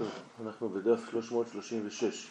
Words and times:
טוב, 0.00 0.10
אנחנו 0.44 0.68
בדף 0.68 1.10
336. 1.10 2.28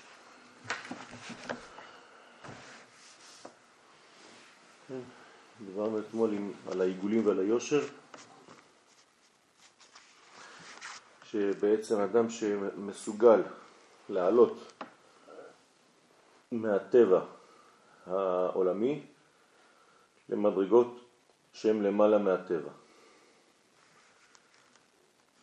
כן, 4.87 4.99
דיברנו 5.65 5.99
אתמול 5.99 6.33
עם, 6.33 6.51
על 6.71 6.81
העיגולים 6.81 7.27
ועל 7.27 7.39
היושר, 7.39 7.81
שבעצם 11.23 11.99
אדם 11.99 12.29
שמסוגל 12.29 13.41
לעלות 14.09 14.83
מהטבע 16.51 17.21
העולמי 18.05 19.05
למדרגות 20.29 21.05
שהן 21.53 21.83
למעלה 21.83 22.17
מהטבע. 22.17 22.71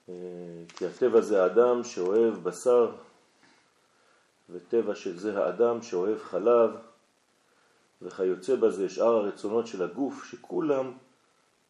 אה, 0.09 0.15
כי 0.69 0.87
הטבע 0.87 1.21
זה 1.21 1.43
האדם 1.43 1.85
שאוהב 1.85 2.35
בשר, 2.35 2.93
וטבע 4.51 4.95
של 4.95 5.19
זה 5.19 5.45
האדם 5.45 5.83
שאוהב 5.83 6.19
חלב, 6.19 6.71
וכיוצא 8.03 8.57
בזה 8.57 8.89
שאר 8.89 9.17
הרצונות 9.17 9.67
של 9.67 9.83
הגוף, 9.83 10.25
שכולם 10.25 10.93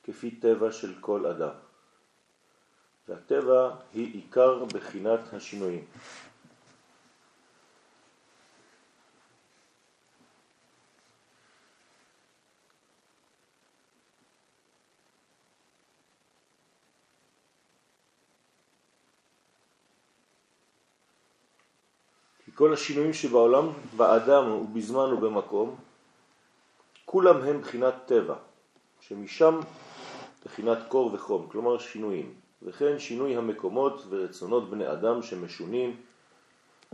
כפי 0.02 0.30
טבע 0.30 0.72
של 0.72 0.94
כל 1.00 1.26
אדם. 1.26 1.54
והטבע 3.08 3.70
היא 3.92 4.14
עיקר 4.14 4.64
בחינת 4.64 5.20
השינויים. 5.32 5.84
כל 22.66 22.72
השינויים 22.72 23.12
שבעולם, 23.12 23.68
באדם 23.96 24.50
ובזמן 24.50 25.12
ובמקום, 25.12 25.76
כולם 27.04 27.42
הם 27.42 27.60
בחינת 27.60 27.94
טבע, 28.06 28.34
שמשם 29.00 29.60
בחינת 30.44 30.78
קור 30.88 31.10
וחום, 31.14 31.48
כלומר 31.52 31.78
שינויים, 31.78 32.34
וכן 32.62 32.98
שינוי 32.98 33.36
המקומות 33.36 34.02
ורצונות 34.08 34.70
בני 34.70 34.92
אדם 34.92 35.22
שמשונים, 35.22 35.96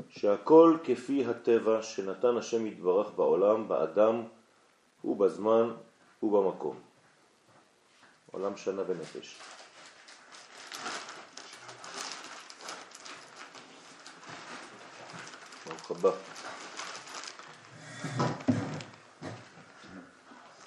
שהכל 0.09 0.77
כפי 0.85 1.25
הטבע 1.25 1.83
שנתן 1.83 2.37
השם 2.37 2.67
יתברך 2.67 3.11
בעולם, 3.17 3.69
באדם 3.69 4.23
ובזמן 5.05 5.71
ובמקום. 6.23 6.77
עולם 8.33 8.57
שנה 8.57 8.83
ונפש. 8.87 9.39
הבא. 15.99 16.11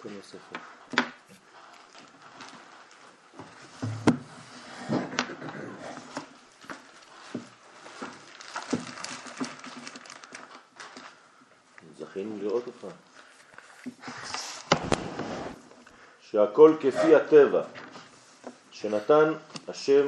כל. 0.02 0.10
זכינו 11.98 12.38
לראות 12.42 12.64
אותך. 12.68 12.96
שהכל 16.22 16.76
כפי 16.80 17.16
הטבע 17.16 17.64
שנתן 18.72 19.34
השם 19.68 20.08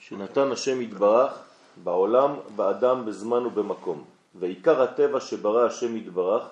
שנתן 0.00 0.52
השם 0.52 0.80
יתברך 0.80 1.45
בעולם, 1.82 2.30
באדם, 2.56 3.06
בזמן 3.06 3.46
ובמקום. 3.46 4.04
ועיקר 4.34 4.82
הטבע 4.82 5.20
שברא 5.20 5.66
השם 5.66 5.96
יתברך 5.96 6.42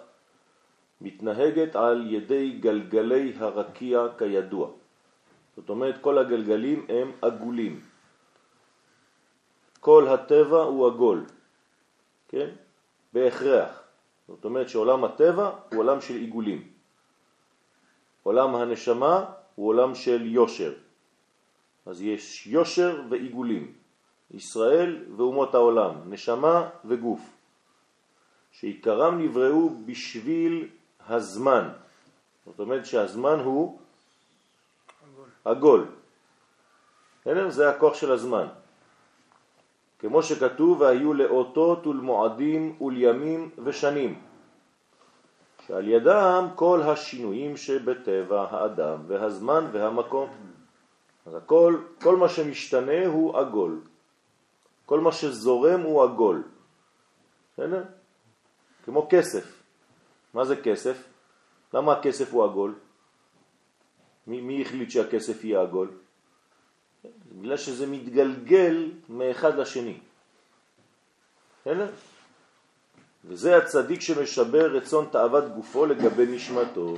מתנהגת 1.01 1.77
על 1.77 2.07
ידי 2.07 2.59
גלגלי 2.61 3.33
הרקיע 3.39 4.07
כידוע. 4.19 4.69
זאת 5.57 5.69
אומרת, 5.69 5.95
כל 6.01 6.19
הגלגלים 6.19 6.87
הם 6.89 7.13
עגולים. 7.23 7.81
כל 9.81 10.09
הטבע 10.09 10.63
הוא 10.63 10.87
עגול, 10.87 11.25
כן? 12.29 12.51
בהכרח. 13.13 13.83
זאת 14.29 14.45
אומרת 14.45 14.69
שעולם 14.69 15.05
הטבע 15.05 15.51
הוא 15.73 15.81
עולם 15.81 16.01
של 16.01 16.15
עיגולים. 16.15 16.69
עולם 18.23 18.55
הנשמה 18.55 19.25
הוא 19.55 19.69
עולם 19.69 19.95
של 19.95 20.27
יושר. 20.27 20.73
אז 21.87 22.03
יש 22.03 22.47
יושר 22.47 23.03
ועיגולים. 23.11 23.84
ישראל 24.31 25.05
ואומות 25.17 25.55
העולם, 25.55 25.95
נשמה 26.07 26.69
וגוף, 26.85 27.21
שעיקרם 28.53 29.19
נבראו 29.19 29.71
בשביל 29.87 30.69
הזמן. 31.09 31.69
זאת 32.47 32.61
אומרת 32.61 32.87
שהזמן 32.87 33.39
הוא 33.41 33.79
עגול. 35.45 35.85
עגול. 37.25 37.51
זה 37.51 37.71
הכוח 37.71 37.95
של 37.95 38.13
הזמן. 38.13 38.47
כמו 39.99 40.23
שכתוב, 40.23 40.81
והיו 40.81 41.15
לאותות 41.15 41.87
ולמועדים 41.87 42.77
ולימים 42.81 43.51
ושנים, 43.65 44.21
שעל 45.67 45.89
ידם 45.89 46.49
כל 46.55 46.83
השינויים 46.83 47.57
שבטבע 47.57 48.47
האדם 48.51 48.99
והזמן 49.07 49.65
והמקום. 49.73 50.29
אז 51.27 51.35
הכל, 51.35 51.77
כל 52.03 52.17
מה 52.17 52.29
שמשתנה 52.29 53.07
הוא 53.07 53.39
עגול. 53.39 53.81
כל 54.87 55.01
מה 55.01 55.13
שזורם 55.13 55.81
הוא 55.81 56.03
עגול. 56.03 56.43
בסדר? 57.53 57.85
כמו 58.85 59.07
כסף. 59.11 59.63
מה 60.35 60.45
זה 60.45 60.57
כסף? 60.57 61.03
למה 61.75 61.93
הכסף 61.93 62.33
הוא 62.33 62.45
עגול? 62.45 62.75
מי, 64.27 64.41
מי 64.41 64.63
החליט 64.63 64.91
שהכסף 64.91 65.45
יהיה 65.45 65.63
עגול? 65.63 65.91
בגלל 67.33 67.57
שזה 67.57 67.87
מתגלגל 67.87 68.91
מאחד 69.09 69.59
לשני. 69.59 69.99
בסדר? 71.61 71.89
וזה 73.25 73.57
הצדיק 73.57 74.01
שמשבר 74.01 74.77
רצון 74.77 75.09
תאוות 75.13 75.45
גופו 75.55 75.87
לגבי 75.87 76.27
נשמתו. 76.27 76.97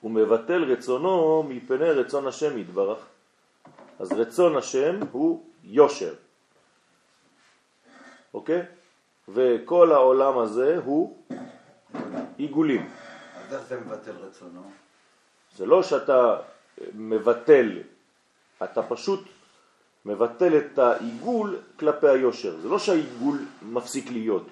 הוא 0.00 0.10
מבטל 0.10 0.64
רצונו 0.64 1.42
מפני 1.48 1.90
רצון 1.90 2.26
השם 2.26 2.58
יתברך. 2.58 2.98
אז 3.98 4.12
רצון 4.12 4.56
השם 4.56 5.00
הוא 5.12 5.44
יושר, 5.64 6.14
אוקיי? 8.34 8.62
וכל 9.28 9.92
העולם 9.92 10.38
הזה 10.38 10.78
הוא 10.84 11.22
עיגולים. 12.36 12.90
אז 13.36 13.54
איך 13.54 13.62
זה 13.62 13.80
מבטל 13.80 14.10
רצונו? 14.10 14.70
זה 15.56 15.66
לא 15.66 15.82
שאתה 15.82 16.36
מבטל, 16.94 17.82
אתה 18.64 18.82
פשוט 18.82 19.28
מבטל 20.04 20.58
את 20.58 20.78
העיגול 20.78 21.56
כלפי 21.78 22.08
היושר. 22.08 22.60
זה 22.60 22.68
לא 22.68 22.78
שהעיגול 22.78 23.44
מפסיק 23.62 24.10
להיות, 24.10 24.46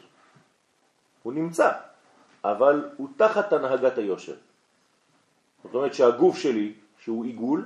הוא 1.22 1.32
נמצא, 1.32 1.72
אבל 2.44 2.90
הוא 2.96 3.08
תחת 3.16 3.52
הנהגת 3.52 3.98
היושר. 3.98 4.36
זאת 5.64 5.74
אומרת 5.74 5.94
שהגוף 5.94 6.38
שלי, 6.38 6.72
שהוא 6.98 7.24
עיגול, 7.24 7.64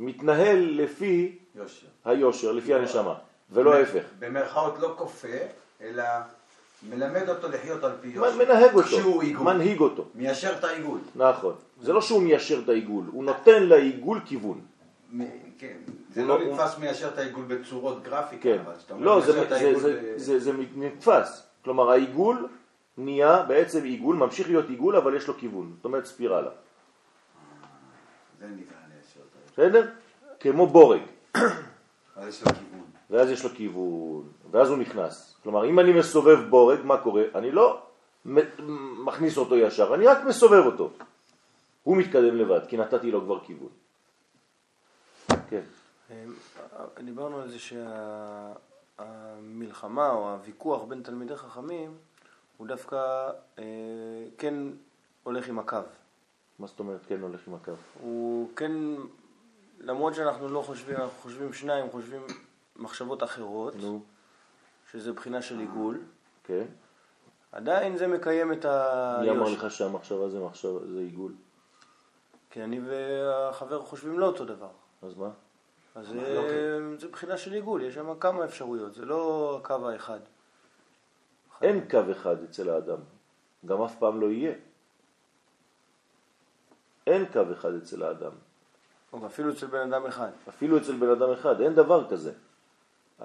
מתנהל 0.00 0.82
לפי 0.82 1.38
יושר. 1.54 1.86
היושר, 2.04 2.52
לפי 2.52 2.70
לא. 2.70 2.76
הנשמה, 2.76 3.14
ולא 3.50 3.74
ההפך. 3.74 4.04
במרכאות 4.18 4.78
לא 4.78 4.94
כופה, 4.98 5.28
אלא 5.80 6.04
מלמד 6.88 7.28
אותו 7.28 7.48
לחיות 7.48 7.84
על 7.84 7.92
פי 8.00 8.08
יושר. 8.08 8.36
מנהג 8.36 8.74
אותו, 8.74 9.44
מנהיג 9.44 9.80
אותו. 9.80 10.04
מיישר 10.14 10.54
את 10.58 10.64
העיגול. 10.64 10.98
נכון. 11.14 11.54
זה 11.80 11.92
לא 11.92 12.00
שהוא 12.00 12.22
מיישר 12.22 12.60
את 12.64 12.68
העיגול, 12.68 13.04
הוא 13.12 13.24
נותן 13.24 13.62
לעיגול 13.62 14.20
כיוון. 14.24 14.60
כן, 15.58 15.76
זה 16.10 16.22
לא 16.22 16.38
נתפס 16.44 16.78
מיישר 16.78 17.08
את 17.08 17.18
העיגול 17.18 17.44
בצורות 17.44 18.02
גרפיקה, 18.02 18.42
כן. 18.42 18.58
לא, 18.98 19.20
זה 20.16 20.52
נתפס. 20.76 21.46
כלומר, 21.64 21.90
העיגול 21.90 22.48
נהיה 22.98 23.42
בעצם 23.42 23.84
עיגול, 23.84 24.16
ממשיך 24.16 24.48
להיות 24.48 24.68
עיגול, 24.68 24.96
אבל 24.96 25.16
יש 25.16 25.28
לו 25.28 25.34
כיוון. 25.34 25.72
זאת 25.76 25.84
אומרת 25.84 26.04
ספירלה. 26.04 26.50
זה 28.40 28.46
נקרא. 28.46 28.83
בסדר? 29.54 29.90
כמו 30.40 30.66
בורג. 30.66 31.00
אז 32.16 32.28
יש 32.28 32.42
לו 32.42 32.52
כיוון. 32.52 32.84
ואז 33.10 33.30
יש 33.30 33.44
לו 33.44 33.50
כיוון, 33.50 34.28
ואז 34.50 34.70
הוא 34.70 34.78
נכנס. 34.78 35.36
כלומר, 35.42 35.68
אם 35.68 35.80
אני 35.80 35.92
מסובב 35.92 36.38
בורג, 36.50 36.78
מה 36.84 36.98
קורה? 36.98 37.22
אני 37.34 37.50
לא 37.50 37.82
מכניס 39.04 39.38
אותו 39.38 39.56
ישר, 39.56 39.94
אני 39.94 40.06
רק 40.06 40.18
מסובב 40.24 40.66
אותו. 40.66 40.90
הוא 41.82 41.96
מתקדם 41.96 42.36
לבד, 42.36 42.60
כי 42.68 42.76
נתתי 42.76 43.10
לו 43.10 43.20
כבר 43.20 43.40
כיוון. 43.44 43.68
כן. 45.48 45.60
אמ, 46.10 46.16
דיברנו 47.04 47.40
על 47.40 47.48
זה 47.48 47.56
שהמלחמה 48.98 50.10
או 50.10 50.30
הוויכוח 50.30 50.82
בין 50.82 51.02
תלמידי 51.02 51.36
חכמים 51.36 51.94
הוא 52.56 52.66
דווקא 52.66 53.30
אה, 53.58 53.64
כן 54.38 54.54
הולך 55.22 55.48
עם 55.48 55.58
הקו. 55.58 55.78
מה 56.58 56.66
זאת 56.66 56.78
אומרת 56.78 57.00
כן 57.08 57.20
הולך 57.20 57.48
עם 57.48 57.54
הקו? 57.54 57.72
הוא 58.00 58.48
כן 58.56 58.72
למרות 59.84 60.14
שאנחנו 60.14 60.48
לא 60.48 60.62
חושבים, 60.62 60.96
אנחנו 60.96 61.20
חושבים 61.22 61.52
שניים, 61.52 61.90
חושבים 61.90 62.22
מחשבות 62.76 63.22
אחרות, 63.22 63.76
נו, 63.76 64.02
שזה 64.90 65.12
בחינה 65.12 65.42
של 65.42 65.58
עיגול, 65.58 66.00
כן. 66.44 66.64
עדיין 67.52 67.96
זה 67.96 68.06
מקיים 68.06 68.52
את 68.52 68.64
מי 69.20 69.30
אמר. 69.30 69.48
לך 69.48 69.70
שהמחשבה 69.70 70.28
זה 70.28 70.40
מחשבה, 70.40 70.86
זה 70.86 70.98
עיגול? 70.98 71.32
כי 72.50 72.64
אני 72.64 72.80
והחבר 72.80 73.82
חושבים 73.82 74.18
לא 74.18 74.26
אותו 74.26 74.44
דבר. 74.44 74.70
אז 75.02 75.16
מה? 75.16 75.30
אז 75.94 76.08
זה, 76.08 76.98
זה 76.98 77.08
בחינה 77.08 77.36
של 77.36 77.52
עיגול, 77.52 77.82
יש 77.82 77.94
שם 77.94 78.18
כמה 78.18 78.44
אפשרויות, 78.44 78.94
זה 78.94 79.04
לא 79.04 79.58
הקו 79.62 79.90
האחד. 79.90 80.20
אין 81.62 81.88
קו 81.90 82.00
אחד 82.10 82.42
אצל 82.42 82.70
האדם, 82.70 82.98
גם 83.66 83.82
אף 83.82 83.96
פעם 83.98 84.20
לא 84.20 84.26
יהיה. 84.26 84.54
אין 87.06 87.26
קו 87.32 87.42
אחד 87.52 87.74
אצל 87.74 88.02
האדם, 88.02 88.32
אפילו 89.26 89.50
אצל 89.52 89.66
בן 89.66 89.92
אדם 89.92 90.06
אחד. 90.06 90.30
אפילו 90.48 90.78
אצל 90.78 90.92
בן 90.96 91.10
אדם 91.10 91.30
אחד, 91.30 91.60
אין 91.60 91.74
דבר 91.74 92.10
כזה. 92.10 92.32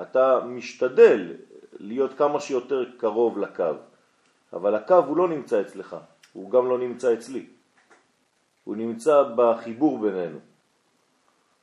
אתה 0.01 0.39
משתדל 0.45 1.33
להיות 1.79 2.13
כמה 2.17 2.39
שיותר 2.39 2.85
קרוב 2.97 3.37
לקו, 3.37 3.63
אבל 4.53 4.75
הקו 4.75 4.95
הוא 4.95 5.17
לא 5.17 5.27
נמצא 5.27 5.61
אצלך, 5.61 5.95
הוא 6.33 6.51
גם 6.51 6.69
לא 6.69 6.77
נמצא 6.77 7.13
אצלי. 7.13 7.45
הוא 8.63 8.75
נמצא 8.75 9.23
בחיבור 9.35 9.99
בינינו. 9.99 10.39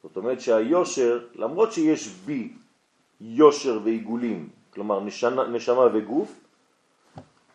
זאת 0.03 0.17
אומרת 0.17 0.41
שהיושר, 0.41 1.27
למרות 1.35 1.73
שיש 1.73 2.09
בי 2.09 2.53
יושר 3.21 3.81
ועיגולים, 3.85 4.49
כלומר 4.71 5.01
נשמה, 5.01 5.47
נשמה 5.47 5.87
וגוף, 5.95 6.41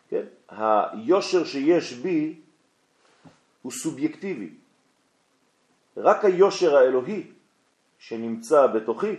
כן? 0.09 0.25
היושר 0.49 1.45
שיש 1.45 1.93
בי 1.93 2.39
הוא 3.61 3.71
סובייקטיבי. 3.71 4.60
רק 5.97 6.25
היושר 6.25 6.75
האלוהי 6.75 7.31
שנמצא 7.99 8.67
בתוכי 8.67 9.15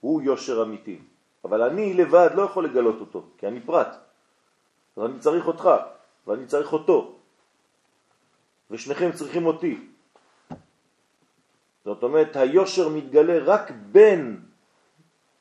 הוא 0.00 0.22
יושר 0.22 0.62
אמיתי. 0.62 0.98
אבל 1.44 1.62
אני 1.62 1.94
לבד 1.94 2.30
לא 2.34 2.42
יכול 2.42 2.64
לגלות 2.64 3.00
אותו, 3.00 3.24
כי 3.38 3.46
אני 3.46 3.60
פרט. 3.60 3.96
אז 4.96 5.04
אני 5.04 5.18
צריך 5.18 5.46
אותך, 5.46 5.70
ואני 6.26 6.46
צריך 6.46 6.72
אותו. 6.72 7.16
ושניכם 8.70 9.12
צריכים 9.12 9.46
אותי. 9.46 9.86
זאת 11.84 12.02
אומרת, 12.02 12.36
היושר 12.36 12.88
מתגלה 12.88 13.38
רק 13.44 13.70
בין 13.92 14.40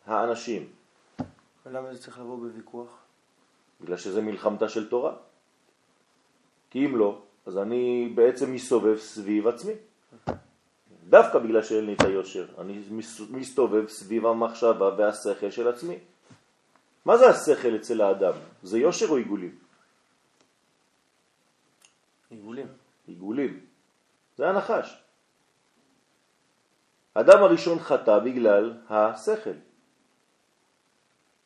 האנשים, 0.05 0.67
ולמה 1.65 1.93
זה 1.93 2.01
צריך 2.01 2.19
לבוא 2.19 2.37
בוויכוח? 2.37 2.89
בגלל 3.81 3.97
שזה 3.97 4.21
מלחמתה 4.21 4.69
של 4.69 4.89
תורה. 4.89 5.13
כי 6.69 6.85
אם 6.85 6.95
לא, 6.95 7.21
אז 7.45 7.57
אני 7.57 8.11
בעצם 8.15 8.53
מסתובב 8.53 8.97
סביב 8.97 9.47
עצמי. 9.47 9.73
דווקא 11.09 11.39
בגלל 11.39 11.61
שאין 11.61 11.85
לי 11.85 11.93
את 11.93 12.01
היושר, 12.01 12.45
אני 12.61 12.81
מס- 12.91 13.29
מסתובב 13.29 13.87
סביב 13.87 14.25
המחשבה 14.25 14.89
והשכל 14.97 15.51
של 15.51 15.67
עצמי. 15.67 15.97
מה 17.05 17.17
זה 17.17 17.29
השכל 17.29 17.75
אצל 17.75 18.01
האדם? 18.01 18.33
זה 18.63 18.79
יושר 18.79 19.09
או 19.09 19.17
עיגולים? 19.17 19.55
עיגולים. 22.29 22.67
עיגולים. 23.07 23.59
זה 24.37 24.49
הנחש. 24.49 25.03
האדם 27.15 27.43
הראשון 27.43 27.79
חטא 27.79 28.19
בגלל 28.19 28.77
השכל. 28.89 29.57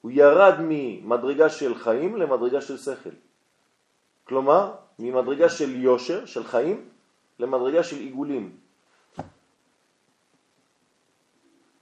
הוא 0.02 0.12
ירד 0.12 0.56
ממדרגה 0.60 1.50
של 1.50 1.76
חיים 1.76 2.16
למדרגה 2.18 2.62
של 2.62 2.78
שכל. 2.78 3.16
כלומר, 4.24 4.76
ממדרגה 5.00 5.50
של 5.50 5.76
יושר, 5.76 6.26
של 6.26 6.44
חיים, 6.44 6.90
למדרגה 7.40 7.84
של 7.84 7.96
עיגולים. 7.96 8.63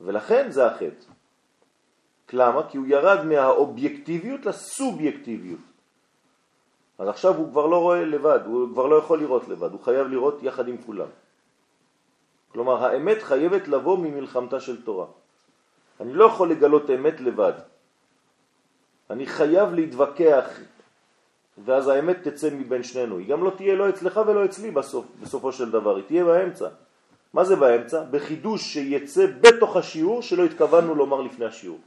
ולכן 0.04 0.52
זה 0.52 0.66
החטא. 0.66 1.12
למה? 2.34 2.70
כי 2.70 2.78
הוא 2.78 2.88
ירד 2.88 3.26
מהאובייקטיביות 3.26 4.46
לסובייקטיביות. 4.46 5.60
אז 7.00 7.08
עכשיו 7.08 7.36
הוא 7.36 7.52
כבר 7.52 7.66
לא 7.66 7.78
רואה 7.78 8.06
לבד, 8.06 8.40
הוא 8.46 8.70
כבר 8.74 8.88
לא 8.88 8.96
יכול 8.96 9.20
לראות 9.20 9.48
לבד, 9.48 9.72
הוא 9.72 9.82
חייב 9.82 10.08
לראות 10.08 10.44
יחד 10.44 10.68
עם 10.68 10.78
כולם. 10.86 11.08
כלומר, 12.52 12.86
האמת 12.86 13.22
חייבת 13.22 13.68
לבוא 13.68 13.98
ממלחמתה 13.98 14.60
של 14.60 14.84
תורה. 14.84 15.06
אני 16.00 16.14
לא 16.14 16.26
יכול 16.26 16.52
לגלות 16.52 16.90
אמת 16.90 17.22
לבד. 17.22 17.54
אני 19.10 19.26
חייב 19.26 19.74
להתווכח, 19.74 20.46
ואז 21.66 21.88
האמת 21.88 22.28
תצא 22.28 22.50
מבין 22.52 22.84
שנינו. 22.84 23.18
היא 23.18 23.28
גם 23.28 23.44
לא 23.44 23.52
תהיה 23.58 23.76
לא 23.76 23.90
אצלך 23.90 24.20
ולא 24.28 24.46
אצלי 24.46 24.72
בסוף, 24.72 25.06
בסופו 25.22 25.52
של 25.52 25.72
דבר, 25.72 25.96
היא 25.96 26.04
תהיה 26.08 26.24
באמצע. 26.24 26.68
מה 27.34 27.44
זה 27.44 27.56
באמצע? 27.56 28.04
בחידוש 28.12 28.62
שיצא 28.74 29.26
בתוך 29.42 29.76
השיעור 29.76 30.22
שלא 30.22 30.44
התכוונו 30.44 30.96
לומר 30.96 31.22
לפני 31.22 31.46
השיעור. 31.46 31.80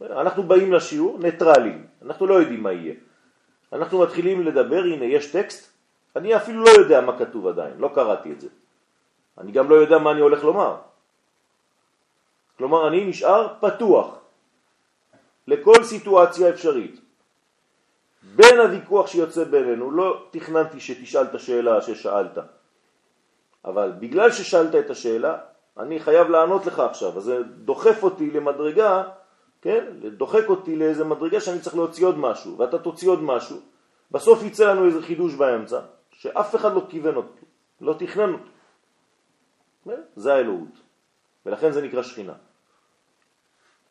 אנחנו 0.00 0.42
באים 0.42 0.72
לשיעור 0.72 1.18
ניטרלים, 1.18 1.86
אנחנו 2.02 2.26
לא 2.26 2.34
יודעים 2.34 2.62
מה 2.62 2.72
יהיה. 2.72 2.94
אנחנו 3.72 4.02
מתחילים 4.02 4.42
לדבר, 4.42 4.82
הנה 4.82 5.04
יש 5.04 5.32
טקסט, 5.32 5.70
אני 6.16 6.36
אפילו 6.36 6.64
לא 6.64 6.70
יודע 6.70 7.00
מה 7.00 7.18
כתוב 7.18 7.46
עדיין, 7.46 7.74
לא 7.78 7.90
קראתי 7.94 8.32
את 8.32 8.40
זה. 8.40 8.48
אני 9.38 9.52
גם 9.52 9.70
לא 9.70 9.74
יודע 9.74 9.98
מה 9.98 10.10
אני 10.10 10.20
הולך 10.20 10.44
לומר. 10.44 10.76
כלומר, 12.58 12.88
אני 12.88 13.04
נשאר 13.04 13.54
פתוח 13.60 14.18
לכל 15.46 15.84
סיטואציה 15.84 16.48
אפשרית. 16.48 17.00
בין 18.36 18.60
הוויכוח 18.60 19.06
שיוצא 19.06 19.44
בינינו, 19.44 19.90
לא 19.90 20.26
תכננתי 20.30 20.80
שתשאל 20.80 21.22
את 21.22 21.34
השאלה 21.34 21.82
ששאלת, 21.82 22.38
אבל 23.66 23.92
בגלל 23.98 24.30
ששאלת 24.30 24.74
את 24.74 24.90
השאלה, 24.90 25.38
אני 25.78 26.00
חייב 26.00 26.28
לענות 26.28 26.66
לך 26.66 26.80
עכשיו, 26.80 27.16
אז 27.16 27.22
זה 27.22 27.42
דוחף 27.42 28.02
אותי 28.02 28.30
למדרגה 28.30 29.02
כן? 29.66 29.84
דוחק 30.16 30.48
אותי 30.48 30.76
לאיזה 30.76 31.04
מדרגה 31.04 31.40
שאני 31.40 31.60
צריך 31.60 31.76
להוציא 31.76 32.06
עוד 32.06 32.18
משהו, 32.18 32.58
ואתה 32.58 32.78
תוציא 32.78 33.08
עוד 33.08 33.22
משהו, 33.22 33.60
בסוף 34.10 34.42
יצא 34.42 34.72
לנו 34.72 34.86
איזה 34.86 35.02
חידוש 35.02 35.34
באמצע, 35.34 35.80
שאף 36.10 36.54
אחד 36.54 36.74
לא 36.74 36.86
כיוון 36.88 37.16
אותו, 37.16 37.46
לא 37.80 37.96
תכנן 37.98 38.32
אותו. 38.32 38.50
כן? 39.84 40.00
זה 40.16 40.34
האלוהות, 40.34 40.78
ולכן 41.46 41.72
זה 41.72 41.82
נקרא 41.82 42.02
שכינה. 42.02 42.34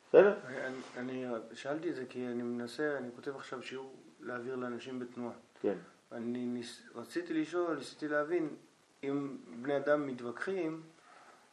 בסדר? 0.09 0.33
אני, 0.47 0.67
אני 0.97 1.25
שאלתי 1.53 1.89
את 1.89 1.95
זה 1.95 2.05
כי 2.09 2.27
אני 2.27 2.43
מנסה, 2.43 2.97
אני 2.97 3.07
כותב 3.15 3.35
עכשיו 3.35 3.63
שיעור 3.63 3.93
להעביר 4.19 4.55
לאנשים 4.55 4.99
בתנועה. 4.99 5.33
כן. 5.61 5.77
אני 6.11 6.45
ניס, 6.45 6.81
רציתי 6.95 7.33
לשאול, 7.33 7.77
ניסיתי 7.77 8.07
להבין, 8.07 8.55
אם 9.03 9.27
בני 9.61 9.77
אדם 9.77 10.07
מתווכחים, 10.07 10.81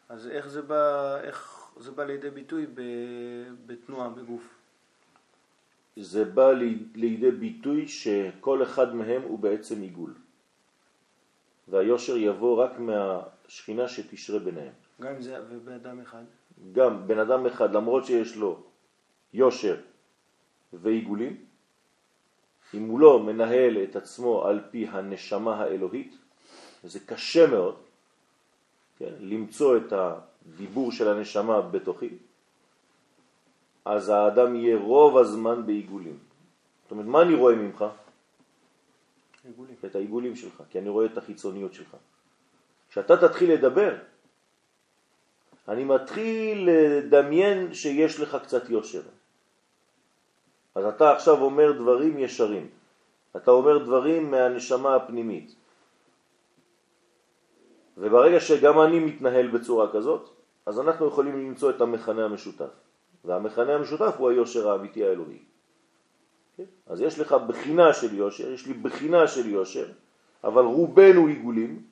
אז 0.08 0.28
איך 0.28 0.48
זה 0.48 0.62
בא, 0.62 1.16
איך 1.20 1.70
זה 1.80 1.90
בא 1.90 2.04
לידי 2.04 2.30
ביטוי 2.30 2.66
ב, 2.74 2.80
בתנועה, 3.66 4.08
בגוף? 4.08 4.42
זה 5.96 6.24
בא 6.24 6.52
לי- 6.52 6.84
לידי 6.94 7.30
ביטוי 7.30 7.88
שכל 7.88 8.62
אחד 8.62 8.94
מהם 8.94 9.22
הוא 9.22 9.38
בעצם 9.38 9.82
עיגול. 9.82 10.14
והיושר 11.68 12.16
יבוא 12.16 12.64
רק 12.64 12.72
מהשכינה 12.78 13.88
שתשרה 13.88 14.38
ביניהם. 14.38 14.72
גם 15.00 15.22
זה 15.22 15.40
ובאדם 15.50 16.00
אחד? 16.00 16.22
גם 16.72 17.06
בן 17.08 17.18
אדם 17.18 17.46
אחד, 17.46 17.72
למרות 17.74 18.04
שיש 18.04 18.36
לו 18.36 18.62
יושר 19.32 19.76
ועיגולים, 20.72 21.36
אם 22.74 22.88
הוא 22.88 23.00
לא 23.00 23.20
מנהל 23.22 23.82
את 23.82 23.96
עצמו 23.96 24.44
על 24.46 24.60
פי 24.70 24.86
הנשמה 24.88 25.56
האלוהית, 25.56 26.16
וזה 26.84 27.00
קשה 27.00 27.46
מאוד, 27.46 27.76
כן, 28.98 29.12
למצוא 29.20 29.76
את 29.76 29.92
הדיבור 29.92 30.92
של 30.92 31.08
הנשמה 31.08 31.60
בתוכי, 31.60 32.08
אז 33.84 34.08
האדם 34.08 34.56
יהיה 34.56 34.78
רוב 34.78 35.16
הזמן 35.16 35.66
בעיגולים. 35.66 36.18
זאת 36.82 36.90
אומרת, 36.90 37.06
מה 37.06 37.22
אני 37.22 37.34
רואה 37.34 37.54
ממך? 37.54 37.84
עיגולים. 39.44 39.74
את 39.84 39.94
העיגולים 39.96 40.36
שלך, 40.36 40.62
כי 40.70 40.78
אני 40.78 40.88
רואה 40.88 41.06
את 41.06 41.18
החיצוניות 41.18 41.74
שלך. 41.74 41.96
כשאתה 42.90 43.28
תתחיל 43.28 43.52
לדבר, 43.52 43.94
אני 45.68 45.84
מתחיל 45.84 46.68
לדמיין 46.70 47.74
שיש 47.74 48.20
לך 48.20 48.36
קצת 48.42 48.70
יושר. 48.70 49.02
אז 50.74 50.84
אתה 50.84 51.12
עכשיו 51.12 51.42
אומר 51.42 51.72
דברים 51.72 52.18
ישרים. 52.18 52.68
אתה 53.36 53.50
אומר 53.50 53.84
דברים 53.84 54.30
מהנשמה 54.30 54.96
הפנימית. 54.96 55.54
וברגע 58.02 58.40
שגם 58.40 58.80
אני 58.80 58.98
מתנהל 58.98 59.48
בצורה 59.48 59.92
כזאת, 59.92 60.30
אז 60.66 60.80
אנחנו 60.80 61.06
יכולים 61.06 61.38
למצוא 61.38 61.70
את 61.70 61.80
המכנה 61.80 62.24
המשותף. 62.24 62.70
והמכנה 63.24 63.74
המשותף 63.74 64.14
הוא 64.18 64.30
היושר 64.30 64.70
האמיתי 64.70 65.04
האלוהי. 65.04 65.38
כן? 66.56 66.64
אז 66.86 67.00
יש 67.00 67.18
לך 67.18 67.32
בחינה 67.32 67.92
של 67.92 68.14
יושר, 68.14 68.50
יש 68.50 68.66
לי 68.66 68.74
בחינה 68.74 69.28
של 69.28 69.46
יושר, 69.48 69.86
אבל 70.44 70.64
רובנו 70.64 71.26
עיגולים, 71.26 71.82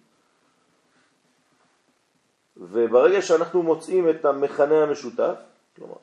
וברגע 2.56 3.22
שאנחנו 3.22 3.62
מוצאים 3.62 4.10
את 4.10 4.24
המכנה 4.24 4.82
המשותף, 4.82 5.34
כלומר, 5.76 5.96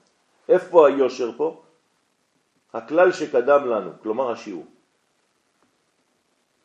איפה 0.49 0.87
היושר 0.87 1.31
פה? 1.37 1.61
הכלל 2.73 3.11
שקדם 3.11 3.67
לנו, 3.67 3.91
כלומר 4.03 4.31
השיעור. 4.31 4.65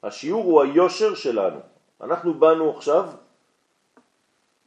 השיעור 0.03 0.45
הוא 0.45 0.63
היושר 0.63 1.15
שלנו. 1.15 1.61
אנחנו 2.01 2.35
באנו 2.35 2.77
עכשיו 2.77 3.09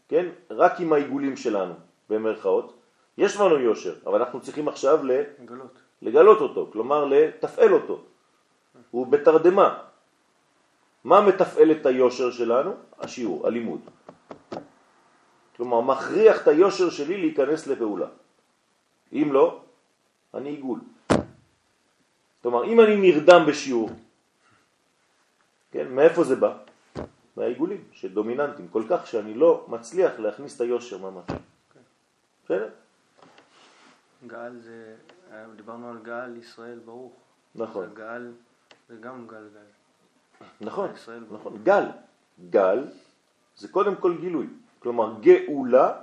כן? 0.08 0.26
רק 0.50 0.80
עם 0.80 0.94
העיגולים 0.94 1.38
שלנו, 1.38 1.74
במרכאות. 2.10 2.74
יש 3.18 3.38
לנו 3.38 3.60
יושר, 3.60 3.96
אבל 4.06 4.20
אנחנו 4.20 4.42
צריכים 4.42 4.68
עכשיו. 4.68 5.00
לגלות. 5.04 5.78
לגלות 6.02 6.42
אותו, 6.42 6.70
כלומר 6.74 7.06
לתפעל 7.06 7.74
אותו. 7.74 8.04
הוא 8.92 9.08
בתרדמה. 9.08 9.80
מה 11.04 11.22
מתפעל 11.22 11.72
את 11.72 11.86
היושר 11.86 12.32
שלנו? 12.32 12.74
השיעור, 13.00 13.48
הלימוד. 13.48 13.82
כלומר, 15.58 15.82
מכריח 15.82 16.42
את 16.42 16.48
היושר 16.48 16.90
שלי 16.90 17.18
להיכנס 17.18 17.68
לפעולה. 17.68 18.08
אם 19.14 19.30
לא, 19.34 19.62
אני 20.34 20.50
עיגול. 20.50 20.80
כלומר, 22.42 22.66
אם 22.66 22.82
אני 22.82 22.96
נרדם 22.96 23.46
בשיעור, 23.48 23.90
כן, 25.72 25.88
מאיפה 25.88 26.24
זה 26.24 26.36
בא? 26.36 26.65
מהעיגולים 27.38 27.84
שדומיננטיים 27.92 28.68
כל 28.68 28.84
כך 28.90 29.08
שאני 29.08 29.34
לא 29.34 29.66
מצליח 29.68 30.20
להכניס 30.20 30.56
את 30.56 30.62
היושר 30.62 30.98
ממש. 30.98 31.26
בסדר? 32.46 32.70
גאל 34.28 34.60
זה, 34.60 34.96
דיברנו 35.56 35.90
על 35.90 36.00
גאל 36.04 36.38
ישראל 36.38 36.80
ברוך. 36.80 37.14
נכון. 37.56 37.90
גאל, 37.94 38.32
זה 38.90 38.96
גם 38.96 39.28
גל 39.28 39.48
גל. 39.54 40.46
נכון. 40.62 40.90
נכון. 41.32 41.64
גל. 41.64 41.84
גל 42.50 42.88
זה 43.58 43.68
קודם 43.68 43.96
כל 43.96 44.18
גילוי. 44.18 44.48
כלומר, 44.80 45.20
גאולה 45.22 46.02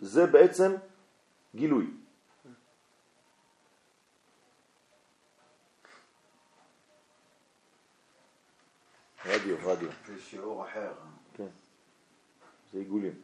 זה 0.00 0.26
בעצם 0.26 0.72
גילוי. 1.54 1.86
רדיו, 9.40 9.56
רדיו, 9.64 9.88
זה 10.06 10.20
שיעור 10.20 10.64
אחר. 10.64 10.92
כן. 11.34 11.46
זה 12.72 12.78
עיגולים. 12.78 13.14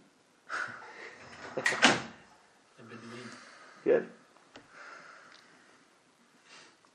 כן. 3.85 4.03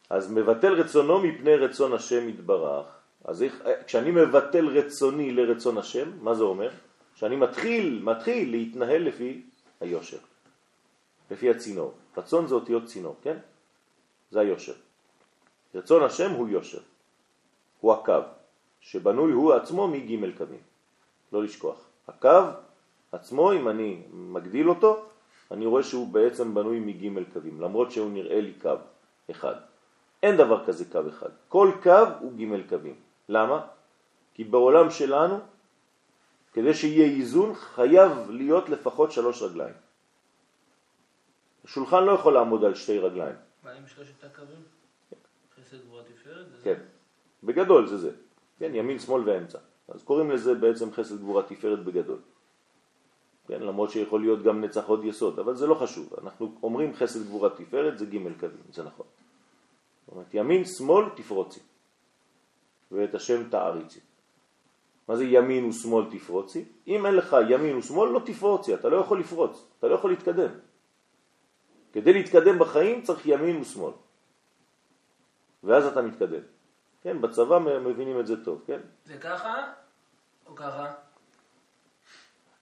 אז 0.09 0.31
מבטל 0.31 0.73
רצונו 0.73 1.19
מפני 1.19 1.55
רצון 1.55 1.93
השם 1.93 2.29
יתברך. 2.29 2.85
אז 3.25 3.43
איך, 3.43 3.63
כשאני 3.85 4.11
מבטל 4.11 4.67
רצוני 4.67 5.31
לרצון 5.31 5.77
השם, 5.77 6.23
מה 6.23 6.35
זה 6.35 6.43
אומר? 6.43 6.69
שאני 7.15 7.35
מתחיל, 7.35 8.01
מתחיל 8.03 8.51
להתנהל 8.51 9.01
לפי 9.01 9.45
היושר, 9.81 10.17
לפי 11.31 11.49
הצינור. 11.49 11.93
רצון 12.17 12.47
זה 12.47 12.55
אותיות 12.55 12.85
צינור, 12.85 13.15
כן? 13.21 13.37
זה 14.31 14.39
היושר. 14.39 14.73
רצון 15.75 16.03
השם 16.03 16.31
הוא 16.31 16.49
יושר, 16.49 16.81
הוא 17.79 17.93
הקו, 17.93 18.21
שבנוי 18.81 19.31
הוא 19.31 19.53
עצמו 19.53 19.88
מג' 19.88 20.38
קווים, 20.38 20.59
לא 21.33 21.43
לשכוח. 21.43 21.85
הקו 22.07 22.41
עצמו, 23.11 23.53
אם 23.53 23.69
אני 23.69 24.03
מגדיל 24.11 24.69
אותו, 24.69 25.05
אני 25.51 25.65
רואה 25.65 25.83
שהוא 25.83 26.07
בעצם 26.07 26.53
בנוי 26.53 26.79
מג' 26.79 27.33
קווים, 27.33 27.61
למרות 27.61 27.91
שהוא 27.91 28.11
נראה 28.11 28.41
לי 28.41 28.53
קו 28.61 28.75
אחד. 29.31 29.55
אין 30.23 30.38
דבר 30.38 30.65
כזה 30.65 30.85
קו 30.91 31.00
אחד. 31.09 31.29
כל 31.50 31.71
קו 31.83 32.05
הוא 32.19 32.33
ג' 32.38 32.69
קווים. 32.69 32.95
למה? 33.29 33.67
כי 34.33 34.43
בעולם 34.43 34.91
שלנו, 34.91 35.39
כדי 36.53 36.73
שיהיה 36.73 37.05
איזון, 37.05 37.53
חייב 37.55 38.11
להיות 38.29 38.69
לפחות 38.69 39.11
שלוש 39.11 39.41
רגליים. 39.41 39.73
השולחן 41.65 42.03
לא 42.03 42.11
יכול 42.11 42.33
לעמוד 42.33 42.63
על 42.63 42.75
שתי 42.75 43.00
רגליים. 43.00 43.35
מה 43.63 43.71
עם 43.71 43.88
שלושת 43.88 44.23
הקווים? 44.23 44.63
חסד 45.55 45.77
גבורה 45.85 46.03
תפארת? 46.03 46.45
כן, 46.63 46.79
בגדול 47.43 47.88
זה 47.88 47.97
זה. 47.97 48.11
כן, 48.61 48.75
ימין, 48.75 48.99
שמאל 48.99 49.29
ואמצע. 49.29 49.57
אז 49.87 50.03
קוראים 50.03 50.31
לזה 50.31 50.53
בעצם 50.53 50.91
חסד 50.91 51.17
גבורה 51.17 51.43
תפארת 51.43 51.83
בגדול. 51.85 52.19
כן, 53.47 53.61
למרות 53.61 53.91
שיכול 53.91 54.21
להיות 54.21 54.43
גם 54.43 54.61
נצח 54.61 54.85
עוד 54.85 55.05
יסוד, 55.05 55.39
אבל 55.39 55.55
זה 55.55 55.67
לא 55.67 55.75
חשוב. 55.75 56.13
אנחנו 56.21 56.53
אומרים 56.63 56.93
חסד 56.93 57.25
גבורה 57.25 57.49
תפארת 57.49 57.97
זה 57.97 58.05
ג' 58.05 58.39
קווים, 58.39 58.63
זה 58.73 58.83
נכון. 58.83 59.05
זאת 60.05 60.15
אומרת, 60.15 60.33
ימין, 60.33 60.65
שמאל, 60.65 61.05
תפרוצי. 61.15 61.59
ואת 62.91 63.15
השם 63.15 63.49
תעריצי. 63.49 63.99
מה 65.07 65.15
זה 65.15 65.25
ימין 65.25 65.65
ושמאל 65.65 66.05
תפרוצי? 66.11 66.65
אם 66.87 67.05
אין 67.05 67.15
לך 67.15 67.35
ימין 67.49 67.77
ושמאל, 67.77 68.09
לא 68.09 68.21
תפרוצי, 68.25 68.73
אתה 68.73 68.89
לא 68.89 68.97
יכול 68.97 69.19
לפרוץ, 69.19 69.65
אתה 69.79 69.87
לא 69.87 69.95
יכול 69.95 70.09
להתקדם. 70.09 70.51
כדי 71.93 72.13
להתקדם 72.13 72.59
בחיים 72.59 73.01
צריך 73.01 73.25
ימין 73.25 73.61
ושמאל. 73.61 73.93
ואז 75.63 75.85
אתה 75.85 76.01
מתקדם. 76.01 76.60
כן, 77.03 77.22
בצבא 77.22 77.60
מבינים 77.60 78.20
את 78.20 78.27
זה 78.27 78.46
טוב, 78.46 78.63
כן? 78.67 78.79
זה 79.05 79.17
ככה 79.17 79.74
או 80.46 80.55
ככה? 80.55 80.93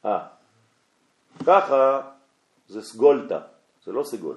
אה, 0.05 0.27
ככה 1.45 2.11
זה 2.67 2.81
סגולטה, 2.81 3.41
זה 3.85 3.91
לא 3.91 4.03
סגול. 4.03 4.35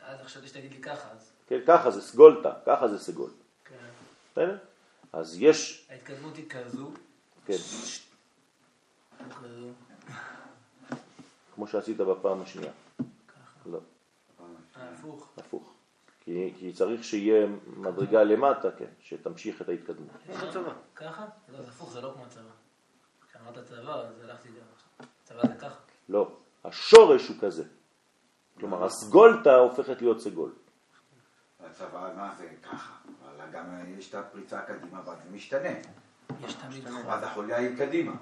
אז 0.00 0.20
חשבתי 0.20 0.48
שתגיד 0.48 0.72
לי 0.72 0.82
ככה, 0.82 1.10
אז... 1.10 1.32
כן, 1.46 1.58
ככה 1.66 1.90
זה 1.90 2.02
סגולטה, 2.02 2.52
ככה 2.66 2.88
זה 2.88 2.98
סגול. 2.98 3.30
כן. 3.64 3.74
בסדר? 4.32 4.58
אז 5.12 5.36
יש, 5.42 5.88
ההתקדמות 5.90 6.36
היא 6.36 6.50
כזו, 6.50 6.90
כן, 7.46 7.54
כזו, 9.42 9.68
כמו 11.54 11.66
שעשית 11.66 11.96
בפעם 11.96 12.42
השנייה. 12.42 12.72
ככה. 13.28 13.70
לא, 13.70 13.78
אה, 14.76 14.88
הפוך. 14.92 15.28
הפוך. 15.36 15.77
כי, 16.28 16.52
כי 16.58 16.72
צריך 16.72 17.04
שיהיה 17.04 17.46
מדרגה 17.76 18.22
למטה, 18.22 18.70
כן, 18.70 18.84
שתמשיך 19.00 19.62
את 19.62 19.68
ההתקדמות. 19.68 20.10
צבא. 20.52 20.72
ככה? 20.96 21.26
לא, 21.48 21.62
זה 21.62 21.68
הפוך, 21.68 21.92
זה 21.92 22.00
לא 22.00 22.12
כמו 22.14 22.24
צבא. 22.28 22.42
כשאמרת 23.28 23.64
צבא, 23.64 23.94
אז 23.94 24.24
הלכתי 24.24 24.48
גם. 24.48 25.06
צבא 25.24 25.46
זה 25.46 25.54
ככה. 25.54 25.76
לא, 26.08 26.36
השורש 26.64 27.28
הוא 27.28 27.36
כזה. 27.40 27.64
כלומר, 28.58 28.84
הסגולטה 28.84 29.54
הופכת 29.56 30.02
להיות 30.02 30.20
סגול. 30.20 30.52
הצבא, 31.60 32.12
מה 32.16 32.34
זה 32.38 32.48
ככה? 32.62 32.92
אבל 33.24 33.50
גם 33.52 33.64
יש 33.98 34.08
את 34.10 34.14
הפריצה 34.14 34.60
קדימה, 34.60 35.00
ואז 35.04 35.18
זה 35.24 35.30
משתנה. 35.30 35.68
יש 36.44 36.54
תמיד 36.54 36.88
חוד. 36.88 37.06
ואז 37.06 37.22
החוליה 37.22 37.56
היא 37.56 37.78
קדימה. 37.78 38.12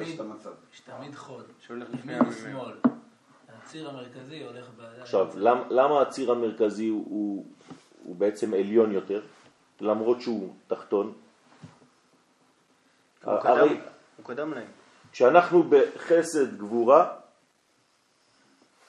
יש 0.00 0.80
תמיד. 0.80 1.14
חוד. 1.14 1.44
שהולך 1.58 1.88
לפני 1.92 2.12
ימין 2.12 2.26
המ"מ. 2.26 2.32
ושמאל. 2.32 2.93
הציר 3.74 3.88
המרכזי 3.88 4.42
הולך 4.42 4.70
בידיים. 4.76 5.02
עכשיו, 5.02 5.28
למ, 5.36 5.58
למה 5.70 6.00
הציר 6.02 6.32
המרכזי 6.32 6.88
הוא, 6.88 7.04
הוא, 7.08 7.46
הוא 8.04 8.16
בעצם 8.16 8.54
עליון 8.54 8.92
יותר, 8.92 9.20
למרות 9.80 10.20
שהוא 10.20 10.54
תחתון? 10.66 11.12
הוא 13.24 13.32
הרי 13.32 13.68
קדם- 13.68 13.76
הוא 14.16 14.26
קדם 14.26 14.54
להם. 14.54 14.66
כשאנחנו 15.12 15.62
בחסד 15.62 16.58
גבורה, 16.58 17.16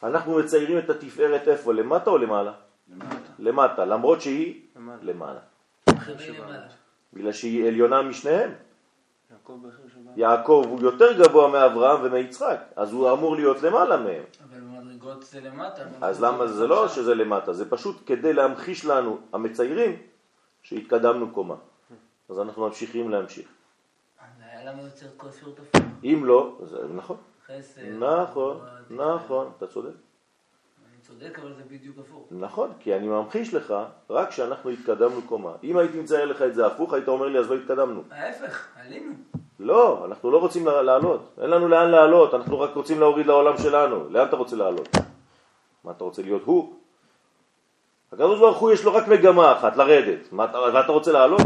אנחנו 0.04 0.38
מציירים 0.40 0.78
את 0.78 0.90
התפארת 0.90 1.48
איפה? 1.48 1.74
למטה 1.74 2.10
או 2.10 2.18
למעלה? 2.18 2.54
למטה. 2.90 3.16
למטה, 3.40 3.86
למרות 3.86 4.22
שהיא 4.22 4.62
למעלה. 4.76 5.00
למעלה. 5.04 5.40
בגלל 7.14 7.32
שהיא 7.32 7.68
עליונה 7.68 8.02
משניהם. 8.02 8.52
יעקב 10.16 10.64
הוא 10.70 10.82
יותר 10.82 11.24
גבוה 11.24 11.48
מאברהם 11.48 12.00
ומיצחק, 12.04 12.60
אז 12.76 12.94
הוא 12.94 13.12
אמור 13.12 13.36
להיות 13.36 13.62
למעלה 13.62 13.98
מהם. 13.98 14.24
אבל 14.44 14.60
במדרגות 14.60 15.24
זה 15.24 15.42
למטה. 15.42 15.84
אז 16.02 16.24
למה 16.24 16.48
זה 16.48 16.68
לא 16.68 16.88
שזה 16.88 17.16
למטה? 17.16 17.54
זה 17.54 17.70
פשוט 17.70 17.96
כדי 18.06 18.34
להמחיש 18.34 18.86
לנו, 18.86 19.18
המציירים, 19.34 19.98
שהתקדמנו 20.62 21.32
קומה. 21.32 21.56
אז 22.30 22.40
אנחנו 22.40 22.68
ממשיכים 22.68 23.10
להמשיך. 23.10 23.48
אז 24.20 24.42
היה 24.42 24.72
למה 24.72 24.82
יוצר 24.82 25.06
כל 25.18 25.32
ספירות 25.32 25.60
הפוך? 25.60 25.82
אם 26.04 26.22
לא, 26.26 26.58
זה 26.64 26.78
נכון. 26.96 27.18
חסד. 27.48 27.82
נכון, 27.82 28.58
גבורה, 28.90 29.16
נכון, 29.16 29.52
אתה 29.58 29.68
צודק. 29.68 30.05
צודק, 31.08 31.40
אבל 31.40 31.54
זה 31.54 31.64
בדיוק 31.72 31.98
הפוך. 32.00 32.28
נכון, 32.32 32.72
כי 32.80 32.96
אני 32.96 33.08
ממחיש 33.08 33.54
לך 33.54 33.74
רק 34.10 34.32
שאנחנו 34.32 34.70
התקדמנו 34.70 35.22
קומה. 35.22 35.52
אם 35.64 35.78
הייתי 35.78 36.00
מצייר 36.00 36.26
לך 36.26 36.42
את 36.42 36.56
זה 36.56 36.66
הפוך, 36.66 36.94
היית 36.94 37.08
אומר 37.08 37.28
לי 37.28 37.40
אז 37.40 37.52
לא 37.52 37.56
התקדמנו. 37.56 38.04
ההפך, 38.12 38.68
עלינו. 38.76 39.14
לא, 39.60 40.06
אנחנו 40.06 40.32
לא 40.32 40.38
רוצים 40.38 40.68
לעלות. 40.68 41.34
אין 41.42 41.50
לנו 41.50 41.68
לאן 41.68 41.92
לעלות, 41.92 42.34
אנחנו 42.34 42.60
רק 42.60 42.76
רוצים 42.76 43.00
להוריד 43.00 43.26
לעולם 43.26 43.58
שלנו. 43.58 44.10
לאן 44.10 44.28
אתה 44.28 44.36
רוצה 44.36 44.56
לעלות? 44.56 44.90
מה 45.84 45.92
אתה 45.92 46.04
רוצה 46.04 46.22
להיות 46.22 46.42
הוא? 46.46 46.74
הקדוש 48.12 48.40
ברוך 48.40 48.58
הוא 48.58 48.72
יש 48.72 48.84
לו 48.84 48.94
רק 48.94 49.08
מגמה 49.08 49.52
אחת, 49.58 49.78
לרדת. 49.78 50.32
מה 50.32 50.46
אתה, 50.46 50.60
ואתה 50.60 50.92
רוצה 50.92 51.12
לעלות? 51.12 51.42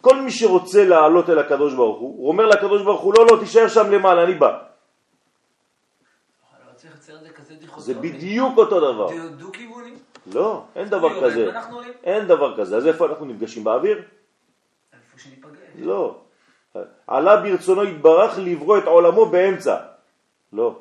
כל 0.00 0.20
מי 0.20 0.30
שרוצה 0.30 0.84
לעלות 0.84 1.30
אל 1.30 1.38
הקדוש 1.38 1.74
ברוך 1.74 1.98
הוא, 2.00 2.18
הוא 2.18 2.28
אומר 2.28 2.46
לקדוש 2.46 2.82
ברוך 2.82 3.00
הוא, 3.00 3.14
לא, 3.18 3.26
לא, 3.26 3.36
תישאר 3.40 3.68
שם 3.68 3.90
למעלה, 3.90 4.24
אני 4.24 4.34
בא. 4.34 4.48
אבל 4.48 4.58
לא 6.68 6.74
צריך 6.74 6.94
לצייר 6.94 7.18
את 7.18 7.26
זה 7.78 7.94
בדיוק 7.94 8.58
אותו 8.58 8.92
דבר. 8.92 9.08
זה 9.08 9.28
דו-כיווני. 9.28 9.94
לא, 10.34 10.62
אין 10.76 10.88
דבר 10.88 11.22
כזה. 11.22 11.50
אין 12.04 12.26
דבר 12.26 12.56
כזה. 12.56 12.76
אז 12.76 12.86
איפה 12.86 13.06
אנחנו 13.06 13.26
נפגשים? 13.26 13.64
באוויר? 13.64 14.02
איפה 14.92 15.18
שניפגש. 15.18 15.58
לא. 15.78 16.16
עלה 17.06 17.36
ברצונו 17.36 17.84
יתברך 17.84 18.38
לברוא 18.38 18.78
את 18.78 18.84
עולמו 18.84 19.26
באמצע. 19.26 19.76
לא, 20.52 20.78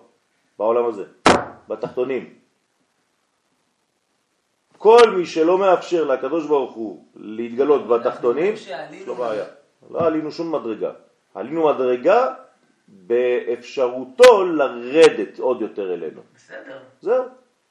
בעולם 0.60 0.86
הזה, 0.86 1.04
בתחתונים. 1.68 2.34
כל 4.78 5.10
מי 5.18 5.25
שלא 5.25 5.58
מאפשר 5.58 6.04
לקדוש 6.04 6.48
ברוך 6.48 6.74
הוא 6.74 7.06
להתגלות 7.16 7.88
בתחתונים, 7.88 8.54
יש 8.54 8.72
לו 9.08 9.16
בעיה. 9.16 9.46
לא 9.92 10.06
עלינו 10.06 10.32
שום 10.32 10.56
מדרגה. 10.56 10.92
עלינו 11.36 11.70
מדרגה 11.70 12.34
באפשרותו 12.88 14.46
לרדת 14.46 15.39
עוד 15.39 15.62
יותר 15.62 15.94
אלינו. 15.94 16.22
בסדר. 16.36 16.80
זהו. 17.01 17.24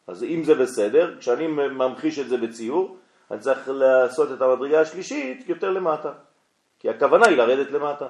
אז 0.07 0.25
אם 0.25 0.45
זה 0.45 0.55
בסדר, 0.55 1.19
כשאני 1.19 1.47
ממחיש 1.47 2.19
את 2.19 2.29
זה 2.29 2.37
בציור, 2.37 2.97
אני 3.31 3.41
צריך 3.41 3.69
לעשות 3.69 4.33
את 4.33 4.43
המדרגה 4.43 4.81
השלישית 4.81 5.49
יותר 5.49 5.71
למטה. 5.71 6.13
כי 6.79 6.91
הכוונה 6.91 7.27
היא 7.27 7.37
לרדת 7.37 7.71
למטה. 7.71 8.07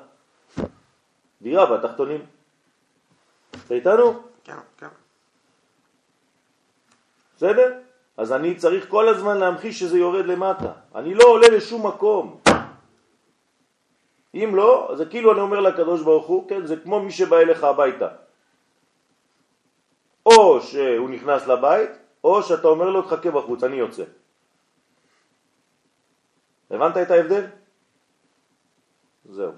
דירה 1.43 1.77
בתחתונים. 1.77 2.27
אתה 3.67 3.75
איתנו? 3.75 4.23
כן, 4.45 4.57
כן. 4.79 4.89
בסדר? 7.37 7.73
אז 8.17 8.33
אני 8.33 8.55
צריך 8.55 8.89
כל 8.89 9.09
הזמן 9.09 9.39
להמחיש 9.39 9.81
שזה 9.81 9.99
יורד 9.99 10.27
למטה. 10.27 10.73
אני 10.95 11.15
לא 11.15 11.25
עולה 11.25 11.49
לשום 11.49 11.87
מקום. 11.87 12.41
אם 14.35 14.51
לא, 14.55 14.93
זה 14.95 15.07
כאילו 15.07 15.33
אני 15.33 15.41
אומר 15.41 15.61
לקדוש 15.61 16.03
ברוך 16.03 16.27
הוא, 16.27 16.49
כן, 16.49 16.67
זה 16.67 16.77
כמו 16.77 17.01
מי 17.01 17.11
שבא 17.11 17.37
אליך 17.37 17.65
הביתה. 17.65 18.09
או 20.27 20.61
שהוא 20.61 21.11
נכנס 21.11 21.47
לבית, 21.47 21.91
או 22.25 22.43
שאתה 22.43 22.69
אומר 22.69 22.91
לו, 22.91 23.03
תחכה 23.03 23.31
בחוץ, 23.31 23.65
אני 23.65 23.77
יוצא. 23.77 24.05
הבנת 26.71 26.97
את 26.97 27.11
ההבדל? 27.11 27.47
זהו. 29.25 29.53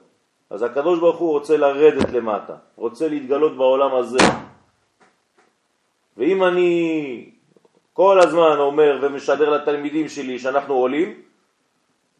אז 0.50 0.62
הקדוש 0.62 0.98
ברוך 1.00 1.18
הוא 1.18 1.30
רוצה 1.30 1.56
לרדת 1.56 2.12
למטה, 2.12 2.56
רוצה 2.76 3.08
להתגלות 3.08 3.56
בעולם 3.56 3.94
הזה. 3.94 4.18
ואם 6.16 6.44
אני 6.44 7.30
כל 7.92 8.20
הזמן 8.20 8.56
אומר 8.58 8.98
ומשדר 9.02 9.50
לתלמידים 9.50 10.08
שלי 10.08 10.38
שאנחנו 10.38 10.74
עולים, 10.74 11.22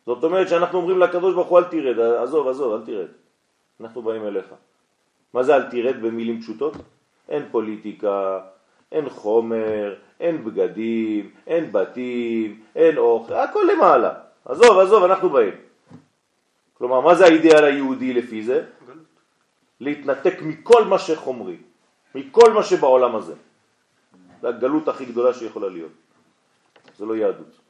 זאת 0.06 0.24
אומרת 0.24 0.48
שאנחנו 0.48 0.78
אומרים 0.78 0.98
לקדוש 0.98 1.34
ברוך 1.34 1.48
הוא 1.48 1.58
אל 1.58 1.64
תרד, 1.64 1.98
עזוב, 1.98 2.48
עזוב, 2.48 2.72
אל 2.72 2.86
תרד. 2.86 3.08
אנחנו 3.80 4.02
באים 4.02 4.26
אליך. 4.26 4.46
מה 5.34 5.42
זה 5.42 5.56
אל 5.56 5.70
תרד 5.70 6.02
במילים 6.02 6.40
פשוטות? 6.40 6.74
אין 7.28 7.48
פוליטיקה, 7.50 8.40
אין 8.92 9.08
חומר, 9.08 9.94
אין 10.20 10.44
בגדים, 10.44 11.30
אין 11.46 11.72
בתים, 11.72 12.60
אין 12.76 12.98
אוכל, 12.98 13.34
הכל 13.34 13.64
למעלה. 13.74 14.14
עזוב, 14.44 14.78
עזוב, 14.78 15.04
אנחנו 15.04 15.30
באים. 15.30 15.54
כלומר, 16.78 17.00
מה 17.00 17.14
זה 17.14 17.24
האידאל 17.24 17.64
היהודי 17.64 18.12
לפי 18.12 18.42
זה? 18.42 18.64
להתנתק 19.80 20.42
מכל 20.42 20.84
מה 20.84 20.98
שחומרי, 20.98 21.56
מכל 22.14 22.52
מה 22.52 22.62
שבעולם 22.62 23.16
הזה. 23.16 23.34
זה 24.40 24.48
הגלות 24.48 24.88
הכי 24.88 25.04
גדולה 25.04 25.34
שיכולה 25.34 25.68
להיות. 25.68 25.92
זה 26.98 27.06
לא 27.06 27.16
יהדות. 27.16 27.65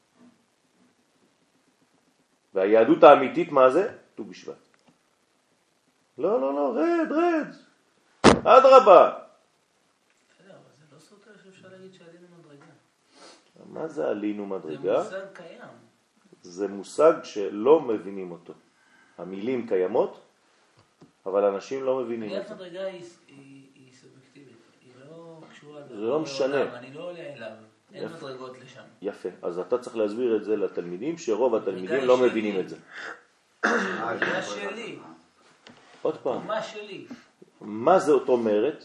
והיהדות 2.60 3.02
האמיתית, 3.02 3.52
מה 3.52 3.70
זה? 3.70 3.92
ט"ו 4.14 4.24
בשבט. 4.24 4.54
לא, 6.18 6.40
לא, 6.40 6.54
לא, 6.54 6.74
רד, 6.76 7.12
רד. 7.12 7.46
אדרבה. 8.46 9.18
זה 10.38 10.48
לא 10.48 10.54
מדרגה. 12.38 12.66
מה 13.66 13.88
זה 13.88 14.08
עלינו 14.08 14.48
זה 14.48 14.68
מדרגה? 14.68 14.98
מושג 15.02 15.20
קיים. 15.32 15.60
זה 16.42 16.68
מושג 16.68 17.12
שלא 17.24 17.80
מבינים 17.80 18.32
אותו. 18.32 18.52
המילים 19.18 19.68
קיימות, 19.68 20.20
אבל 21.26 21.44
אנשים 21.44 21.84
לא 21.84 22.00
מבינים 22.00 22.40
את 22.40 22.48
זה. 22.48 22.54
מדרגה 22.54 22.84
היא 22.84 23.02
היא- 23.28 23.66
היא 23.74 23.92
סובייקטיבית. 23.92 24.56
היא 24.82 24.92
לא 25.08 25.40
קשורה 25.50 25.82
זה 25.88 25.94
לא 25.94 26.20
משנה. 26.20 26.78
אני 26.78 26.94
לא 26.94 27.02
עולה 27.02 27.20
אליו. 27.32 27.52
אין. 27.94 28.08
מדרגות 28.08 28.58
לשם. 28.58 28.82
יפה, 29.02 29.28
אז 29.42 29.58
אתה 29.58 29.78
צריך 29.78 29.96
להסביר 29.96 30.36
את 30.36 30.44
זה 30.44 30.56
לתלמידים, 30.56 31.18
שרוב 31.18 31.54
התלמידים 31.54 32.04
לא 32.04 32.16
שלי. 32.16 32.26
מבינים 32.28 32.60
את 32.60 32.68
זה. 32.68 32.76
מדרגה 33.66 34.42
שלי. 34.42 34.98
עוד 36.02 36.16
פעם, 36.18 36.46
מה 36.46 36.62
שלי. 36.62 37.06
מה 37.60 37.98
זאת 37.98 38.28
אומרת? 38.28 38.84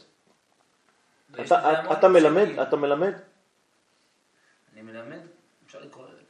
אתה- 1.42 1.92
אתה 1.98 2.08
מלמד? 2.08 2.48
אתה 2.62 2.76
מלמד? 2.76 3.14
אני 4.74 4.82
מלמד? 4.82 5.20
אפשר 5.66 5.80
לקרוא 5.80 6.06
לזה. 6.08 6.22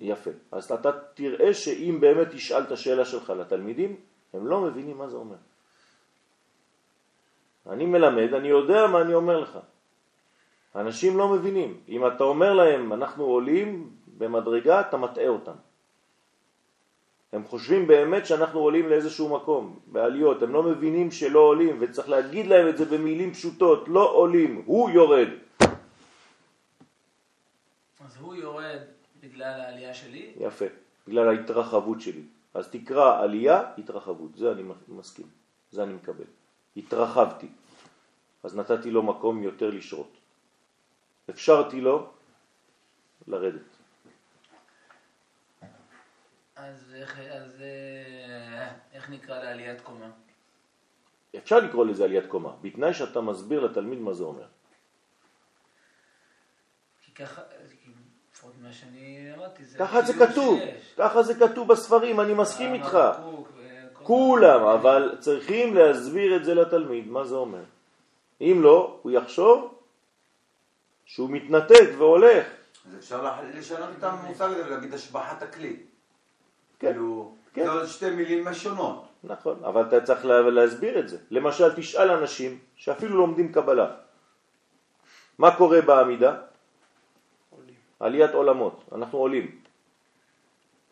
יפה. 0.00 0.30
אז 0.52 0.72
אתה 0.72 0.90
תראה 1.14 1.54
שאם 1.54 1.98
באמת 2.00 2.28
תשאל 2.30 2.62
את 2.62 2.72
השאלה 2.72 3.04
שלך 3.04 3.30
לתלמידים, 3.30 3.96
הם 4.32 4.46
לא 4.46 4.60
מבינים 4.60 4.98
מה 4.98 5.08
זה 5.08 5.16
אומר. 5.16 5.36
אני 7.70 7.86
מלמד, 7.86 8.34
אני 8.34 8.48
יודע 8.48 8.86
מה 8.86 9.00
אני 9.00 9.14
אומר 9.14 9.40
לך. 9.40 9.58
אנשים 10.78 11.18
לא 11.18 11.28
מבינים. 11.28 11.80
אם 11.88 12.06
אתה 12.06 12.24
אומר 12.24 12.54
להם, 12.54 12.92
אנחנו 12.92 13.24
עולים 13.24 13.90
במדרגה, 14.18 14.80
אתה 14.80 14.96
מטעה 14.96 15.28
אותם. 15.28 15.58
הם 17.32 17.44
חושבים 17.44 17.86
באמת 17.86 18.26
שאנחנו 18.26 18.60
עולים 18.60 18.88
לאיזשהו 18.88 19.36
מקום, 19.36 19.78
בעליות. 19.86 20.42
הם 20.42 20.52
לא 20.52 20.62
מבינים 20.62 21.10
שלא 21.10 21.40
עולים, 21.40 21.76
וצריך 21.80 22.08
להגיד 22.08 22.46
להם 22.46 22.68
את 22.68 22.78
זה 22.78 22.84
במילים 22.84 23.32
פשוטות. 23.32 23.88
לא 23.88 24.12
עולים, 24.12 24.62
הוא 24.66 24.90
יורד. 24.90 25.28
אז 28.00 28.16
הוא 28.20 28.34
יורד 28.34 28.80
בגלל 29.20 29.60
העלייה 29.60 29.94
שלי, 29.94 30.32
יפה, 30.40 30.64
בגלל 31.08 31.28
ההתרחבות 31.28 32.00
שלי. 32.00 32.22
אז 32.54 32.68
תקרא 32.68 33.22
עלייה, 33.22 33.62
התרחבות, 33.78 34.36
זה 34.36 34.52
אני 34.52 34.62
מסכים, 34.88 35.26
זה 35.72 35.82
אני 35.82 35.92
מקבל. 35.92 36.24
התרחבתי, 36.76 37.48
אז 38.42 38.56
נתתי 38.56 38.90
לו 38.90 39.02
מקום 39.02 39.42
יותר 39.42 39.70
לשרות. 39.70 40.17
אפשרתי 41.30 41.80
לו 41.80 42.06
לרדת. 43.26 43.60
אז 46.56 46.94
איך, 46.94 47.18
אז, 47.18 47.62
אה, 47.62 48.68
איך 48.92 49.10
נקרא 49.10 49.38
לעליית 49.38 49.80
קומה? 49.80 50.10
אפשר 51.36 51.58
לקרוא 51.58 51.86
לזה 51.86 52.04
עליית 52.04 52.26
קומה, 52.26 52.52
בתנאי 52.62 52.94
שאתה 52.94 53.20
מסביר 53.20 53.60
לתלמיד 53.64 53.98
מה 53.98 54.14
זה 54.14 54.24
אומר. 54.24 54.46
כי 57.04 57.12
ככה, 57.12 57.42
לפחות 58.30 58.52
מה 58.62 58.72
שאני 58.72 59.30
למדתי, 59.32 59.64
זה 59.64 59.78
ככה 59.78 60.02
זה 60.02 60.12
כתוב, 60.12 60.58
שיש. 60.58 60.94
ככה 60.98 61.22
זה 61.22 61.34
כתוב 61.34 61.68
בספרים, 61.68 62.20
אני 62.20 62.34
מסכים 62.34 62.74
איתך. 62.74 62.98
קוק 63.22 63.48
כולם, 64.08 64.62
אבל 64.62 65.16
צריכים 65.20 65.74
להסביר 65.74 66.36
את 66.36 66.44
זה 66.44 66.54
לתלמיד, 66.54 67.06
מה 67.08 67.24
זה 67.24 67.34
אומר. 67.34 67.64
אם 68.40 68.60
לא, 68.62 68.98
הוא 69.02 69.12
יחשוב 69.12 69.77
שהוא 71.08 71.30
מתנתק 71.30 71.88
והולך. 71.98 72.46
אז 72.88 72.94
אפשר 72.98 73.34
לשנות 73.54 73.88
את 73.98 74.04
המושג 74.04 74.44
הזה 74.50 74.66
ולהגיד 74.66 74.94
השבחת 74.94 75.42
הכלי. 75.42 75.76
כן, 76.78 76.92
כאילו, 76.92 77.34
כן. 77.54 77.64
זה 77.64 77.70
עוד 77.70 77.86
שתי 77.86 78.10
מילים 78.10 78.54
שונות. 78.54 79.04
נכון, 79.24 79.64
אבל 79.64 79.88
אתה 79.88 80.00
צריך 80.00 80.24
לה- 80.24 80.40
להסביר 80.50 80.98
את 80.98 81.08
זה. 81.08 81.18
למשל, 81.30 81.74
תשאל 81.76 82.10
אנשים 82.10 82.58
שאפילו 82.76 83.16
לומדים 83.16 83.52
קבלה. 83.52 83.94
מה 85.38 85.56
קורה 85.56 85.80
בעמידה? 85.82 86.36
עולים. 87.50 87.74
עליית 88.00 88.30
עולמות, 88.30 88.84
אנחנו 88.92 89.18
עולים. 89.18 89.60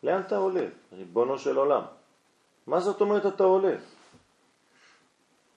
לאן 0.03 0.21
אתה 0.21 0.35
עולה? 0.37 0.65
ריבונו 0.93 1.39
של 1.39 1.57
עולם. 1.57 1.81
מה 2.67 2.79
זאת 2.79 3.01
אומרת 3.01 3.25
אתה 3.25 3.43
עולה? 3.43 3.75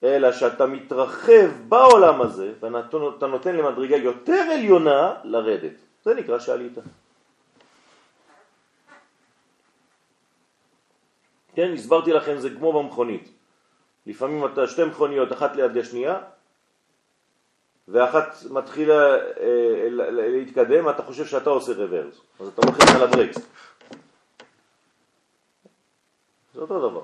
אלא 0.03 0.31
שאתה 0.31 0.65
מתרחב 0.65 1.49
בעולם 1.69 2.21
הזה, 2.21 2.53
ואתה 2.59 3.27
נותן 3.27 3.55
למדרגה 3.55 3.95
יותר 3.95 4.43
עליונה 4.53 5.13
לרדת. 5.23 5.73
זה 6.03 6.13
נקרא 6.13 6.39
שעלית. 6.39 6.77
כן, 11.55 11.73
הסברתי 11.73 12.13
לכם, 12.13 12.37
זה 12.37 12.49
כמו 12.49 12.83
במכונית. 12.83 13.29
לפעמים 14.05 14.45
אתה 14.45 14.67
שתי 14.67 14.83
מכוניות, 14.83 15.31
אחת 15.31 15.55
ליד 15.55 15.77
השנייה, 15.77 16.19
ואחת 17.87 18.35
מתחילה 18.49 19.15
אה, 19.15 19.87
להתקדם, 20.11 20.89
אתה 20.89 21.03
חושב 21.03 21.25
שאתה 21.25 21.49
עושה 21.49 21.73
רוורס, 21.73 22.21
אז 22.39 22.47
אתה 22.47 22.61
לוחץ 22.65 22.95
על 22.95 23.03
הברקס. 23.03 23.37
זה 26.53 26.61
אותו 26.61 26.89
דבר. 26.89 27.01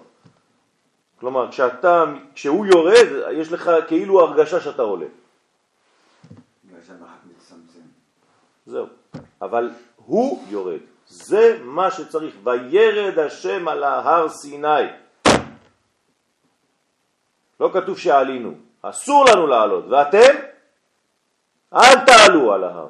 כלומר, 1.20 1.52
כשאתה, 1.52 2.04
כשהוא 2.36 2.66
יורד, 2.66 3.08
יש 3.32 3.52
לך 3.52 3.72
כאילו 3.88 4.22
הרגשה 4.22 4.60
שאתה 4.60 4.82
עולה. 4.82 5.06
זהו. 8.66 8.88
אבל 9.42 9.70
הוא 9.96 10.44
יורד. 10.50 10.80
זה 11.08 11.60
מה 11.64 11.92
שצריך. 11.92 12.36
וירד 12.44 13.20
השם 13.20 13.68
על 13.68 13.84
ההר 13.84 14.30
סיני. 14.30 14.86
לא 17.60 17.70
כתוב 17.74 17.98
שעלינו. 17.98 18.54
אסור 18.82 19.26
לנו 19.26 19.48
לעלות. 19.48 19.86
ואתם? 19.90 20.34
אל 21.74 22.06
תעלו 22.06 22.54
על 22.54 22.64
ההר. 22.64 22.88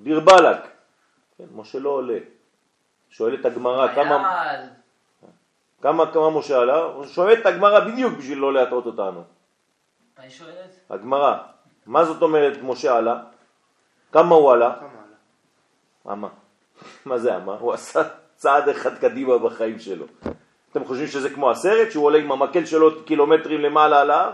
דיר 0.00 0.20
בלק. 0.20 0.60
כן, 1.38 1.44
משה 1.54 1.78
לא 1.78 1.88
עולה. 1.88 2.18
שואלת 3.10 3.44
הגמרא 3.44 3.94
כמה. 3.94 4.40
כמה, 5.82 6.12
כמה 6.12 6.30
משה 6.30 6.58
עלה? 6.58 6.78
הוא 6.82 7.06
שואל 7.06 7.40
את 7.40 7.46
הגמרא 7.46 7.80
בדיוק 7.80 8.18
בשביל 8.18 8.38
לא 8.38 8.52
להטעות 8.52 8.86
אותנו. 8.86 9.22
מה 10.18 10.24
היא 10.24 10.30
שואלת? 10.30 10.80
הגמרא. 10.90 11.36
מה 11.86 12.04
זאת 12.04 12.22
אומרת 12.22 12.58
משה 12.62 12.96
עלה? 12.96 13.22
כמה 14.12 14.34
הוא 14.34 14.52
עלה? 14.52 14.74
כמה 16.04 16.16
עלה? 16.16 16.28
מה 17.06 17.18
זה 17.18 17.36
אמה? 17.36 17.52
הוא 17.52 17.72
עשה 17.72 18.02
צעד 18.36 18.68
אחד 18.68 18.98
קדימה 18.98 19.38
בחיים 19.38 19.78
שלו. 19.78 20.06
אתם 20.72 20.84
חושבים 20.84 21.06
שזה 21.06 21.30
כמו 21.30 21.50
הסרט, 21.50 21.90
שהוא 21.90 22.04
עולה 22.04 22.18
עם 22.18 22.32
המקל 22.32 22.64
שלו 22.64 23.04
קילומטרים 23.04 23.60
למעלה 23.60 24.00
על 24.00 24.10
ההר? 24.10 24.32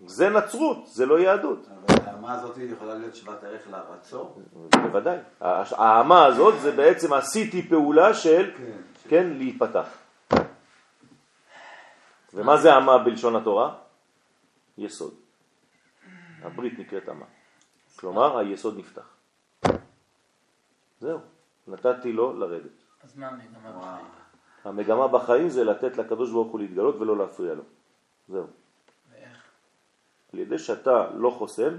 זה 0.16 0.28
נצרות, 0.28 0.86
זה 0.86 1.06
לא 1.06 1.18
יהדות. 1.18 1.68
אבל 1.68 1.89
האמה 2.30 2.42
הזאת 2.42 2.58
יכולה 2.58 2.94
להיות 2.94 3.16
שוות 3.16 3.44
ערך 3.44 3.68
לרצון. 3.70 4.32
בוודאי. 4.82 5.18
האמה 5.40 6.26
הזאת 6.26 6.60
זה 6.60 6.72
בעצם 6.72 7.12
עשיתי 7.12 7.68
פעולה 7.68 8.14
של, 8.14 8.50
כן. 8.56 8.80
כן, 9.08 9.26
להיפתח. 9.26 9.88
ומה 12.34 12.56
זה 12.56 12.76
אמה 12.76 12.98
בלשון 12.98 13.36
התורה? 13.36 13.74
יסוד. 14.78 15.14
הברית 16.42 16.78
נקראת 16.78 17.08
אמה. 17.08 17.24
כלומר, 17.96 18.38
היסוד 18.38 18.78
נפתח. 18.78 19.08
זהו, 21.00 21.18
נתתי 21.68 22.12
לו 22.12 22.38
לרדת. 22.38 22.70
אז 23.02 23.16
מה 23.16 23.28
המגמה. 23.28 23.78
בחיים? 23.78 24.06
המגמה 24.64 25.08
בחיים 25.08 25.48
זה 25.48 25.64
לתת 25.64 25.96
לקדוש 25.96 26.30
ברוך 26.30 26.52
הוא 26.52 26.60
להתגלות 26.60 26.96
ולא 27.00 27.18
להפריע 27.18 27.54
לו. 27.54 27.62
זהו. 28.28 28.46
ואיך? 29.12 29.42
על 30.32 30.38
ידי 30.38 30.58
שאתה 30.58 31.10
לא 31.14 31.30
חוסם 31.30 31.78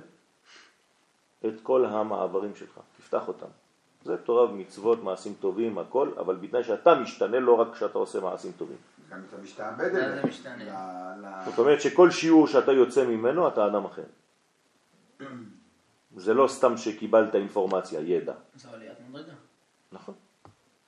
את 1.48 1.54
כל 1.64 1.86
המעברים 1.86 2.56
שלך, 2.56 2.80
תפתח 2.98 3.28
אותם. 3.28 3.48
זה 4.04 4.18
תורה 4.18 4.52
ומצוות, 4.52 5.04
מעשים 5.04 5.34
טובים, 5.40 5.78
הכל, 5.78 6.10
אבל 6.18 6.36
בתנאי 6.36 6.64
שאתה 6.64 6.96
משתנה 6.96 7.40
לא 7.40 7.54
רק 7.54 7.74
כשאתה 7.74 7.98
עושה 7.98 8.20
מעשים 8.20 8.52
טובים. 8.58 8.78
גם 9.10 9.22
אתה 9.30 9.38
משתעבד 9.44 9.96
אליהם. 9.96 10.32
זה 10.32 11.50
זאת 11.50 11.60
אומרת 11.60 11.82
שכל 11.82 12.12
שיעור 12.12 12.48
שאתה 12.48 12.72
יוצא 12.72 13.06
ממנו, 13.06 13.48
אתה 13.48 13.66
אדם 13.66 13.86
אחר. 13.86 14.04
זה 16.16 16.34
לא 16.34 16.48
סתם 16.48 16.78
שקיבלת 16.78 17.36
אינפורמציה, 17.36 18.02
ידע. 18.02 18.34
זו 18.56 18.70
עליית 18.74 18.98
מדרגה. 19.10 19.34
נכון. 19.92 20.16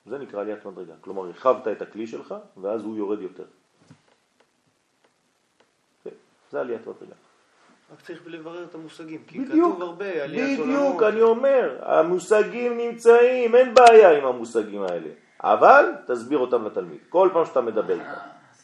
זה 0.06 0.18
נקרא 0.18 0.40
עליית 0.40 0.66
מדרגה. 0.66 0.94
כלומר, 1.00 1.26
הרחבת 1.26 1.68
את 1.68 1.82
הכלי 1.82 2.06
שלך, 2.06 2.34
ואז 2.56 2.82
הוא 2.82 2.96
יורד 2.96 3.20
יותר. 3.22 3.44
כן, 6.04 6.10
זה 6.50 6.60
עליית 6.60 6.86
מדרגה. 6.86 7.14
רק 7.94 8.00
צריך 8.00 8.22
לברר 8.26 8.64
את 8.64 8.74
המושגים, 8.74 9.22
כי 9.26 9.38
בדיוק, 9.38 9.74
כתוב 9.76 9.82
הרבה, 9.82 10.22
עליית 10.22 10.58
עולמות. 10.58 10.78
בדיוק, 10.78 11.02
אני 11.02 11.22
אומר, 11.22 11.78
המושגים 11.82 12.78
נמצאים, 12.78 13.54
אין 13.54 13.74
בעיה 13.74 14.18
עם 14.18 14.24
המושגים 14.24 14.82
האלה. 14.82 15.08
אבל 15.40 15.92
תסביר 16.06 16.38
אותם 16.38 16.66
לתלמיד, 16.66 16.98
כל 17.08 17.28
פעם 17.32 17.44
שאתה 17.44 17.60
מדבר 17.60 17.94
איתו. 17.94 18.04
אה, 18.04 18.14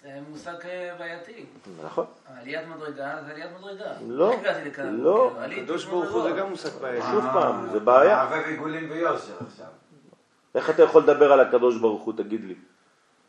זה 0.02 0.08
מושג 0.30 0.54
אה, 0.64 0.94
בעייתי. 0.98 1.46
נכון? 1.84 2.04
עליית 2.40 2.68
מדרגה 2.76 3.22
זה 3.26 3.32
עליית 3.32 3.50
מדרגה. 3.60 3.92
לא? 4.08 4.34
לא. 5.04 5.32
עליתי 5.38 5.60
הקדוש 5.60 5.84
ברוך 5.84 6.10
הוא 6.10 6.22
זה. 6.22 6.30
גם 6.30 6.50
מושג 6.50 6.80
בעייתי. 6.80 7.06
שוב 7.10 7.24
אה, 7.24 7.32
פעם, 7.32 7.68
זה 7.72 7.80
בעיה. 7.80 8.16
מערבב 8.16 8.46
עיגולים 8.46 8.90
ויושר 8.90 9.34
עכשיו. 9.46 9.66
איך 10.54 10.70
אתה 10.70 10.82
יכול 10.82 11.02
לדבר 11.02 11.32
על 11.32 11.40
הקדוש 11.40 11.78
ברוך 11.78 12.02
הוא, 12.02 12.14
תגיד 12.16 12.44
לי? 12.44 12.54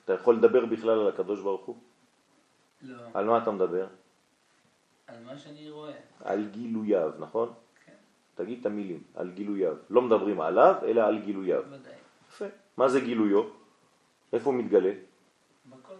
אתה 0.06 0.14
יכול 0.14 0.36
לדבר 0.36 0.66
בכלל 0.66 1.00
על 1.00 1.08
הקדוש 1.08 1.40
ברוך 1.40 1.66
הוא? 1.66 1.76
לא, 2.82 2.98
על 3.14 3.26
מה 3.26 3.38
אתה 3.38 3.52
מדבר? 3.52 3.86
על 5.12 5.24
מה 5.26 5.38
שאני 5.38 5.70
רואה. 5.70 5.94
על 6.24 6.48
גילוייו, 6.52 7.12
נכון? 7.20 7.54
כן, 7.86 7.94
תגיד 8.36 8.60
את 8.60 8.66
המילים, 8.66 9.04
על 9.16 9.32
גילוייו. 9.32 9.76
לא 9.90 10.02
מדברים 10.02 10.42
עליו, 10.42 10.76
אלא 10.84 11.02
על 11.02 11.20
גילוייו. 11.20 11.64
ודאי. 11.70 11.94
יפה. 12.30 12.46
מה 12.78 12.90
זה 12.90 13.00
גילויו? 13.00 13.44
איפה 14.34 14.50
הוא 14.50 14.60
מתגלה? 14.60 14.92
בכל, 15.70 15.94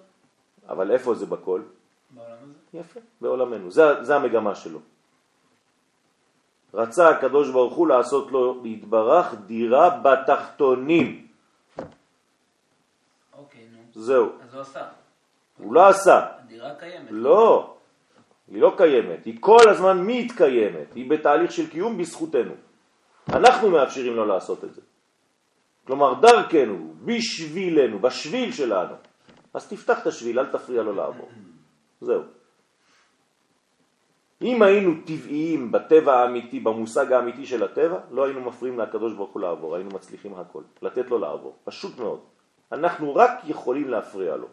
אבל 0.70 0.92
איפה 0.92 1.16
זה 1.16 1.26
בכל? 1.26 1.62
בעולם 2.10 2.38
הזה. 2.44 2.58
יפה, 2.74 3.00
בעולמנו. 3.22 3.72
זה, 3.72 4.04
זה 4.04 4.16
המגמה 4.16 4.56
שלו. 4.56 4.80
רצה 6.74 7.10
הקדוש 7.10 7.50
ברוך 7.50 7.74
הוא 7.74 7.88
לעשות 7.88 8.32
לו 8.32 8.62
להתברך 8.64 9.34
דירה 9.46 9.90
בתחתונים. 9.90 11.28
אוקיי, 13.38 13.68
נו. 13.72 14.02
זהו. 14.02 14.30
אז 14.44 14.54
הוא 14.54 14.62
עשה. 14.62 14.88
הוא 15.58 15.74
לא 15.74 15.88
עשה. 15.88 16.28
הדירה 16.40 16.76
קיימת. 16.76 17.08
לא. 17.10 17.78
היא 18.52 18.62
לא 18.62 18.74
קיימת. 18.78 19.26
היא 19.26 19.38
כל 19.40 19.70
הזמן 19.70 20.04
מתקיימת. 20.08 20.94
היא 20.96 21.10
בתהליך 21.10 21.52
של 21.52 21.70
קיום 21.70 21.98
בזכותנו. 21.98 22.54
אנחנו 23.30 23.70
מאפשרים 23.70 24.16
לו 24.16 24.26
לעשות 24.26 24.64
את 24.64 24.74
זה. 24.74 24.82
כלומר, 25.88 26.14
דרכנו, 26.14 26.94
בשבילנו, 27.06 28.00
בשביל 28.00 28.52
שלנו. 28.52 28.96
אז 29.54 29.68
תפתח 29.68 30.02
את 30.02 30.08
השביל, 30.08 30.40
אל 30.40 30.46
תפריע 30.46 30.84
לו 30.84 30.94
לעבור. 30.96 31.30
זהו. 32.02 32.22
אם 34.42 34.62
היינו 34.62 34.92
טבעיים 35.06 35.72
בטבע 35.72 36.14
האמיתי, 36.14 36.60
במושג 36.60 37.12
האמיתי 37.12 37.46
של 37.46 37.64
הטבע, 37.64 38.00
לא 38.12 38.26
היינו 38.26 38.42
מפריעים 38.42 38.80
לקדוש 38.80 39.14
ברוך 39.14 39.34
הוא 39.34 39.42
לעבור, 39.42 39.76
היינו 39.76 39.90
מצליחים 39.90 40.34
הכל, 40.34 40.64
לתת 40.82 41.10
לו 41.10 41.20
לעבור, 41.20 41.56
פשוט 41.64 42.00
מאוד. 42.00 42.20
אנחנו 42.72 43.16
רק 43.16 43.32
יכולים 43.48 43.90
להפריע 43.90 44.36
לו. 44.36 44.48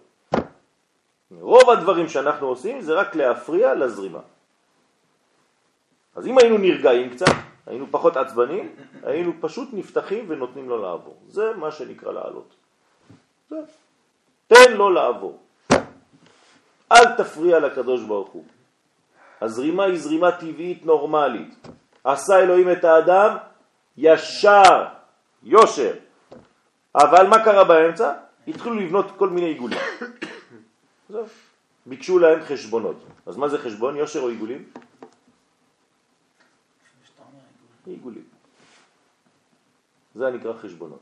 רוב 1.30 1.70
הדברים 1.70 2.08
שאנחנו 2.08 2.46
עושים 2.46 2.80
זה 2.80 2.94
רק 2.94 3.14
להפריע 3.14 3.74
לזרימה. 3.74 4.20
אז 6.16 6.26
אם 6.26 6.38
היינו 6.38 6.58
נרגעים 6.58 7.10
קצת, 7.10 7.34
היינו 7.66 7.86
פחות 7.90 8.16
עצבנים, 8.16 8.74
היינו 9.02 9.32
פשוט 9.40 9.68
נפתחים 9.72 10.24
ונותנים 10.28 10.68
לו 10.68 10.82
לעבור. 10.82 11.16
זה 11.28 11.52
מה 11.56 11.70
שנקרא 11.70 12.12
לעלות. 12.12 12.54
זה. 13.50 13.56
תן 14.46 14.72
לו 14.72 14.90
לעבור. 14.90 15.38
אל 16.92 17.16
תפריע 17.16 17.58
לקדוש 17.58 18.02
ברוך 18.02 18.28
הוא. 18.28 18.44
הזרימה 19.40 19.84
היא 19.84 19.98
זרימה 19.98 20.32
טבעית 20.32 20.86
נורמלית. 20.86 21.68
עשה 22.04 22.38
אלוהים 22.38 22.72
את 22.72 22.84
האדם 22.84 23.36
ישר, 23.96 24.86
יושר. 25.42 25.92
אבל 26.94 27.26
מה 27.26 27.44
קרה 27.44 27.64
באמצע? 27.64 28.12
התחילו 28.48 28.74
לבנות 28.74 29.06
כל 29.16 29.28
מיני 29.28 29.46
עיגולים. 29.46 29.78
זהו. 31.08 31.24
ביקשו 31.86 32.18
להם 32.18 32.40
חשבונות. 32.42 32.96
אז 33.26 33.36
מה 33.36 33.48
זה 33.48 33.58
חשבון? 33.58 33.96
יושר 33.96 34.20
או 34.20 34.28
עיגולים? 34.28 34.70
עיגולים. 37.86 38.24
זה 40.14 40.30
נקרא 40.30 40.52
חשבונות. 40.52 41.00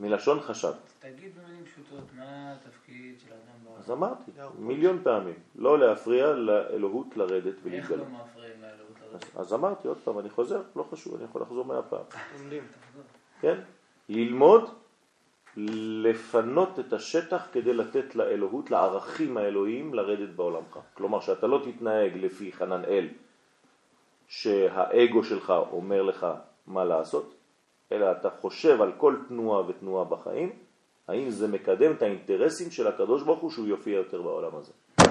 מלשון 0.00 0.40
חשב. 0.40 0.68
אז 0.68 0.74
תגיד 1.00 1.32
במילים 1.38 1.64
פשוטות, 1.64 2.04
מה 2.16 2.52
התפקיד 2.52 3.14
של 3.20 3.32
האדם 3.32 3.64
בעולם? 3.64 3.78
אז 3.78 3.90
אמרתי, 3.90 4.30
מיליון 4.58 5.00
פעמים, 5.02 5.34
לא 5.56 5.78
להפריע 5.78 6.32
לאלוהות 6.32 7.16
לרדת 7.16 7.46
איך 7.46 7.56
ולהתגלות. 7.62 8.06
לא 8.12 8.24
מפריעים 8.24 8.62
לאלוהות 8.62 8.96
הזאת? 9.02 9.24
אז, 9.36 9.46
אז 9.46 9.52
אמרתי 9.52 9.88
עוד 9.88 9.98
פעם, 10.04 10.18
אני 10.18 10.30
חוזר, 10.30 10.62
לא 10.76 10.86
חשוב, 10.90 11.14
אני 11.14 11.24
יכול 11.24 11.42
לחזור 11.42 11.64
מאה 11.64 11.82
פעם. 11.82 12.04
לומדים. 12.38 12.64
כן? 13.40 13.60
ללמוד 14.08 14.70
לפנות 15.56 16.78
את 16.78 16.92
השטח 16.92 17.48
כדי 17.52 17.72
לתת 17.74 18.14
לאלוהות, 18.14 18.70
לערכים 18.70 19.36
האלוהיים, 19.36 19.94
לרדת 19.94 20.28
בעולמך. 20.28 20.78
כלומר, 20.94 21.20
שאתה 21.20 21.46
לא 21.46 21.60
תתנהג 21.64 22.16
לפי 22.16 22.52
חנן 22.52 22.84
אל, 22.84 23.08
שהאגו 24.28 25.24
שלך 25.24 25.52
אומר 25.72 26.02
לך 26.02 26.26
מה 26.66 26.84
לעשות, 26.84 27.34
אלא 27.92 28.12
אתה 28.12 28.30
חושב 28.30 28.82
על 28.82 28.92
כל 28.96 29.16
תנועה 29.28 29.68
ותנועה 29.68 30.04
בחיים, 30.04 30.52
האם 31.08 31.30
זה 31.30 31.48
מקדם 31.48 31.92
את 31.92 32.02
האינטרסים 32.02 32.70
של 32.70 32.86
הקדוש 32.86 33.22
ברוך 33.22 33.40
הוא 33.40 33.50
שהוא 33.50 33.66
יופיע 33.66 33.96
יותר 33.96 34.22
בעולם 34.22 34.56
הזה. 34.56 34.72
לא. 34.98 35.04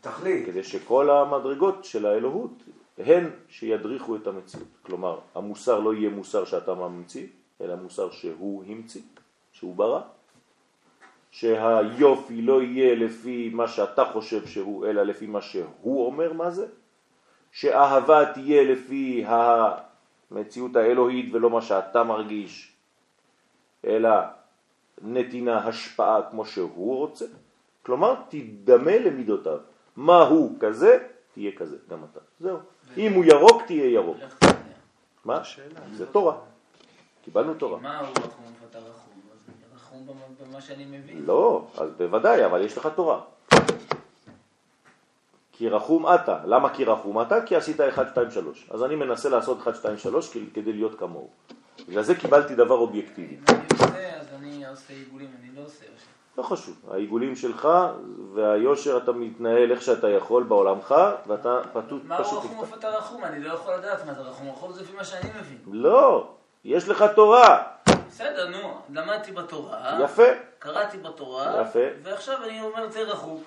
תכלית. 0.00 0.46
כדי 0.46 0.62
שכל 0.64 1.10
המדרגות 1.10 1.84
של 1.84 2.06
האלוהות 2.06 2.52
הן 2.98 3.30
שידריכו 3.48 4.16
את 4.16 4.26
המציאות. 4.26 4.68
כלומר, 4.82 5.18
המוסר 5.34 5.80
לא 5.80 5.94
יהיה 5.94 6.10
מוסר 6.10 6.44
שאתה 6.44 6.74
ממציא, 6.74 7.26
אלא 7.62 7.74
מוסר 7.74 8.10
שהוא 8.10 8.64
המציא, 8.64 9.02
שהוא 9.52 9.76
ברא. 9.76 10.00
שהיופי 11.30 12.42
לא 12.42 12.62
יהיה 12.62 12.94
לפי 12.94 13.50
מה 13.52 13.68
שאתה 13.68 14.04
חושב 14.04 14.46
שהוא, 14.46 14.86
אלא 14.86 15.02
לפי 15.02 15.26
מה 15.26 15.40
שהוא 15.40 16.06
אומר 16.06 16.32
מה 16.32 16.50
זה. 16.50 16.66
שאהבה 17.52 18.32
תהיה 18.32 18.64
לפי 18.64 19.24
המציאות 19.26 20.76
האלוהית 20.76 21.34
ולא 21.34 21.50
מה 21.50 21.62
שאתה 21.62 22.04
מרגיש, 22.04 22.72
אלא 23.86 24.10
נתינה, 25.02 25.68
השפעה 25.68 26.20
כמו 26.30 26.46
שהוא 26.46 26.96
רוצה. 26.96 27.26
כלומר, 27.82 28.14
תדמה 28.28 28.98
למידותיו. 28.98 29.58
מה 29.96 30.22
הוא 30.22 30.56
כזה, 30.60 30.98
תהיה 31.32 31.52
כזה, 31.56 31.76
גם 31.88 31.98
אתה. 32.10 32.20
זהו. 32.40 32.58
אם 32.96 33.12
הוא 33.12 33.24
ירוק, 33.24 33.62
תהיה 33.66 33.90
ירוק. 33.90 34.16
מה? 35.24 35.42
זה 35.92 36.06
תורה. 36.06 36.51
קיבלנו 37.24 37.54
תורה. 37.54 37.78
מה 37.78 37.98
הוא 38.00 38.08
רחום 38.08 38.24
ואתה 38.62 38.78
רחום? 38.78 39.20
אז 39.32 39.38
רחום 39.76 40.06
במה- 40.40 40.60
שאני 40.60 40.84
מבין. 40.84 41.22
לא, 41.26 41.64
אז 41.78 41.90
בוודאי, 41.96 42.46
אבל 42.46 42.60
יש 42.64 42.78
לך 42.78 42.88
תורה. 42.94 43.20
כי 45.52 45.68
רחום 45.68 46.06
אתה. 46.14 46.38
למה 46.44 46.74
כי 46.74 46.84
רחום 46.84 47.22
אתה? 47.22 47.42
כי 47.46 47.56
עשית 47.56 47.80
1, 47.80 48.06
2, 48.12 48.30
3. 48.30 48.66
אז 48.70 48.82
אני 48.84 48.96
מנסה 48.96 49.28
לעשות 49.28 49.58
1, 49.60 49.74
2, 49.74 49.98
3 49.98 50.36
כדי 50.54 50.72
להיות 50.72 50.98
כמוהו. 50.98 51.28
בגלל 51.88 52.02
זה 52.02 52.14
קיבלתי 52.14 52.54
דבר 52.54 52.74
אובייקטיבי. 52.74 53.34
אם 53.36 53.42
אני 53.48 53.66
עושה, 53.72 54.20
אז 54.20 54.26
אני 54.38 54.66
עושה 54.66 54.92
עיגולים, 54.94 55.30
אני 55.40 55.56
לא 55.56 55.62
עושה 55.62 55.84
יושר. 55.84 56.06
לא 56.38 56.42
חשוב, 56.42 56.76
העיגולים 56.90 57.36
שלך 57.36 57.68
והיושר 58.34 58.96
אתה 58.96 59.12
מתנהל 59.12 59.70
איך 59.72 59.82
שאתה 59.82 60.08
יכול 60.08 60.42
בעולמך 60.42 60.94
ואתה 61.26 61.60
פשוט, 61.72 62.04
מה 62.04 62.16
רחום 62.18 62.40
תפתח. 62.42 62.60
איפה 62.62 62.76
אתה 62.76 62.88
רחום? 62.90 63.24
אני 63.24 63.40
לא 63.44 63.52
יכול 63.52 63.74
לדעת 63.74 64.06
מה 64.06 64.14
זה 64.14 64.20
רחום. 64.20 64.48
רחום 64.50 64.72
זה 64.72 64.82
לפי 64.82 64.96
מה 64.96 65.04
שאני 65.04 65.30
מבין. 65.40 65.58
לא, 65.72 66.28
יש 66.64 66.88
לך 66.88 67.04
תורה, 67.14 67.62
בסדר, 68.08 68.48
נו, 68.48 68.80
למדתי 68.90 69.32
בתורה. 69.32 69.98
יפה. 70.04 70.22
קראתי 70.58 70.98
בתורה. 70.98 71.62
יפה. 71.62 71.78
ועכשיו 72.02 72.44
אני 72.44 72.62
אומר 72.62 72.88
זה 72.88 73.00
רחום. 73.02 73.42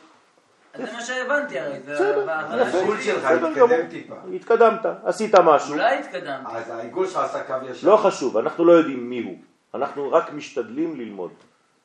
זה 0.75 0.93
מה 0.93 1.01
שהבנתי 1.01 1.60
הרי, 1.60 1.80
זה. 1.80 2.25
העיגול. 2.28 3.01
שלך 3.01 3.25
התקדם. 3.25 3.88
טיפה. 3.89 4.15
התקדמת, 4.36 4.86
עשית 5.04 5.36
משהו. 5.36 5.73
אולי 5.73 5.99
התקדמתי. 5.99 6.51
אז 6.51 6.69
העיגול 6.69 7.08
שלך 7.08 7.17
עשה 7.17 7.43
קו 7.43 7.54
ישר. 7.69 7.88
לא 7.89 7.97
חשוב, 7.97 8.38
אנחנו 8.38 8.65
לא 8.65 8.71
יודעים 8.71 9.10
מי 9.10 9.23
הוא. 9.23 9.38
אנחנו 9.73 10.12
רק 10.12 10.34
משתדלים 10.34 10.99
ללמוד. 10.99 11.32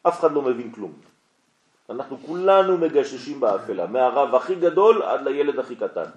אף 0.02 0.20
אחד 0.20 0.32
לא 0.32 0.42
מבין 0.42 0.72
כלום. 0.72 0.92
אנחנו 1.90 2.18
כולנו 2.26 2.78
מגששים 2.78 3.40
באפלה, 3.40 3.86
מהרב 3.86 4.34
הכי 4.34 4.54
גדול 4.54 5.02
עד 5.02 5.22
לילד 5.22 5.58
הכי 5.58 5.76
קטן. 5.76 6.10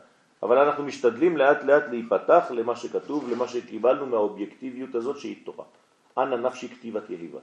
אבל 0.44 0.58
אנחנו 0.58 0.84
משתדלים 0.84 1.38
לאט 1.38 1.64
לאט 1.64 1.84
להיפתח 1.90 2.52
למה 2.52 2.76
שכתוב, 2.76 3.30
למה 3.30 3.48
שקיבלנו 3.48 4.06
מהאובייקטיביות 4.06 4.96
הזאת 4.96 5.18
שהיא 5.18 5.46
תורה. 5.46 5.66
אנא 6.18 6.36
נפשי 6.36 6.70
כתיבת 6.70 7.10
יהיבת. 7.10 7.42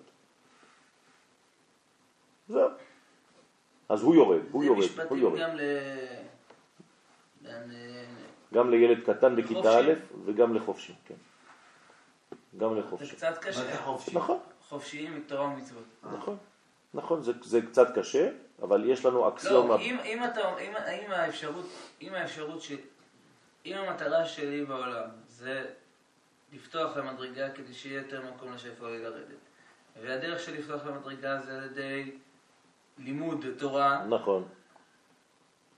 זהו. 2.48 2.68
אז 3.88 4.02
הוא 4.02 4.14
יורד, 4.14 4.40
הוא 4.50 4.62
זה 4.62 4.66
יורד, 4.66 4.78
הוא 4.78 4.86
משפטים 4.86 5.18
יורד. 5.18 5.38
גם 5.40 5.56
ל... 5.56 5.60
גם 8.54 8.70
לילד 8.70 9.04
קטן 9.04 9.36
בכיתה. 9.36 9.78
א' 9.78 9.92
וגם 10.24 10.54
לחופשי, 10.54 10.94
כן. 11.04 11.14
גם 12.56 12.74
זה 12.74 12.80
לחופשי. 12.80 13.16
קצת 13.16 13.30
מה 13.30 13.36
קשה. 13.36 13.64
זה 13.64 13.76
חופשי? 13.76 14.16
נכון. 14.16 14.38
חופשיים 14.68 15.16
מתורה 15.16 15.46
ומצוות. 15.46 15.84
נכון, 16.02 16.36
נכון, 16.94 17.22
זה, 17.22 17.33
זה 17.42 17.61
קצת 17.62 17.98
קשה, 17.98 18.31
אבל 18.62 18.85
יש 18.85 19.05
לנו 19.05 19.18
לא, 19.18 19.29
אקסיומה. 19.29 19.76
אם, 19.76 19.96
אם 20.05 20.24
אתה, 20.24 20.59
אם, 20.59 20.72
אם 20.76 21.11
האפשרות, 21.11 21.66
אם 22.03 22.14
האפשרות 22.14 22.62
ש... 22.62 22.72
אם 23.66 23.76
המטרה 23.76 24.26
שלי 24.26 24.64
בעולם 24.64 25.09
זה 25.29 25.66
לפתוח 26.53 26.96
למדרגה 26.96 27.50
כדי 27.50 27.74
שיהיה 27.74 28.00
יותר 28.00 28.22
מקום 28.35 28.53
לשפע 28.53 28.88
לי 28.88 29.03
לרדת, 29.03 29.38
והדרך 30.03 30.40
של 30.40 30.59
לפתוח 30.59 30.87
למדרגה 30.87 31.40
זה 31.40 31.59
על 31.59 31.64
ידי 31.64 32.18
לימוד 32.98 33.44
תורה, 33.59 34.07
נכון, 34.07 34.48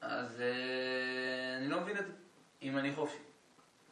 אז 0.00 0.40
אה, 0.40 1.56
אני 1.56 1.68
לא 1.68 1.80
מבין 1.80 1.98
את 1.98 2.06
זה, 2.06 2.12
אם 2.62 2.78
אני 2.78 2.94
חופשי. 2.94 3.18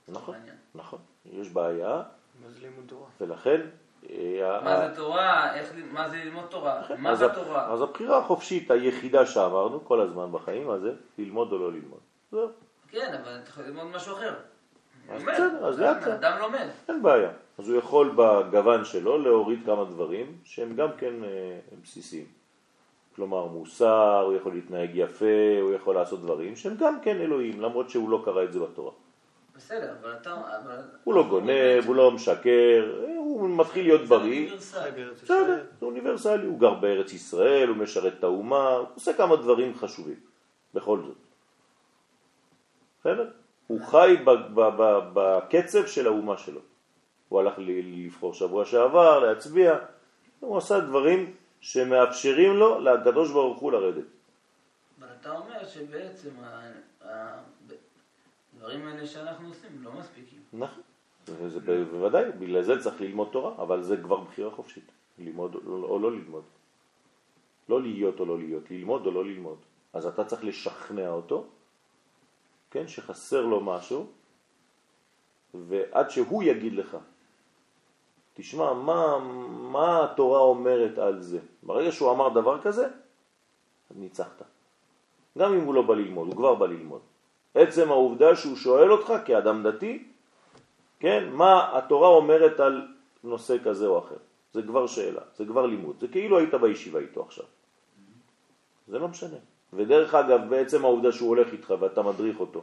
נכון. 0.08 0.36
נכון. 0.74 0.98
יש 1.24 1.48
בעיה, 1.48 2.02
מה 2.42 2.50
זה 2.50 2.60
לימוד 2.60 2.84
תורה? 2.88 3.08
ולכן... 3.20 3.60
אה, 4.10 4.60
מה 4.64 4.88
זה 4.88 4.96
תורה, 4.96 5.54
איך, 5.54 5.72
מה 5.92 6.08
זה 6.08 6.16
ללמוד 6.16 6.44
תורה, 6.50 6.82
מה 6.98 7.10
אז 7.10 7.18
זה 7.18 7.28
תורה. 7.28 7.72
אז 7.72 7.82
הבחירה 7.82 8.18
החופשית 8.18 8.70
היחידה 8.70 9.26
שאמרנו 9.26 9.84
כל 9.84 10.00
הזמן 10.00 10.32
בחיים, 10.32 10.66
מה 10.66 10.78
זה? 10.78 10.92
ללמוד 11.18 11.52
או 11.52 11.58
לא 11.58 11.72
ללמוד. 11.72 12.00
זהו, 12.32 12.48
כן, 12.88 13.14
אבל 13.22 13.38
אתה 13.42 13.50
יכול 13.50 13.64
ללמוד 13.64 13.86
משהו 13.86 14.16
אחר. 14.16 14.34
אז 15.10 15.22
בסדר, 15.22 15.66
אז 15.66 15.80
לאט 15.80 15.96
לאט. 15.96 16.08
אדם 16.08 16.38
לומד. 16.40 16.68
אין 16.88 17.02
בעיה. 17.02 17.30
אז 17.58 17.68
הוא 17.68 17.78
יכול 17.78 18.14
בגוון 18.16 18.84
שלו 18.84 19.18
להוריד 19.18 19.58
כמה 19.66 19.84
דברים 19.84 20.38
שהם 20.44 20.74
גם 20.76 20.88
כן 20.98 21.24
אה, 21.24 21.58
בסיסיים. 21.82 22.26
כלומר 23.16 23.46
מוסר, 23.46 24.22
הוא 24.26 24.36
יכול 24.36 24.52
להתנהג 24.52 24.90
יפה, 24.94 25.60
הוא 25.60 25.72
יכול 25.72 25.94
לעשות 25.94 26.20
דברים 26.20 26.56
שהם 26.56 26.76
גם 26.76 27.00
כן 27.02 27.16
אלוהים, 27.16 27.60
למרות 27.60 27.90
שהוא 27.90 28.10
לא 28.10 28.22
קרא 28.24 28.44
את 28.44 28.52
זה 28.52 28.60
בתורה. 28.60 28.92
בסדר, 29.60 29.94
אבל 30.00 30.12
אתה... 30.12 30.42
הוא 31.04 31.14
לא 31.14 31.28
גונב, 31.28 31.84
הוא 31.86 31.96
לא 31.96 32.10
משקר, 32.10 32.94
הוא 33.16 33.50
מתחיל 33.50 33.84
להיות 33.86 34.00
זה 34.00 34.06
בריא. 34.06 34.56
בסדר, 34.56 35.12
ישראל. 35.24 35.60
זה 35.80 35.86
אוניברסלי, 35.86 36.46
הוא 36.46 36.60
גר 36.60 36.74
בארץ 36.74 37.12
ישראל, 37.12 37.68
הוא 37.68 37.76
משרת 37.76 38.12
את 38.18 38.24
האומה, 38.24 38.68
הוא 38.68 38.86
עושה 38.94 39.12
כמה 39.12 39.36
דברים 39.36 39.74
חשובים, 39.74 40.20
בכל 40.74 41.00
זאת. 41.06 41.16
בסדר? 43.00 43.30
הוא 43.66 43.80
חי 43.80 44.16
בקצב 45.14 45.86
של 45.86 46.06
האומה 46.06 46.38
שלו. 46.38 46.60
הוא 47.28 47.40
הלך 47.40 47.54
לבחור 47.58 48.34
שבוע 48.34 48.64
שעבר, 48.64 49.18
להצביע, 49.18 49.78
הוא 50.40 50.58
עשה 50.58 50.80
דברים 50.80 51.34
שמאפשרים 51.60 52.56
לו, 52.56 52.80
לקדוש 52.80 53.32
ברוך 53.32 53.58
הוא 53.58 53.72
לרדת. 53.72 54.04
אבל 54.98 55.08
אתה 55.20 55.30
אומר 55.30 55.64
שבעצם 55.66 56.30
הדברים 58.60 58.86
האלה 58.86 59.06
שאנחנו 59.06 59.48
עושים 59.48 59.82
לא 59.82 59.92
מספיקים. 59.92 60.38
נכון, 60.52 60.82
זה, 61.26 61.84
בוודאי, 61.84 62.32
בגלל 62.38 62.62
זה 62.62 62.82
צריך 62.82 63.00
ללמוד 63.00 63.28
תורה, 63.32 63.54
אבל 63.58 63.82
זה 63.82 63.96
כבר 63.96 64.20
בחירה 64.20 64.50
חופשית, 64.50 64.92
ללמוד 65.18 65.54
או, 65.54 65.84
או 65.84 65.98
לא 65.98 66.12
ללמוד. 66.12 66.44
לא 67.68 67.82
להיות 67.82 68.20
או 68.20 68.24
לא 68.26 68.38
להיות, 68.38 68.70
ללמוד 68.70 69.06
או 69.06 69.10
לא 69.10 69.24
ללמוד. 69.24 69.58
אז 69.92 70.06
אתה 70.06 70.24
צריך 70.24 70.44
לשכנע 70.44 71.08
אותו, 71.08 71.46
כן, 72.70 72.88
שחסר 72.88 73.46
לו 73.46 73.60
משהו, 73.60 74.06
ועד 75.54 76.10
שהוא 76.10 76.42
יגיד 76.42 76.72
לך, 76.72 76.96
תשמע, 78.34 78.72
מה, 78.72 79.18
מה 79.72 80.04
התורה 80.04 80.40
אומרת 80.40 80.98
על 80.98 81.22
זה? 81.22 81.38
ברגע 81.62 81.92
שהוא 81.92 82.12
אמר 82.12 82.28
דבר 82.28 82.62
כזה, 82.62 82.88
ניצחת. 83.90 84.42
גם 85.38 85.54
אם 85.54 85.60
הוא 85.60 85.74
לא 85.74 85.82
בא 85.82 85.94
ללמוד, 85.94 86.28
הוא 86.28 86.36
כבר 86.36 86.54
בא 86.54 86.66
ללמוד. 86.66 87.00
עצם 87.54 87.90
העובדה 87.90 88.36
שהוא 88.36 88.56
שואל 88.56 88.92
אותך 88.92 89.12
כאדם 89.24 89.62
דתי, 89.62 90.04
כן, 91.00 91.28
מה 91.32 91.78
התורה 91.78 92.08
אומרת 92.08 92.60
על 92.60 92.86
נושא 93.24 93.56
כזה 93.64 93.86
או 93.86 93.98
אחר. 93.98 94.16
זה 94.52 94.62
כבר 94.62 94.86
שאלה, 94.86 95.20
זה 95.36 95.44
כבר 95.44 95.66
לימוד. 95.66 96.00
זה 96.00 96.08
כאילו 96.08 96.38
היית 96.38 96.54
בישיבה 96.54 96.98
איתו 96.98 97.22
עכשיו. 97.22 97.44
זה 98.88 98.98
לא 98.98 99.08
משנה. 99.08 99.36
ודרך 99.72 100.14
אגב, 100.14 100.40
בעצם 100.48 100.84
העובדה 100.84 101.12
שהוא 101.12 101.28
הולך 101.28 101.52
איתך 101.52 101.74
ואתה 101.80 102.02
מדריך 102.02 102.40
אותו, 102.40 102.62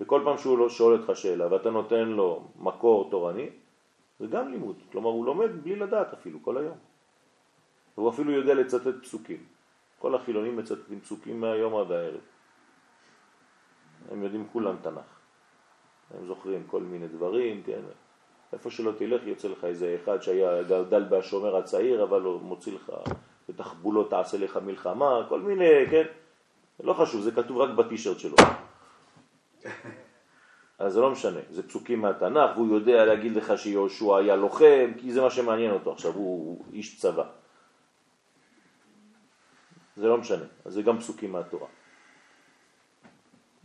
וכל 0.00 0.20
פעם 0.24 0.38
שהוא 0.38 0.58
לא 0.58 0.68
שואל 0.68 0.98
אותך 0.98 1.16
שאלה 1.16 1.52
ואתה 1.52 1.70
נותן 1.70 2.08
לו 2.08 2.44
מקור 2.58 3.10
תורני, 3.10 3.48
זה 4.20 4.26
גם 4.26 4.50
לימוד. 4.50 4.76
כלומר, 4.92 5.10
הוא 5.10 5.26
לומד 5.26 5.50
בלי 5.62 5.76
לדעת 5.76 6.12
אפילו 6.12 6.38
כל 6.42 6.58
היום. 6.58 6.76
והוא 7.98 8.10
אפילו 8.10 8.32
יודע 8.32 8.54
לצטט 8.54 9.02
פסוקים. 9.02 9.44
כל 9.98 10.14
החילונים 10.14 10.56
מצטטים 10.56 11.00
פסוקים 11.00 11.40
מהיום 11.40 11.76
עד 11.76 11.92
הערב. 11.92 12.20
הם 14.10 14.22
יודעים 14.22 14.46
כולם 14.52 14.76
תנ"ך. 14.82 15.16
הם 16.14 16.26
זוכרים 16.26 16.64
כל 16.66 16.82
מיני 16.82 17.08
דברים, 17.08 17.62
כן. 17.62 17.80
איפה 18.52 18.70
שלא 18.70 18.92
תלך 18.98 19.26
יוצא 19.26 19.48
לך 19.48 19.64
איזה 19.64 19.96
אחד 20.02 20.22
שהיה 20.22 20.62
גדל 20.62 21.04
בהשומר 21.04 21.56
הצעיר, 21.56 22.02
אבל 22.02 22.22
הוא 22.22 22.40
מוציא 22.40 22.72
לך 22.72 22.92
בתחבולות 23.48 24.10
תעשה 24.10 24.38
לך 24.38 24.56
מלחמה, 24.56 25.26
כל 25.28 25.40
מיני, 25.40 25.86
כן. 25.90 26.04
לא 26.80 26.92
חשוב, 26.92 27.20
זה 27.20 27.32
כתוב 27.32 27.58
רק 27.58 27.70
בטישרט 27.70 28.18
שלו. 28.18 28.36
אז 30.78 30.92
זה 30.92 31.00
לא 31.00 31.10
משנה, 31.10 31.40
זה 31.50 31.68
פסוקים 31.68 32.00
מהתנ"ך, 32.00 32.56
והוא 32.56 32.74
יודע 32.74 33.04
להגיד 33.04 33.36
לך 33.36 33.58
שיהושע 33.58 34.16
היה 34.16 34.36
לוחם, 34.36 34.90
כי 34.98 35.12
זה 35.12 35.20
מה 35.20 35.30
שמעניין 35.30 35.70
אותו 35.70 35.92
עכשיו, 35.92 36.12
הוא, 36.12 36.46
הוא 36.46 36.72
איש 36.72 37.00
צבא. 37.00 37.24
זה 39.96 40.08
לא 40.08 40.18
משנה, 40.18 40.44
אז 40.64 40.72
זה 40.72 40.82
גם 40.82 40.98
פסוקים 40.98 41.32
מהתורה. 41.32 41.66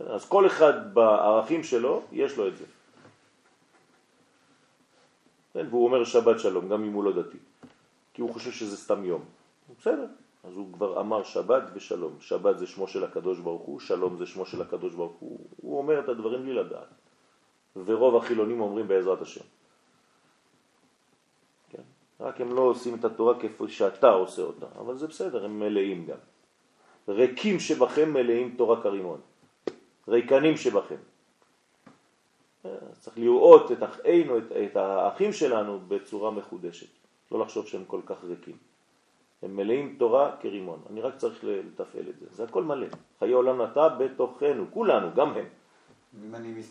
אז 0.06 0.24
כל 0.24 0.46
אחד 0.46 0.94
בערכים 0.94 1.64
שלו, 1.64 2.02
יש 2.12 2.36
לו 2.36 2.48
את 2.48 2.56
זה. 2.56 2.64
כן, 5.52 5.66
והוא 5.70 5.84
אומר 5.84 6.04
שבת 6.04 6.40
שלום, 6.40 6.68
גם 6.68 6.84
אם 6.84 6.92
הוא 6.92 7.04
לא 7.04 7.22
דתי. 7.22 7.38
כי 8.14 8.22
הוא 8.22 8.32
חושב 8.32 8.50
שזה 8.50 8.76
סתם 8.76 9.04
יום. 9.04 9.24
בסדר, 9.78 10.06
אז 10.44 10.56
הוא 10.56 10.72
כבר 10.72 11.00
אמר 11.00 11.22
שבת 11.22 11.62
ושלום. 11.74 12.16
שבת 12.20 12.58
זה 12.58 12.66
שמו 12.66 12.88
של 12.88 13.04
הקדוש 13.04 13.38
ברוך 13.38 13.62
הוא, 13.62 13.80
שלום 13.80 14.16
זה 14.16 14.26
שמו 14.26 14.46
של 14.46 14.62
הקדוש 14.62 14.94
ברוך 14.94 15.16
הוא. 15.18 15.38
הוא 15.56 15.78
אומר 15.78 16.00
את 16.00 16.08
הדברים 16.08 16.42
בלי 16.42 16.54
לדעת. 16.54 16.88
ורוב 17.76 18.16
החילונים 18.16 18.60
אומרים 18.60 18.88
בעזרת 18.88 19.22
השם. 19.22 19.44
כן? 21.70 21.82
רק 22.20 22.40
הם 22.40 22.54
לא 22.54 22.60
עושים 22.60 22.94
את 22.94 23.04
התורה 23.04 23.34
כפי 23.40 23.68
שאתה 23.68 24.10
עושה 24.10 24.42
אותה, 24.42 24.66
אבל 24.78 24.96
זה 24.96 25.06
בסדר, 25.06 25.44
הם 25.44 25.60
מלאים 25.60 26.06
גם. 26.06 26.18
ריקים 27.08 27.60
שבכם 27.60 28.12
מלאים 28.12 28.54
תורה 28.58 28.82
כרימון. 28.82 29.20
ריקנים 30.08 30.56
שבכם. 30.56 30.96
צריך 33.00 33.18
לראות 33.18 33.72
את 33.72 33.82
אחינו, 33.82 34.38
את, 34.38 34.52
את 34.52 34.76
האחים 34.76 35.32
שלנו 35.32 35.80
בצורה 35.88 36.30
מחודשת. 36.30 36.86
לא 37.32 37.40
לחשוב 37.40 37.66
שהם 37.66 37.84
כל 37.86 38.00
כך 38.06 38.24
ריקים. 38.24 38.56
הם 39.42 39.56
מלאים 39.56 39.96
תורה 39.98 40.36
כרימון. 40.40 40.78
אני 40.90 41.00
רק 41.00 41.16
צריך 41.16 41.44
לתפעל 41.44 42.08
את 42.08 42.18
זה. 42.20 42.26
זה 42.30 42.44
הכל 42.44 42.62
מלא. 42.62 42.86
חיי 43.18 43.32
עולם 43.32 43.62
נטע 43.62 43.88
בתוכנו, 43.88 44.66
כולנו, 44.70 45.08
גם 45.14 45.32
הם. 45.32 45.46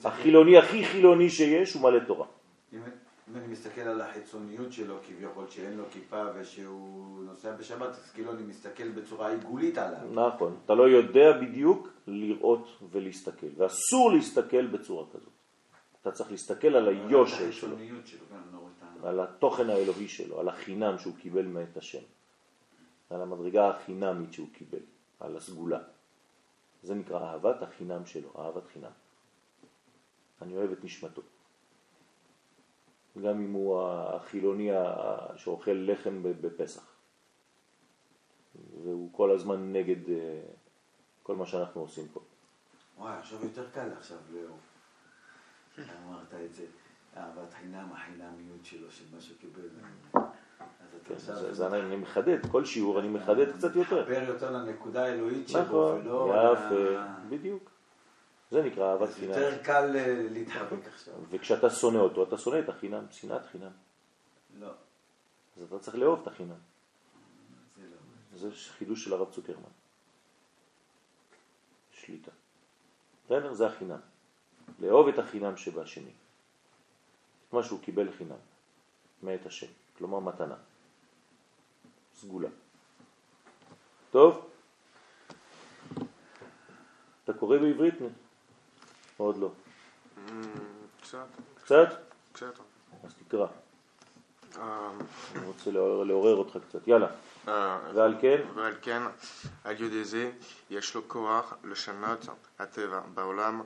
החילוני 0.03 0.57
הכי 0.57 0.85
חילוני 0.85 1.29
שיש 1.29 1.73
הוא 1.73 1.81
מלא 1.81 1.99
תורה. 1.99 2.25
אם, 2.73 2.79
אם 3.29 3.35
אני 3.35 3.47
מסתכל 3.47 3.81
על 3.81 4.01
החיצוניות 4.01 4.73
שלו, 4.73 4.97
כביכול 5.07 5.49
שאין 5.49 5.77
לו 5.77 5.83
כיפה 5.91 6.23
ושהוא 6.35 7.23
נוסע 7.23 7.55
בשבת, 7.55 7.89
אז 7.89 8.11
כאילו 8.13 8.31
אני 8.31 8.43
מסתכל 8.43 8.89
בצורה 8.89 9.29
עיגולית 9.29 9.77
עליו. 9.77 10.27
נכון. 10.27 10.57
אתה 10.65 10.73
לא 10.73 10.89
יודע 10.89 11.41
בדיוק 11.41 11.87
לראות 12.07 12.67
ולהסתכל, 12.91 13.47
ואסור 13.57 14.11
להסתכל 14.11 14.67
בצורה 14.67 15.05
כזאת. 15.13 15.29
אתה 16.01 16.11
צריך 16.11 16.31
להסתכל 16.31 16.75
על 16.75 16.87
היושר 16.87 17.51
שלו, 17.51 17.51
שלו, 17.51 17.75
כן, 18.29 18.35
לא. 18.53 19.09
על 19.09 19.19
התוכן 19.19 19.69
האלוהי 19.69 20.07
שלו, 20.07 20.39
על 20.39 20.49
החינם 20.49 20.97
שהוא 20.97 21.13
קיבל 21.15 21.45
מאת 21.45 21.77
השם, 21.77 22.03
על 23.09 23.21
המדרגה 23.21 23.69
החינמית 23.69 24.33
שהוא 24.33 24.47
קיבל, 24.53 24.79
על 25.19 25.37
הסגולה. 25.37 25.79
זה 26.83 26.95
נקרא 26.95 27.19
אהבת 27.19 27.61
החינם 27.61 28.05
שלו, 28.05 28.29
אהבת 28.39 28.63
חינם. 28.73 28.91
אני 30.41 30.55
אוהב 30.55 30.71
את 30.71 30.83
נשמתו. 30.83 31.21
גם 33.17 33.41
אם 33.41 33.51
הוא 33.51 33.81
החילוני 33.89 34.69
שאוכל 35.35 35.71
לחם 35.71 36.23
בפסח. 36.23 36.91
והוא 38.83 39.09
כל 39.13 39.31
הזמן 39.31 39.73
נגד, 39.73 40.09
אה, 40.09 40.41
כל 41.23 41.35
מה 41.35 41.45
שאנחנו 41.45 41.81
עושים 41.81 42.07
פה. 42.13 42.19
וואי, 42.97 43.17
עכשיו 43.17 43.43
יותר 43.43 43.69
קל 43.73 43.89
עכשיו 43.97 44.17
לאהוב. 44.33 44.59
אמרת 45.79 46.33
את 46.45 46.53
זה, 46.53 46.65
אהבת 47.17 47.53
חינם, 47.53 47.89
החינמיות 47.93 48.65
שלו, 48.65 48.91
של 48.91 49.03
מה 49.15 49.21
שקיבל. 49.21 49.69
אז 51.13 51.63
כן, 51.69 51.73
אני 51.73 51.95
מחדד, 51.95 52.45
כל 52.51 52.65
שיעור 52.65 52.99
אני 52.99 53.07
מחדד 53.07 53.51
קצת 53.57 53.75
יותר. 53.75 54.01
מחבר 54.01 54.23
יותר 54.27 54.51
לנקודה 54.51 55.05
האלוהית 55.05 55.49
שלו, 55.49 55.61
נכון, 55.61 56.07
ולא... 56.07 56.53
יפה, 56.53 57.01
בדיוק. 57.29 57.70
זה 58.51 58.63
נקרא 58.63 58.91
אהבת 58.91 59.13
חינם. 59.13 59.29
יותר 59.31 59.63
קל 59.63 59.95
אה, 59.95 60.27
להתחבק 60.31 60.87
עכשיו. 60.87 61.13
וכשאתה 61.29 61.69
שונא 61.69 61.97
אותו, 61.97 62.23
אתה 62.23 62.37
שונא 62.37 62.59
את 62.59 62.69
החינם, 62.69 63.05
שנאת 63.11 63.45
חינם. 63.45 63.71
לא, 64.59 64.71
אז 65.57 65.63
אתה 65.63 65.79
צריך 65.79 65.97
לאהוב 65.97 66.21
את 66.21 66.27
החינם. 66.27 66.55
זה 67.77 67.83
לא. 67.87 68.39
זה 68.39 68.55
חידוש 68.77 69.03
של 69.03 69.13
הרב 69.13 69.31
צוקרמן. 69.31 69.71
שליטה. 71.91 72.31
בסדר? 73.25 73.53
זה 73.53 73.67
החינם. 73.67 73.99
לאהוב 74.79 75.07
את 75.07 75.19
החינם 75.19 75.57
שבשני. 75.57 76.11
את 77.47 77.53
מה 77.53 77.63
שהוא 77.63 77.81
קיבל 77.81 78.11
חינם. 78.17 78.41
מאת 79.23 79.45
השם. 79.45 79.67
כלומר 79.97 80.19
מתנה. 80.19 80.55
סגולה. 82.15 82.49
טוב? 84.11 84.49
אתה 87.23 87.33
קורא 87.33 87.57
בעברית? 87.57 87.95
או 89.21 89.25
עוד 89.25 89.37
לא? 89.37 89.49
קצת, 91.01 91.25
קצת? 91.63 91.87
קצת. 92.31 92.53
אז 93.03 93.13
תקרא. 93.27 93.47
אה, 94.57 94.89
אני 95.35 95.45
רוצה 95.45 95.71
לעורר, 95.71 96.35
אותך 96.35 96.57
קצת. 96.69 96.87
יאללה. 96.87 97.07
אה, 97.47 97.79
ועל 97.93 98.15
כן, 98.21 98.41
ועל 98.55 98.73
כן, 98.81 99.01
על 99.63 99.81
ידי 99.81 100.03
זה 100.03 100.31
יש 100.69 100.95
לו 100.95 101.01
כוח 101.07 101.53
לשנות 101.63 102.25
הטבע 102.59 103.01
בעולם 103.13 103.61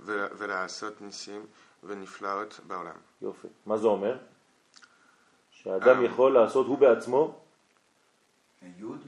ול- 0.00 0.28
ולעשות 0.38 1.00
ניסים 1.00 1.46
ונפלאות 1.82 2.60
בעולם. 2.66 2.96
יופי. 3.22 3.48
מה 3.66 3.78
זה 3.78 3.86
אומר? 3.86 4.18
שהאדם 5.50 6.00
אה. 6.00 6.04
יכול 6.04 6.34
לעשות, 6.34 6.66
הוא 6.66 6.78
בעצמו, 6.78 7.40
יוד? 8.78 9.00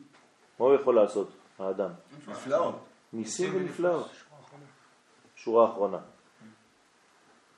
מה 0.58 0.66
הוא 0.66 0.74
יכול 0.74 0.94
לעשות, 0.94 1.28
האדם? 1.58 1.90
נפלאות. 2.28 2.74
ניסים 3.12 3.56
ונפלאות. 3.56 4.10
שורה 5.46 5.70
אחרונה. 5.70 5.98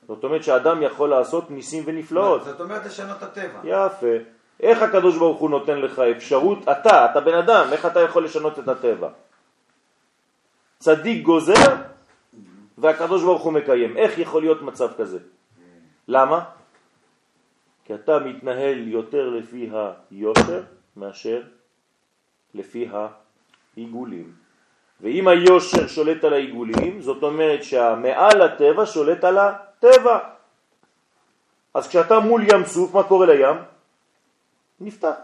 זאת 0.07 0.23
אומרת 0.23 0.43
שהאדם 0.43 0.81
יכול 0.81 1.09
לעשות 1.09 1.51
ניסים 1.51 1.83
ונפלאות. 1.85 2.43
זאת 2.43 2.61
אומרת 2.61 2.85
לשנות 2.85 3.17
את 3.17 3.23
הטבע. 3.23 3.59
יפה. 3.63 4.15
איך 4.59 4.81
הקדוש 4.81 5.17
ברוך 5.17 5.39
הוא 5.39 5.49
נותן 5.49 5.77
לך 5.81 5.99
אפשרות, 5.99 6.59
אתה, 6.63 7.05
אתה 7.11 7.19
בן 7.21 7.33
אדם, 7.33 7.65
איך 7.71 7.85
אתה 7.85 7.99
יכול 7.99 8.25
לשנות 8.25 8.59
את 8.59 8.67
הטבע? 8.67 9.09
צדיק 10.79 11.23
גוזר 11.25 11.75
והקדוש 12.77 13.23
ברוך 13.23 13.41
הוא 13.41 13.53
מקיים. 13.53 13.97
איך 13.97 14.17
יכול 14.17 14.41
להיות 14.41 14.61
מצב 14.61 14.89
כזה? 14.97 15.19
למה? 16.07 16.39
כי 17.85 17.93
אתה 17.93 18.19
מתנהל 18.19 18.87
יותר 18.87 19.29
לפי 19.29 19.69
היושר 19.73 20.61
מאשר 20.97 21.41
לפי 22.53 22.89
העיגולים. 22.93 24.33
ואם 25.01 25.27
היושר 25.27 25.87
שולט 25.87 26.23
על 26.23 26.33
העיגולים, 26.33 27.01
זאת 27.01 27.23
אומרת 27.23 27.63
שהמעל 27.63 28.41
הטבע 28.41 28.85
שולט 28.85 29.23
על 29.23 29.37
הטבע. 29.37 30.19
אז 31.73 31.87
כשאתה 31.87 32.19
מול 32.19 32.43
ים 32.51 32.65
סוף, 32.65 32.93
מה 32.93 33.03
קורה 33.03 33.25
לים? 33.25 33.57
נפתח. 34.79 35.15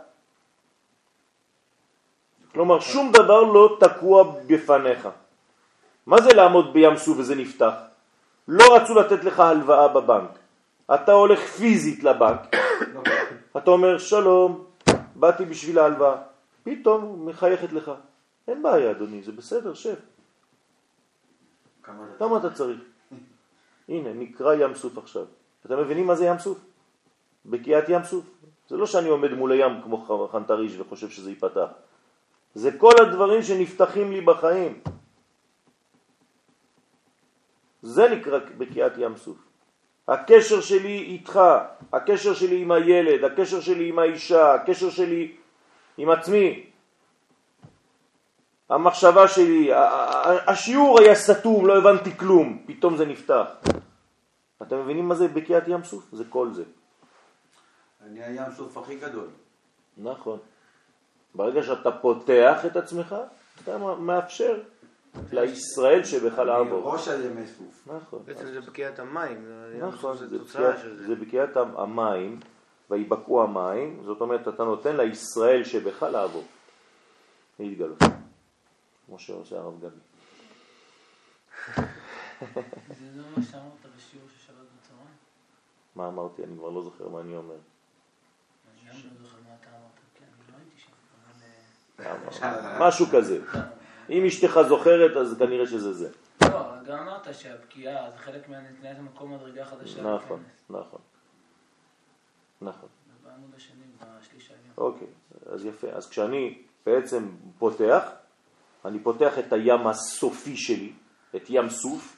כלומר, 2.53 2.79
שום 2.79 3.11
דבר 3.11 3.43
לא 3.43 3.77
תקוע 3.79 4.23
בפניך. 4.47 5.09
מה 6.05 6.21
זה 6.21 6.33
לעמוד 6.33 6.73
בים 6.73 6.97
סוף 6.97 7.17
וזה 7.17 7.35
נפתח? 7.35 7.73
לא 8.47 8.75
רצו 8.75 8.93
לתת 8.93 9.23
לך 9.23 9.39
הלוואה 9.39 9.87
בבנק. 9.87 10.29
אתה 10.93 11.11
הולך 11.11 11.39
פיזית 11.39 12.03
לבנק, 12.03 12.55
אתה 13.57 13.71
אומר 13.71 13.97
שלום, 13.97 14.63
באתי 15.15 15.45
בשביל 15.45 15.79
ההלוואה. 15.79 16.15
פתאום 16.63 17.29
מחייכת 17.29 17.73
לך. 17.73 17.91
אין 18.47 18.63
בעיה 18.63 18.91
אדוני, 18.91 19.23
זה 19.23 19.31
בסדר, 19.31 19.73
שב. 19.73 19.95
כמה 21.83 22.05
כמה 22.19 22.37
אתה 22.37 22.53
צריך? 22.53 22.79
הנה, 23.89 24.13
נקרא 24.13 24.53
ים 24.53 24.75
סוף 24.75 24.97
עכשיו. 24.97 25.25
אתם 25.65 25.79
מבינים 25.79 26.07
מה 26.07 26.15
זה 26.15 26.25
ים 26.25 26.39
סוף? 26.39 26.59
בקיעת 27.45 27.89
ים 27.89 28.03
סוף. 28.03 28.25
זה 28.69 28.77
לא 28.77 28.85
שאני 28.85 29.09
עומד 29.09 29.33
מול 29.33 29.51
הים 29.51 29.81
כמו 29.83 30.27
חנטריש 30.31 30.79
וחושב 30.79 31.09
שזה 31.09 31.29
ייפתח. 31.29 31.67
זה 32.55 32.77
כל 32.77 32.93
הדברים 33.01 33.43
שנפתחים 33.43 34.11
לי 34.11 34.21
בחיים. 34.21 34.81
זה 37.81 38.09
נקרא 38.09 38.39
בקיעת 38.57 38.93
ים 38.97 39.17
סוף. 39.17 39.37
הקשר 40.07 40.61
שלי 40.61 40.97
איתך, 40.97 41.39
הקשר 41.93 42.33
שלי 42.33 42.61
עם 42.61 42.71
הילד, 42.71 43.23
הקשר 43.23 43.61
שלי 43.61 43.89
עם 43.89 43.99
האישה, 43.99 44.53
הקשר 44.53 44.89
שלי 44.89 45.35
עם 45.97 46.09
עצמי, 46.09 46.69
המחשבה 48.69 49.27
שלי, 49.27 49.69
השיעור 50.47 50.99
היה 50.99 51.15
סתום, 51.15 51.67
לא 51.67 51.77
הבנתי 51.77 52.17
כלום, 52.17 52.63
פתאום 52.67 52.97
זה 52.97 53.05
נפתח. 53.05 53.45
אתם 54.61 54.79
מבינים 54.79 55.07
מה 55.07 55.15
זה 55.15 55.27
בקיעת 55.27 55.63
ים 55.67 55.83
סוף? 55.83 56.03
זה 56.11 56.23
כל 56.29 56.53
זה. 56.53 56.63
אני 58.05 58.23
הים 58.23 58.51
סוף 58.57 58.77
הכי 58.77 58.95
גדול. 58.95 59.27
נכון. 59.97 60.39
ברגע 61.35 61.63
שאתה 61.63 61.91
פותח 61.91 62.65
את 62.65 62.75
עצמך, 62.75 63.15
אתה 63.63 63.77
מאפשר 63.77 64.61
לישראל 65.31 66.03
שבך 66.03 66.39
אני 66.39 66.47
לעבור. 66.47 66.93
ראש 66.93 67.07
הימי 67.07 67.47
סוף. 67.47 67.87
נכון. 67.87 68.19
בעצם 68.25 68.45
זה 68.47 68.61
בקיעת 68.61 68.99
המים, 68.99 69.45
נכון, 69.81 70.17
זה. 70.17 71.15
בקיעת 71.15 71.57
המים, 71.57 72.39
ויבקעו 72.91 73.43
המים, 73.43 74.01
זאת 74.05 74.21
אומרת 74.21 74.47
אתה 74.47 74.63
נותן 74.63 74.97
לישראל 74.97 75.63
שבך 75.63 76.03
לעבור, 76.03 76.43
להתגלות, 77.59 77.97
כמו 79.05 79.19
שעושה 79.19 79.57
הרב 79.57 79.79
גבי. 79.79 79.99
זה 82.89 83.05
לא 83.15 83.23
מה 83.37 83.43
שאמרת 83.43 83.85
בשיעור 83.97 84.27
של 84.29 84.47
שבת 84.47 84.55
בצהריים? 84.79 85.15
מה 85.95 86.07
אמרתי? 86.07 86.43
אני 86.43 86.57
כבר 86.57 86.69
לא 86.69 86.83
זוכר 86.83 87.09
מה 87.09 87.21
אני 87.21 87.35
אומר. 87.35 87.55
אני 87.55 88.89
גם 88.89 88.95
לא 88.95 89.21
זוכר 89.21 89.37
מה 89.47 89.55
אתה 89.61 89.69
אמרת, 89.69 89.99
כי 90.15 90.23
אני 90.23 90.51
לא 90.51 90.57
הייתי 90.57 90.79
שם. 90.79 90.91
אבל, 91.99 92.43
אה, 92.43 92.87
משהו 92.87 93.05
כזה. 93.11 93.39
אם 94.09 94.25
אשתך 94.25 94.59
זוכרת, 94.67 95.17
אז 95.17 95.35
כנראה 95.39 95.67
שזה 95.67 95.93
זה. 95.93 96.09
לא, 96.41 96.83
גם 96.85 96.97
אמרת 96.99 97.35
שהפקיעה 97.35 98.11
זה 98.11 98.17
חלק 98.17 98.49
מהנתניית 98.49 98.97
המקום 98.97 99.33
מדרגה 99.33 99.65
חדשה. 99.65 100.15
נכון. 100.15 100.43
נכון. 100.69 100.99
נכון. 102.61 102.89
בעמוד 103.23 103.51
השני, 103.55 103.83
בשליש 104.19 104.51
העליון. 104.51 104.73
אוקיי, 104.77 105.07
אז 105.45 105.65
יפה. 105.65 105.87
אז 105.87 106.09
כשאני 106.09 106.61
בעצם 106.85 107.29
פותח, 107.59 108.03
אני 108.85 108.99
פותח 108.99 109.39
את 109.39 109.53
הים 109.53 109.87
הסופי 109.87 110.57
שלי, 110.57 110.91
את 111.35 111.45
ים 111.49 111.69
סוף, 111.69 112.17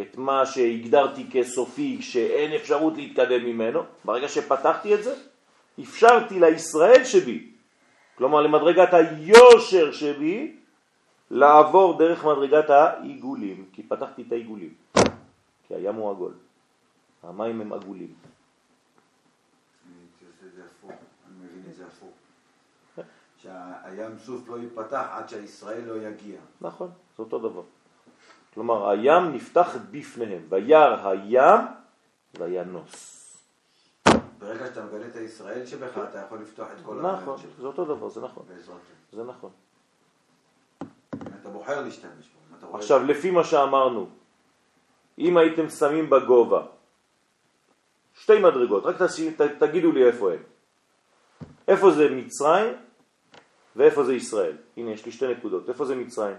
את 0.00 0.16
מה 0.16 0.46
שהגדרתי 0.46 1.26
כסופי, 1.30 2.02
שאין 2.02 2.52
אפשרות 2.52 2.96
להתקדם 2.96 3.44
ממנו. 3.44 3.82
ברגע 4.04 4.28
שפתחתי 4.28 4.94
את 4.94 5.04
זה, 5.04 5.14
אפשרתי 5.80 6.40
לישראל 6.40 7.04
שבי, 7.04 7.50
כלומר 8.14 8.40
למדרגת 8.40 8.94
היושר 8.94 9.92
שבי, 9.92 10.56
לעבור 11.30 11.98
דרך 11.98 12.24
מדרגת 12.24 12.70
העיגולים, 12.70 13.64
כי 13.72 13.82
פתחתי 13.82 14.22
את 14.22 14.32
העיגולים, 14.32 14.74
כי 15.66 15.74
הים 15.74 15.94
הוא 15.94 16.10
עגול, 16.10 16.32
המים 17.22 17.60
הם 17.60 17.72
עגולים. 17.72 18.14
אני 19.86 20.28
עושה 20.28 20.46
את 20.46 20.52
זה 20.52 20.62
הפוך, 20.64 20.90
אני 20.90 21.46
מבין 21.46 21.70
את 21.70 21.74
זה 21.74 21.84
הפוך. 21.86 22.12
שהים 23.42 24.18
סוף 24.18 24.48
לא 24.48 24.58
ייפתח 24.58 25.06
עד 25.10 25.28
שהישראל 25.28 25.84
לא 25.84 25.94
יגיע. 25.94 26.40
נכון, 26.60 26.90
זה 27.16 27.22
אותו 27.22 27.38
דבר. 27.38 27.62
כלומר, 28.54 28.88
הים 28.88 29.32
נפתח 29.32 29.76
בפניהם, 29.90 30.42
וירא 30.48 31.08
הים 31.08 31.60
וינוס. 32.38 33.14
ברגע 34.38 34.66
שאתה 34.66 34.84
מגלה 34.84 35.06
את 35.06 35.16
הישראל 35.16 35.66
שבך, 35.66 35.98
אתה 36.10 36.18
יכול 36.18 36.38
לפתוח 36.38 36.68
את 36.72 36.76
כל 36.84 36.94
נכון, 36.94 37.04
הרעיון 37.04 37.38
שלך. 37.38 37.60
זה 37.60 37.66
אותו 37.66 37.84
דבר, 37.84 38.08
זה 38.08 38.20
נכון, 38.20 38.42
בעזרת. 38.48 38.76
זה 39.12 39.24
נכון. 39.24 39.50
אתה 41.40 41.48
בוחר 41.52 41.80
להשתמש 41.80 42.30
בו. 42.60 42.76
עכשיו, 42.76 43.04
לפי 43.04 43.30
מה 43.30 43.44
שאמרנו, 43.44 44.08
אם 45.18 45.36
הייתם 45.36 45.68
שמים 45.68 46.10
בגובה 46.10 46.62
שתי 48.14 48.38
מדרגות, 48.38 48.86
רק 48.86 48.96
תגידו 49.58 49.92
לי 49.92 50.06
איפה 50.06 50.32
הם. 50.32 50.42
איפה 51.68 51.90
זה 51.90 52.08
מצרים 52.10 52.74
ואיפה 53.78 54.04
זה 54.04 54.14
ישראל. 54.14 54.56
הנה, 54.76 54.90
יש 54.90 55.06
לי 55.06 55.12
שתי 55.12 55.26
נקודות. 55.28 55.68
איפה 55.68 55.84
זה 55.84 55.94
מצרים? 55.94 56.36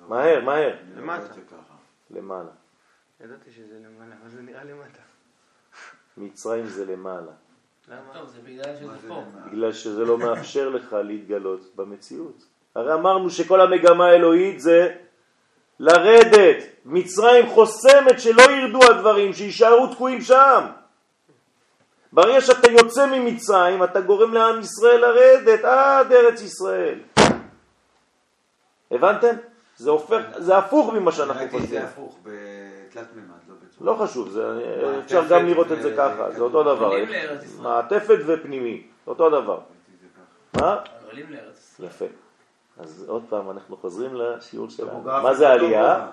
לא. 0.00 0.08
מהר, 0.08 0.40
מהר. 0.44 0.76
לא 0.94 1.02
למטה. 1.02 1.28
ככה. 1.28 1.74
למעלה. 2.10 2.50
ידעתי 3.20 3.50
שזה 3.50 3.74
למעלה, 3.78 4.14
אבל 4.22 4.30
זה 4.30 4.42
נראה 4.42 4.64
למטה. 4.64 5.02
מצרים 6.16 6.66
זה 6.66 6.84
למעלה. 6.84 7.32
למה? 7.88 8.00
טוב, 8.12 8.28
זה 8.28 8.40
בגלל 8.44 8.76
שזה 8.76 8.86
זה 8.86 9.08
פה. 9.08 9.22
בגלל 9.46 9.72
שזה 9.72 10.04
לא 10.04 10.18
מאפשר 10.18 10.68
לך 10.68 10.92
להתגלות 10.92 11.76
במציאות. 11.76 12.44
הרי 12.74 12.94
אמרנו 12.94 13.30
שכל 13.30 13.60
המגמה 13.60 14.06
האלוהית 14.06 14.60
זה 14.60 14.96
לרדת. 15.80 16.64
מצרים 16.84 17.46
חוסמת 17.46 18.20
שלא 18.20 18.42
ירדו 18.42 18.80
הדברים, 18.90 19.32
שישארו 19.32 19.86
תקועים 19.86 20.20
שם. 20.20 20.79
ברגע 22.12 22.40
שאתה 22.40 22.70
יוצא 22.70 23.06
ממצרים, 23.06 23.84
אתה 23.84 24.00
גורם 24.00 24.34
לעם 24.34 24.60
ישראל 24.60 25.00
לרדת 25.00 25.64
עד 25.64 26.12
ארץ 26.12 26.42
ישראל. 26.42 26.98
הבנתם? 28.90 29.36
זה 29.76 29.90
הופך, 29.90 30.22
זה 30.36 30.56
הפוך 30.56 30.92
ממה 30.92 31.12
שאנחנו 31.12 31.40
ראיתי 31.40 31.56
את 31.56 31.60
חושבים. 31.60 31.80
זה 31.80 31.84
הפוך, 31.84 32.18
בתלת 32.22 33.06
מימד, 33.14 33.28
לא 33.48 33.54
בצורה. 33.64 33.92
לא 33.92 34.04
חשוב, 34.04 34.28
זה, 34.28 34.42
אפשר 35.04 35.22
גם 35.28 35.46
לראות 35.46 35.72
את 35.72 35.82
זה 35.82 35.94
ככה, 35.96 36.30
זה 36.30 36.40
אותו 36.40 36.62
דבר. 36.62 36.86
עולים 36.86 37.08
לארץ 37.08 37.44
ישראל. 37.44 37.62
מעטפת 37.62 38.18
ופנימי, 38.26 38.86
אותו 39.06 39.30
דבר. 39.30 39.58
ראיתי. 39.58 40.60
מה? 40.60 40.76
עולים 41.10 41.26
לארץ 41.30 41.58
ישראל. 41.58 41.88
יפה. 41.88 42.04
אז 42.78 43.04
עוד 43.08 43.22
פעם 43.28 43.50
אנחנו 43.50 43.76
חוזרים 43.76 44.14
לשיעור 44.14 44.70
שלנו. 44.70 45.02
מה 45.02 45.34
זה 45.34 45.48
עלייה? 45.48 46.06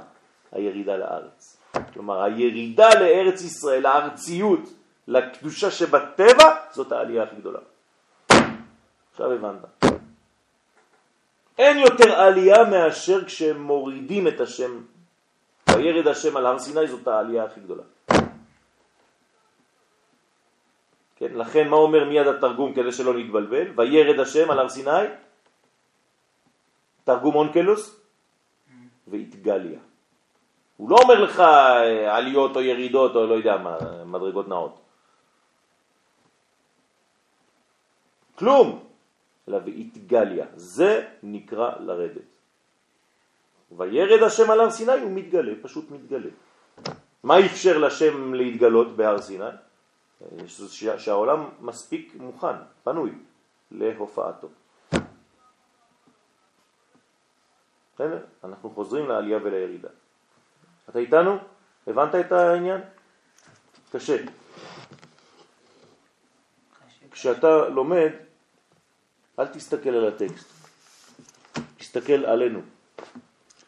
הירידה 0.51 0.97
לארץ. 0.97 1.57
כלומר, 1.93 2.23
הירידה 2.23 2.89
לארץ 2.99 3.41
ישראל, 3.41 3.85
הארציות, 3.85 4.69
לקדושה 5.07 5.71
שבטבע, 5.71 6.55
זאת 6.71 6.91
העלייה 6.91 7.23
הכי 7.23 7.35
גדולה. 7.35 7.59
עכשיו 9.11 9.31
הבנת. 9.31 9.93
אין 11.57 11.77
יותר 11.77 12.11
עלייה 12.13 12.63
מאשר 12.63 13.25
כשמורידים 13.25 14.27
את 14.27 14.39
השם, 14.41 14.71
וירד 15.69 16.07
השם 16.07 16.37
על 16.37 16.45
הר 16.45 16.59
סיני, 16.59 16.87
זאת 16.87 17.07
העלייה 17.07 17.43
הכי 17.43 17.59
גדולה. 17.59 17.83
כן, 21.15 21.33
לכן 21.33 21.67
מה 21.67 21.75
אומר 21.75 22.05
מיד 22.05 22.27
התרגום 22.27 22.73
כדי 22.73 22.91
שלא 22.91 23.13
נתבלבל? 23.13 23.67
וירד 23.75 24.19
השם 24.19 24.51
על 24.51 24.59
הר 24.59 24.69
סיני, 24.69 25.07
תרגום 27.03 27.35
אונקלוס, 27.35 27.99
והתגליה. 29.07 29.79
הוא 30.77 30.89
לא 30.89 30.97
אומר 31.03 31.19
לך 31.23 31.39
אה, 31.39 32.15
עליות 32.15 32.55
או 32.55 32.61
ירידות 32.61 33.15
או 33.15 33.27
לא 33.27 33.33
יודע 33.33 33.57
מה, 33.57 33.77
מדרגות 34.05 34.47
נאות. 34.47 34.86
כלום, 38.37 38.83
אלא 39.47 39.57
והתגליה. 39.65 40.45
זה 40.55 41.07
נקרא 41.23 41.79
לרדת. 41.79 42.27
וירד 43.77 44.23
השם 44.23 44.51
על 44.51 44.59
הר 44.59 44.71
סיני, 44.71 44.91
הוא 44.91 45.11
מתגלה, 45.11 45.53
פשוט 45.61 45.91
מתגלה. 45.91 46.29
מה 47.23 47.45
אפשר 47.45 47.77
לשם 47.77 48.33
להתגלות 48.33 48.95
בהר 48.97 49.21
סיני? 49.21 49.49
שהעולם 50.97 51.49
מספיק 51.61 52.15
מוכן, 52.19 52.55
פנוי, 52.83 53.11
להופעתו. 53.71 54.47
בסדר? 57.95 58.19
אנחנו 58.43 58.69
חוזרים 58.69 59.07
לעלייה 59.07 59.39
ולירידה. 59.43 59.89
אתה 60.89 60.99
איתנו? 60.99 61.37
הבנת 61.87 62.15
את 62.15 62.31
העניין? 62.31 62.81
קשה. 63.91 64.17
כשאתה 67.11 67.69
לומד, 67.69 68.11
אל 69.39 69.47
תסתכל 69.47 69.89
על 69.89 70.07
הטקסט, 70.07 70.47
תסתכל 71.77 72.25
עלינו, 72.25 72.61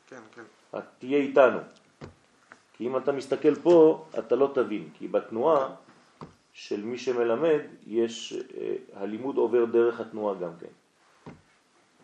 כן, 0.07 0.21
כן. 0.35 0.79
תהיה 0.99 1.17
איתנו. 1.17 1.59
כי 2.73 2.87
אם 2.87 2.97
אתה 2.97 3.11
מסתכל 3.11 3.55
פה, 3.55 4.05
אתה 4.19 4.35
לא 4.35 4.51
תבין, 4.53 4.89
כי 4.93 5.07
בתנועה 5.07 5.75
של 6.53 6.81
מי 6.85 6.97
שמלמד, 6.97 7.59
יש, 7.87 8.33
אה, 8.33 8.75
הלימוד 8.93 9.37
עובר 9.37 9.65
דרך 9.65 9.99
התנועה 9.99 10.35
גם 10.35 10.51
כן. 10.59 10.67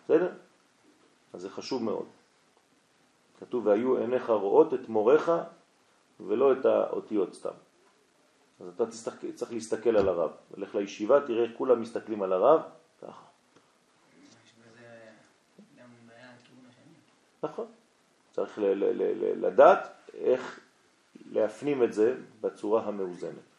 בסדר? 0.04 0.32
אז 1.34 1.42
זה 1.42 1.50
חשוב 1.50 1.84
מאוד. 1.84 2.06
כתוב, 3.40 3.68
והיו 3.68 3.98
עיניך 3.98 4.30
רואות 4.30 4.74
את 4.74 4.90
מורך 4.90 5.30
ולא 6.20 6.54
את 6.54 6.66
האותיות 6.66 7.34
סתם. 7.34 7.50
אז 8.60 8.68
אתה 8.76 8.86
תסתכל, 8.86 9.32
צריך 9.32 9.52
להסתכל 9.52 9.98
על 9.98 10.08
הרב. 10.08 10.32
לך 10.58 10.76
לישיבה, 10.76 11.28
תראה 11.28 11.44
איך 11.44 11.52
כולם 11.58 11.82
מסתכלים 11.82 12.24
על 12.24 12.34
הרב, 12.34 12.62
ככה. 13.02 13.26
יש 14.46 14.54
בזה 14.60 14.88
גם 15.80 15.88
בעיה 16.08 16.28
לכיוון 16.42 16.66
השני. 16.70 16.96
נכון. 17.46 17.66
צריך 18.32 18.60
ל- 18.60 18.66
ל- 18.66 19.02
ל- 19.02 19.24
ל- 19.24 19.46
לדעת 19.46 19.88
איך 20.14 20.60
להפנים 21.32 21.84
את 21.84 21.94
זה 21.94 22.16
בצורה 22.42 22.84
המאוזנת. 22.84 23.56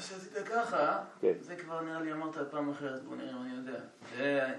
שעשית 0.00 0.32
ככה, 0.48 0.98
כן. 1.20 1.32
זה 1.40 1.56
כבר 1.56 1.80
נראה 1.80 2.00
לי 2.00 2.12
אמרת 2.12 2.34
פעם 2.50 2.70
אחרת, 2.70 3.02
בוא 3.02 3.16
נראה 3.16 3.30
אם 3.30 3.42
אני 3.42 3.54
יודע. 3.54 3.80
זה 4.16 4.54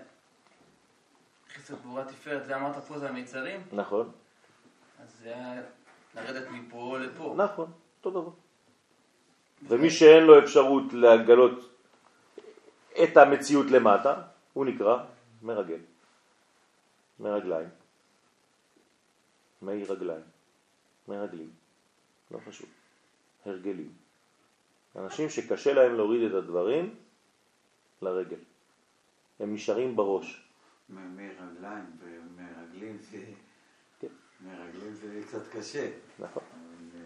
חיסר 1.54 1.74
גבורה 1.76 2.06
תפארת, 2.06 2.46
זה 2.46 2.56
אמרת 2.56 2.84
פה 2.84 3.00
זה 3.00 3.10
המיצרים, 3.10 3.62
נכון? 3.74 4.12
אז 5.00 5.08
זה 5.24 5.30
היה 5.36 5.62
לרדת 6.16 6.48
מפה 6.52 6.98
לפה. 7.00 7.34
נכון, 7.38 7.72
אותו 7.98 8.22
דבר. 8.22 8.32
ומי 9.68 9.90
שאין 9.90 10.24
לו 10.24 10.40
אפשרות 10.40 10.94
לגלות 10.94 11.70
את 13.04 13.18
המציאות 13.18 13.66
למטה, 13.72 14.22
הוא 14.54 14.66
נקרא 14.66 14.98
מרגל. 15.42 15.80
מרגליים. 17.22 17.70
מי 19.62 19.84
רגליים. 19.84 20.24
מרגלים. 21.08 21.50
לא 22.32 22.40
חשוב. 22.48 22.70
הרגלים. 23.46 23.92
אנשים 24.96 25.30
שקשה 25.30 25.74
להם 25.74 25.96
להוריד 25.96 26.32
את 26.32 26.44
הדברים 26.44 26.96
לרגל. 28.02 28.40
הם 29.40 29.54
נשארים 29.54 29.96
בראש. 29.96 30.48
מרגליים 30.90 31.86
ומרגלים 32.00 32.98
זה... 32.98 33.26
כן. 34.00 34.08
מרגלים 34.42 34.94
זה 34.94 35.22
קצת 35.28 35.48
קשה. 35.52 35.92
נכון. 36.20 36.44
אה, 36.96 37.02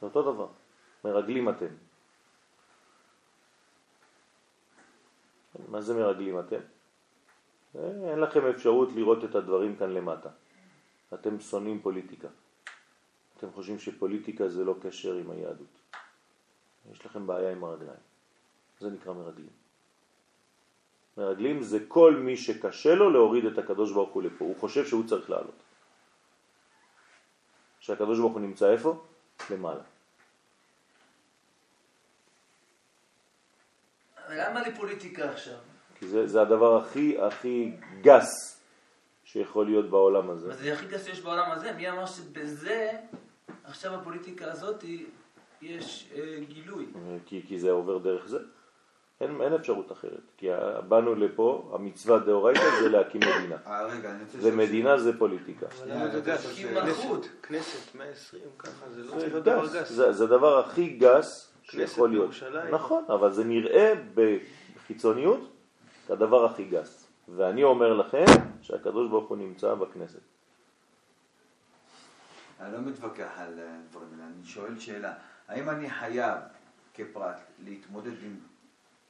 זה 0.00 0.06
אותו 0.06 0.32
דבר. 0.32 0.48
מרגלים 1.04 1.48
אתם. 1.48 1.74
מה 5.68 5.80
זה 5.80 5.94
מרגלים 5.94 6.40
אתם? 6.40 6.60
אין 7.74 8.18
לכם 8.20 8.46
אפשרות 8.46 8.88
לראות 8.92 9.24
את 9.24 9.34
הדברים 9.34 9.76
כאן 9.76 9.90
למטה. 9.90 10.28
אתם 11.14 11.40
שונאים 11.40 11.82
פוליטיקה. 11.82 12.28
אתם 13.38 13.52
חושבים 13.52 13.78
שפוליטיקה 13.78 14.48
זה 14.48 14.64
לא 14.64 14.74
קשר 14.82 15.14
עם 15.14 15.30
היהדות. 15.30 15.80
יש 16.92 17.06
לכם 17.06 17.26
בעיה 17.26 17.52
עם 17.52 17.64
הרגליים. 17.64 18.00
זה 18.80 18.90
נקרא 18.90 19.12
מרגלים. 19.12 19.54
מרגלים 21.16 21.62
זה 21.62 21.78
כל 21.88 22.14
מי 22.14 22.36
שקשה 22.36 22.94
לו 22.94 23.10
להוריד 23.10 23.44
את 23.44 23.58
הקדוש 23.58 23.92
ברוך 23.92 24.10
הוא 24.10 24.22
לפה. 24.22 24.44
הוא 24.44 24.56
חושב 24.56 24.86
שהוא 24.86 25.08
צריך 25.08 25.30
לעלות. 25.30 25.62
שהקדוש 27.80 28.18
ברוך 28.18 28.32
הוא 28.32 28.40
נמצא 28.40 28.72
איפה? 28.72 29.04
למעלה. 29.50 29.82
למה 34.28 34.62
לי 34.62 34.74
פוליטיקה 34.74 35.30
עכשיו? 35.30 35.69
כי 36.00 36.06
זה, 36.06 36.26
זה 36.26 36.42
הדבר 36.42 36.76
הכי 36.76 37.20
הכי 37.20 37.72
גס 38.00 38.60
שיכול 39.24 39.66
להיות 39.66 39.90
בעולם 39.90 40.30
הזה. 40.30 40.46
אבל 40.46 40.56
זה 40.56 40.72
הכי 40.72 40.86
גס 40.86 41.04
שיש 41.04 41.20
בעולם 41.20 41.50
הזה, 41.50 41.72
מי 41.72 41.90
אמר 41.90 42.06
שבזה, 42.06 42.90
עכשיו 43.64 43.94
הפוליטיקה 43.94 44.52
הזאת, 44.52 44.84
יש 45.62 46.10
אה, 46.14 46.38
גילוי. 46.48 46.86
כי, 47.26 47.42
כי 47.48 47.58
זה 47.58 47.70
עובר 47.70 47.98
דרך 47.98 48.26
זה. 48.26 48.38
אין, 49.20 49.40
אין 49.40 49.52
אפשרות 49.52 49.92
אחרת. 49.92 50.20
כי 50.36 50.48
באנו 50.88 51.14
לפה, 51.14 51.70
המצווה 51.74 52.18
דאורייתא 52.18 52.80
זה 52.82 52.88
להקים 52.88 53.20
מדינה. 53.20 53.56
אה, 53.66 53.88
ומדינה 54.32 54.98
זה 54.98 55.18
פוליטיקה. 55.18 55.66
כנסת 57.42 57.94
120 57.94 58.42
ככה, 58.58 58.90
זה 58.90 59.02
לא 59.02 59.40
דבר 59.40 59.66
גס. 59.66 59.88
זה, 59.92 60.24
הדבר 60.24 60.58
הכי 60.58 60.88
גס 60.88 61.52
שיכול 61.62 62.10
להיות. 62.10 62.30
נכון, 62.70 63.04
אבל 63.08 63.32
זה 63.32 63.44
נראה 63.44 63.92
בחיצוניות 64.14 65.49
כדבר 66.10 66.44
הכי 66.44 66.64
גס. 66.64 67.06
ואני 67.28 67.64
אומר 67.64 67.92
לכם 67.92 68.24
שהקדוש 68.62 69.10
ברוך 69.10 69.28
הוא 69.28 69.36
נמצא 69.36 69.74
בכנסת. 69.74 70.20
אני 72.60 72.72
לא 72.72 72.78
מתווכח 72.80 73.30
על 73.36 73.58
הדברים 73.58 74.08
האלה, 74.12 74.24
אני 74.26 74.44
שואל 74.44 74.78
שאלה, 74.78 75.12
האם 75.48 75.70
אני 75.70 75.90
חייב 75.90 76.38
כפרט 76.94 77.36
להתמודד 77.64 78.22
עם 78.24 78.36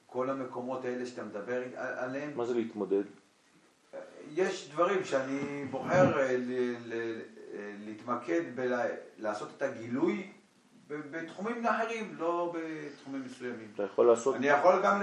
כל 0.06 0.30
המקומות 0.30 0.84
האלה 0.84 1.06
שאתה 1.06 1.24
מדבר 1.24 1.62
עליהם? 1.76 2.36
מה 2.36 2.46
זה 2.46 2.54
להתמודד? 2.54 3.02
יש 4.34 4.70
דברים 4.72 5.04
שאני 5.04 5.64
בוחר 5.70 6.18
אה, 6.18 6.30
אה, 6.30 6.36
להתמקד 7.84 8.42
בלעשות 8.54 9.48
את 9.56 9.62
הגילוי 9.62 10.32
בתחומים 11.10 11.66
אחרים, 11.66 12.14
לא 12.18 12.52
בתחומים 12.54 13.22
מסוימים. 13.24 13.68
אתה 13.74 13.82
יכול 13.82 14.06
לעשות... 14.06 14.34
אני 14.36 14.46
יכול 14.46 14.74
גם 14.82 15.02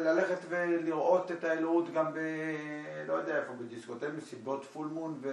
ללכת 0.00 0.38
ולראות 0.48 1.32
את 1.32 1.44
האלוהות 1.44 1.92
גם 1.94 2.04
ב... 2.14 2.18
לא 3.08 3.12
יודע 3.12 3.36
איפה, 3.36 3.52
בדיסקוטק, 3.52 4.08
מסיבות 4.16 4.64
פול 4.64 4.86
מון 4.86 5.18
ו... 5.22 5.30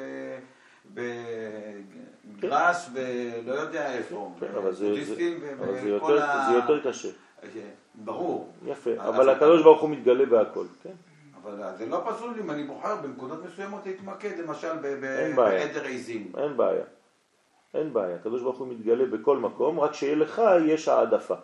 בגראס 0.94 2.90
ולא 2.94 3.54
יודע 3.54 3.94
איפה, 3.94 4.32
כן, 4.40 4.48
זה- 4.72 4.86
בודהיסטים 4.90 5.40
וכל 5.42 5.86
יותר- 5.86 6.24
ה- 6.24 6.48
זה 6.52 6.56
יותר 6.56 6.90
קשה. 6.90 7.10
ברור. 7.96 8.54
יפה, 8.66 8.90
אבל 8.98 9.30
הקדוש 9.30 9.64
ברוך 9.64 9.82
הוא 9.82 9.90
מתגלה 9.90 10.26
בהכל, 10.26 10.66
כן? 10.84 10.92
אבל 11.44 11.78
זה 11.78 11.86
לא 11.86 12.04
פסול 12.10 12.34
אם 12.40 12.52
אני 12.52 12.64
בוחר 12.64 12.96
בנקודות 12.96 13.46
מסוימות 13.46 13.86
להתמקד, 13.86 14.40
למשל. 14.40 14.74
בעדר 15.36 15.84
עיזים. 15.86 16.32
אין 16.38 16.58
בעיה. 16.58 16.84
אין 17.76 17.94
בעיה. 17.94 18.16
הקדוש 18.16 18.42
ברוך 18.42 18.58
הוא 18.58 18.68
מתגלה 18.68 19.06
בכל 19.06 19.38
מקום, 19.38 19.80
רק 19.80 19.94
שלך 19.94 20.42
יש 20.66 20.88
העדפה. 20.88 21.36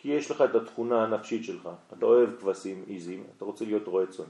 כי 0.00 0.08
יש 0.08 0.30
לך 0.30 0.42
את 0.42 0.54
התכונה 0.54 1.02
הנפשית 1.04 1.44
שלך. 1.44 1.68
אתה 1.98 2.06
אוהב 2.06 2.30
כבשים, 2.40 2.84
עיזים, 2.86 3.24
אתה 3.36 3.44
רוצה 3.44 3.64
להיות 3.64 3.86
רועה 3.86 4.06
צאן. 4.06 4.24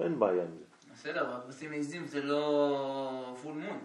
אין 0.00 0.18
בעיה 0.18 0.42
עם 0.42 0.48
זה. 0.58 0.64
בסדר, 0.94 1.20
אבל 1.30 1.40
כבשים 1.44 1.72
עיזים 1.72 2.06
זה 2.06 2.22
לא 2.22 3.34
פול 3.42 3.52
מון, 3.52 3.78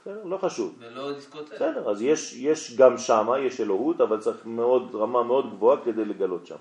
בסדר? 0.00 0.24
לא 0.24 0.36
חשוב. 0.38 0.76
ולא 0.78 1.12
דיסקוטק. 1.12 1.52
בסדר, 1.54 1.90
אז 1.90 2.02
יש, 2.02 2.34
יש 2.36 2.76
גם 2.76 2.98
שמה, 2.98 3.38
יש 3.38 3.60
אלוהות, 3.60 4.00
אבל 4.00 4.20
צריך 4.20 4.46
מאוד, 4.46 4.94
רמה 4.94 5.22
מאוד 5.22 5.50
גבוהה 5.50 5.84
כדי 5.84 6.04
לגלות 6.04 6.46
שם. 6.46 6.56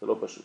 זה 0.00 0.06
לא 0.06 0.16
פשוט. 0.20 0.44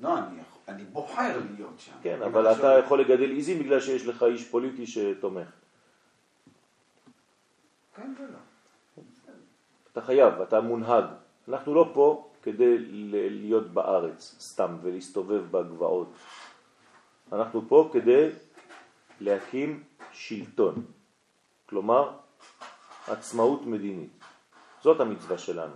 לא, 0.00 0.18
אני, 0.18 0.38
אני 0.68 0.84
בוחר 0.84 1.38
להיות 1.56 1.74
שם. 1.78 1.92
כן, 2.02 2.22
אבל 2.22 2.46
אני 2.46 2.54
אתה 2.56 2.60
שואל- 2.62 2.78
יכול 2.84 3.00
לגדל 3.00 3.30
עיזים 3.30 3.58
בגלל 3.58 3.80
שיש 3.80 4.06
לך 4.06 4.22
איש 4.22 4.48
פוליטי 4.48 4.86
שתומך. 4.86 5.48
אתה 9.92 10.00
חייב, 10.00 10.40
אתה 10.40 10.60
מונהג. 10.60 11.04
אנחנו 11.48 11.74
לא 11.74 11.90
פה 11.94 12.30
כדי 12.42 12.78
להיות 13.30 13.66
בארץ 13.66 14.36
סתם 14.40 14.76
ולהסתובב 14.82 15.42
בגבעות. 15.50 16.12
אנחנו 17.32 17.62
פה 17.68 17.90
כדי 17.92 18.28
להקים 19.20 19.84
שלטון, 20.12 20.84
כלומר 21.66 22.16
עצמאות 23.06 23.66
מדינית. 23.66 24.12
זאת 24.82 25.00
המצווה 25.00 25.38
שלנו. 25.38 25.74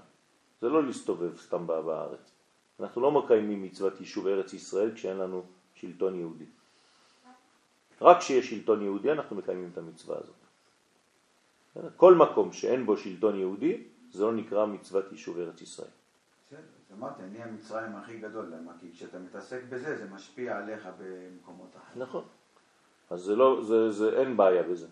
זה 0.61 0.69
לא 0.69 0.87
להסתובב 0.87 1.37
סתם 1.37 1.67
בארץ. 1.67 2.31
אנחנו 2.81 3.01
לא 3.01 3.11
מקיימים 3.11 3.63
מצוות 3.63 4.01
יישוב 4.01 4.27
ארץ 4.27 4.53
ישראל 4.53 4.95
כשאין 4.95 5.17
לנו 5.17 5.43
שלטון 5.75 6.15
יהודי. 6.15 6.47
רק 8.01 8.19
כשיש 8.19 8.51
שלטון 8.51 8.83
יהודי 8.83 9.13
אנחנו 9.13 9.37
מקיימים 9.37 9.71
את 9.73 9.79
המצווה 9.79 10.17
הזאת. 10.19 10.44
כל 11.97 12.15
מקום 12.15 12.53
שאין 12.53 12.87
בו 12.87 12.97
שלטון 12.97 13.39
יהודי, 13.39 13.83
זה 14.11 14.25
לא 14.25 14.33
נקרא 14.33 14.67
מצוות 14.67 15.05
יישוב 15.13 15.39
ארץ 15.39 15.61
ישראל. 15.61 15.89
בסדר, 16.47 16.59
אמרתי, 16.99 17.23
אני 17.23 17.43
המצרים 17.43 17.97
הכי 17.97 18.19
גדול, 18.19 18.45
למה? 18.47 18.73
כי 18.81 18.93
כשאתה 18.93 19.19
מתעסק 19.19 19.61
בזה, 19.69 19.97
זה 19.97 20.15
משפיע 20.15 20.59
עליך 20.59 20.89
במקומות 20.99 21.77
אחרים. 21.77 22.03
נכון. 22.03 22.25
אז 23.11 23.21
זה 23.21 23.37
לא, 23.37 23.63
זה, 23.65 23.91
זה, 23.91 24.21
אין 24.21 24.37
בעיה 24.37 24.63
בזה. 24.63 24.87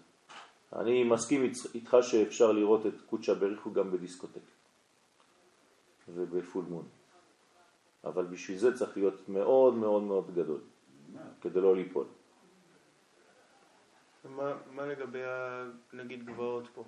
אני 0.76 1.05
מסכים 1.05 1.43
איתך- 1.43 1.74
איתך 1.74 1.97
שאפשר 2.03 2.53
לראות 2.53 2.87
את 2.87 2.95
קודשא 3.11 3.35
בריחו 3.35 3.72
גם 3.72 3.91
בדיסקוטק 3.93 4.41
ובפול 6.09 6.64
מון. 6.68 6.85
אבל 8.05 8.24
בשביל 8.26 8.59
זה 8.59 8.76
צריך 8.76 8.97
להיות 8.97 9.28
מאוד 9.28 9.74
מאוד 9.74 10.03
מאוד 10.03 10.35
גדול, 10.35 10.61
כדי 11.41 11.61
לא 11.61 11.76
ליפול. 11.76 12.07
מה, 14.25 14.53
מה 14.70 14.87
לגבי, 14.87 15.25
ה, 15.25 15.64
נגיד, 15.93 16.27
גבעות 16.27 16.68
פה? 16.75 16.85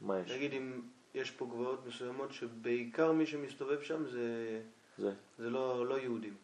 מה 0.00 0.18
יש? 0.18 0.32
נגיד 0.32 0.52
אם 0.52 0.80
יש 1.14 1.30
פה 1.30 1.46
גבעות 1.46 1.86
מסוימות 1.86 2.32
שבעיקר 2.32 3.12
מי 3.12 3.26
שמסתובב 3.26 3.82
שם 3.82 4.06
זה, 4.06 4.60
זה, 4.98 5.12
זה 5.38 5.50
לא, 5.50 5.86
לא 5.86 5.98
יהודים, 5.98 6.34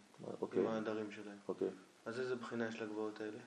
אוקיי, 0.40 0.60
עם 0.60 0.66
העדרים 0.66 1.10
שלהם. 1.10 1.36
אוקיי, 1.48 1.68
אז 2.06 2.20
איזה 2.20 2.36
בחינה 2.36 2.68
יש 2.68 2.82
לגבעות 2.82 3.20
האלה? 3.20 3.38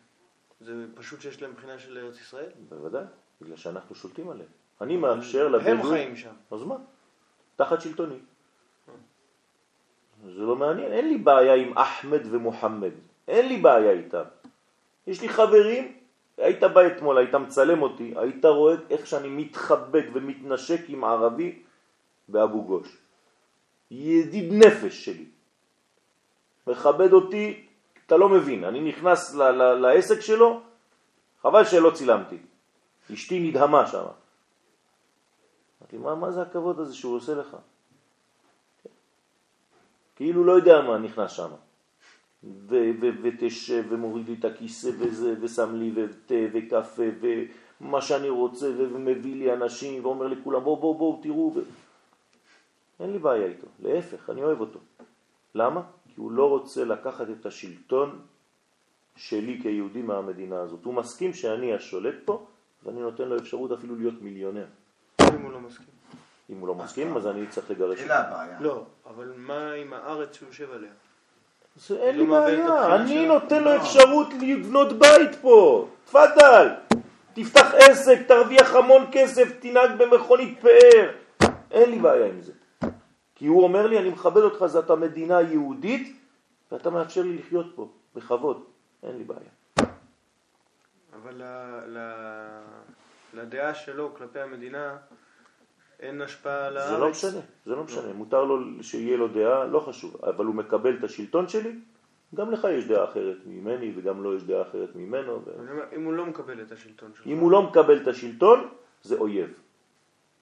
זה 0.61 0.85
פשוט 0.95 1.21
שיש 1.21 1.41
להם 1.41 1.53
בחינה 1.53 1.79
של 1.79 1.97
ארץ 1.97 2.19
ישראל? 2.19 2.49
בוודאי, 2.69 3.05
בגלל 3.41 3.57
שאנחנו 3.57 3.95
שולטים 3.95 4.29
עליהם. 4.29 4.49
אני 4.81 4.97
מאפשר 4.97 5.47
לבדואים... 5.47 5.79
הם 5.79 5.89
חיים 5.89 6.15
שם. 6.15 6.33
אז 6.51 6.63
מה? 6.63 6.75
תחת 7.55 7.81
שלטוני. 7.81 8.19
זה 10.25 10.41
לא 10.41 10.55
מעניין, 10.55 10.91
אין 10.91 11.07
לי 11.07 11.17
בעיה 11.17 11.55
עם 11.55 11.77
אחמד 11.77 12.21
ומוחמד, 12.23 12.91
אין 13.27 13.47
לי 13.47 13.57
בעיה 13.57 13.91
איתם. 13.91 14.23
יש 15.07 15.21
לי 15.21 15.29
חברים, 15.29 15.97
היית 16.37 16.63
בא 16.63 16.87
אתמול, 16.87 17.17
היית 17.17 17.35
מצלם 17.35 17.81
אותי, 17.81 18.13
היית 18.15 18.45
רואה 18.45 18.75
איך 18.89 19.07
שאני 19.07 19.29
מתחבק 19.29 20.05
ומתנשק 20.13 20.81
עם 20.87 21.03
ערבי 21.03 21.61
באבו 22.27 22.63
גוש. 22.63 22.97
ידיד 23.91 24.53
נפש 24.53 25.05
שלי. 25.05 25.25
מכבד 26.67 27.13
אותי, 27.13 27.67
אתה 28.05 28.17
לא 28.17 28.29
מבין, 28.29 28.63
אני 28.63 28.79
נכנס 28.79 29.33
לעסק 29.81 30.19
שלו, 30.19 30.61
חבל 31.41 31.65
שלא 31.65 31.91
צילמתי. 31.91 32.37
אשתי 33.13 33.39
נדהמה 33.39 33.87
שם. 33.87 34.05
אמרתי, 35.81 35.97
מה, 35.97 36.15
מה 36.15 36.31
זה 36.31 36.41
הכבוד 36.41 36.79
הזה 36.79 36.95
שהוא 36.95 37.15
עושה 37.15 37.35
לך? 37.35 37.57
כאילו 40.15 40.43
לא 40.43 40.51
יודע 40.51 40.81
מה 40.81 40.97
נכנס 40.97 41.31
שם. 41.31 41.49
ותשב 43.23 43.83
ומוריד 43.89 44.29
לי 44.29 44.35
את 44.39 44.45
הכיסא 44.45 44.91
וזה, 44.99 45.35
ושם 45.41 45.75
לי 45.75 45.91
ותה 45.95 46.35
וקפה 46.53 47.03
ומה 47.81 48.01
שאני 48.01 48.29
רוצה 48.29 48.71
ומביא 48.77 49.35
לי 49.35 49.53
אנשים 49.53 50.05
ואומר 50.05 50.27
לכולם 50.27 50.63
בואו 50.63 50.75
בואו 50.75 50.97
בואו 50.97 51.19
תראו. 51.23 51.53
ו... 51.55 51.59
אין 52.99 53.11
לי 53.11 53.19
בעיה 53.19 53.45
איתו, 53.45 53.67
להפך, 53.79 54.29
אני 54.29 54.43
אוהב 54.43 54.59
אותו. 54.59 54.79
למה? 55.55 55.81
כי 56.07 56.21
הוא 56.21 56.31
לא 56.31 56.49
רוצה 56.49 56.85
לקחת 56.85 57.25
את 57.39 57.45
השלטון 57.45 58.19
שלי 59.15 59.59
כיהודי 59.61 60.01
מהמדינה 60.01 60.59
הזאת. 60.59 60.85
הוא 60.85 60.93
מסכים 60.93 61.33
שאני 61.33 61.73
השולט 61.73 62.15
פה 62.25 62.45
ואני 62.83 63.01
נותן 63.01 63.27
לו 63.27 63.37
אפשרות 63.37 63.71
אפילו 63.71 63.95
להיות 63.95 64.21
מיליונר. 64.21 64.65
אם 65.21 65.41
הוא 65.41 65.51
לא 65.51 65.59
מסכים. 65.59 65.85
אם 66.49 66.57
הוא 66.59 66.67
לא 66.67 66.75
מסכים, 66.75 67.17
אז 67.17 67.27
אני 67.27 67.47
צריך 67.47 67.71
לגרש 67.71 68.01
אותו. 68.01 68.13
אלה 68.13 68.27
הבעיה. 68.27 68.59
לא, 68.59 68.85
אבל 69.05 69.33
מה 69.37 69.71
עם 69.71 69.93
הארץ 69.93 70.35
שהוא 70.35 70.47
יושב 70.47 70.71
עליה? 70.71 70.91
זה 71.75 71.95
אין 71.99 72.17
לא 72.17 72.23
לי 72.23 72.29
בעיה, 72.29 72.95
אני. 72.95 73.27
נותן 73.27 73.63
לו. 73.63 73.75
אפשרות 73.75 74.27
לבנות 74.41 74.93
בית 74.93 75.35
פה, 75.41 75.87
תפדל, 76.05 76.67
תפתח 77.33 77.73
עסק, 77.73 78.19
תרוויח 78.27 78.75
המון 78.75 79.05
כסף, 79.11 79.59
תנהג 79.59 79.91
במכונית 79.97 80.59
פאר, 80.61 81.11
אין 81.71 81.91
לי 81.91 81.99
בעיה 81.99 82.25
עם 82.25 82.41
זה. 82.41 82.51
כי 83.35 83.47
הוא 83.47 83.63
אומר 83.63 83.87
לי, 83.87 83.99
אני 83.99 84.09
מכבד 84.09 84.41
אותך, 84.41 84.65
זאת 84.65 84.89
המדינה 84.89 85.41
יהודית, 85.41 86.17
ואתה 86.71 86.89
מאפשר 86.89 87.21
לי 87.21 87.37
לחיות 87.37 87.65
פה, 87.75 87.87
בכבוד, 88.15 88.63
אין 89.03 89.17
לי 89.17 89.23
בעיה. 89.23 89.89
אבל 91.23 91.41
לדעה 93.33 93.75
שלו 93.75 94.13
כלפי 94.17 94.39
המדינה 94.39 94.97
אין 96.01 96.21
השפעה 96.21 96.67
על 96.67 96.77
הארץ. 96.77 96.91
זה 96.91 96.97
לא 96.97 97.09
משנה, 97.09 97.39
זה 97.65 97.75
לא 97.75 97.83
משנה, 97.83 98.13
מותר 98.13 98.43
לו 98.43 98.83
שיהיה 98.83 99.17
לו 99.17 99.27
דעה, 99.27 99.65
לא 99.65 99.79
חשוב, 99.79 100.25
אבל 100.25 100.45
הוא 100.45 100.55
מקבל 100.55 100.97
את 100.97 101.03
השלטון 101.03 101.47
שלי, 101.47 101.79
גם 102.35 102.51
לך 102.51 102.67
יש 102.71 102.85
דעה 102.85 103.03
אחרת 103.03 103.37
ממני 103.45 103.93
וגם 103.95 104.23
לו 104.23 104.35
יש 104.35 104.43
דעה 104.43 104.61
אחרת 104.61 104.95
ממנו. 104.95 105.41
ו... 105.45 105.51
אם 105.95 106.03
הוא 106.03 106.13
לא 106.13 106.25
מקבל 106.25 106.61
את 106.61 106.71
השלטון 106.71 107.11
שלך, 107.15 107.27
אם 107.27 107.37
הוא 107.37 107.51
לא 107.51 107.61
מקבל 107.61 108.01
את 108.01 108.07
השלטון, 108.07 108.69
זה 109.03 109.15
אויב. 109.15 109.53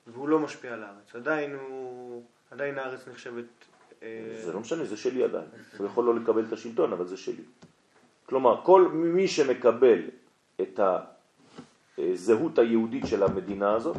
והוא 0.07 0.30
לא 0.30 0.39
משפיע 0.39 0.74
על 0.74 0.84
הארץ, 0.84 1.16
עדיין 1.16 1.55
הוא, 1.55 2.24
עדיין 2.51 2.78
הארץ 2.78 3.07
נחשבת... 3.07 3.45
אה, 4.03 4.41
זה 4.45 4.53
לא 4.53 4.60
משנה, 4.60 4.86
זה 4.86 4.97
שלי 4.97 5.24
עדיין. 5.24 5.47
הוא 5.78 5.88
יכול 5.88 6.05
לא 6.05 6.16
לקבל 6.16 6.45
את 6.47 6.53
השלטון, 6.53 6.93
אבל 6.93 7.05
זה 7.05 7.18
שלי. 7.18 7.43
כלומר, 8.26 8.62
כל 8.64 8.88
מי 8.91 9.28
שמקבל 9.28 9.99
את 10.62 10.80
הזהות 11.97 12.60
היהודית 12.60 13.07
של 13.07 13.24
המדינה 13.24 13.74
הזאת, 13.74 13.97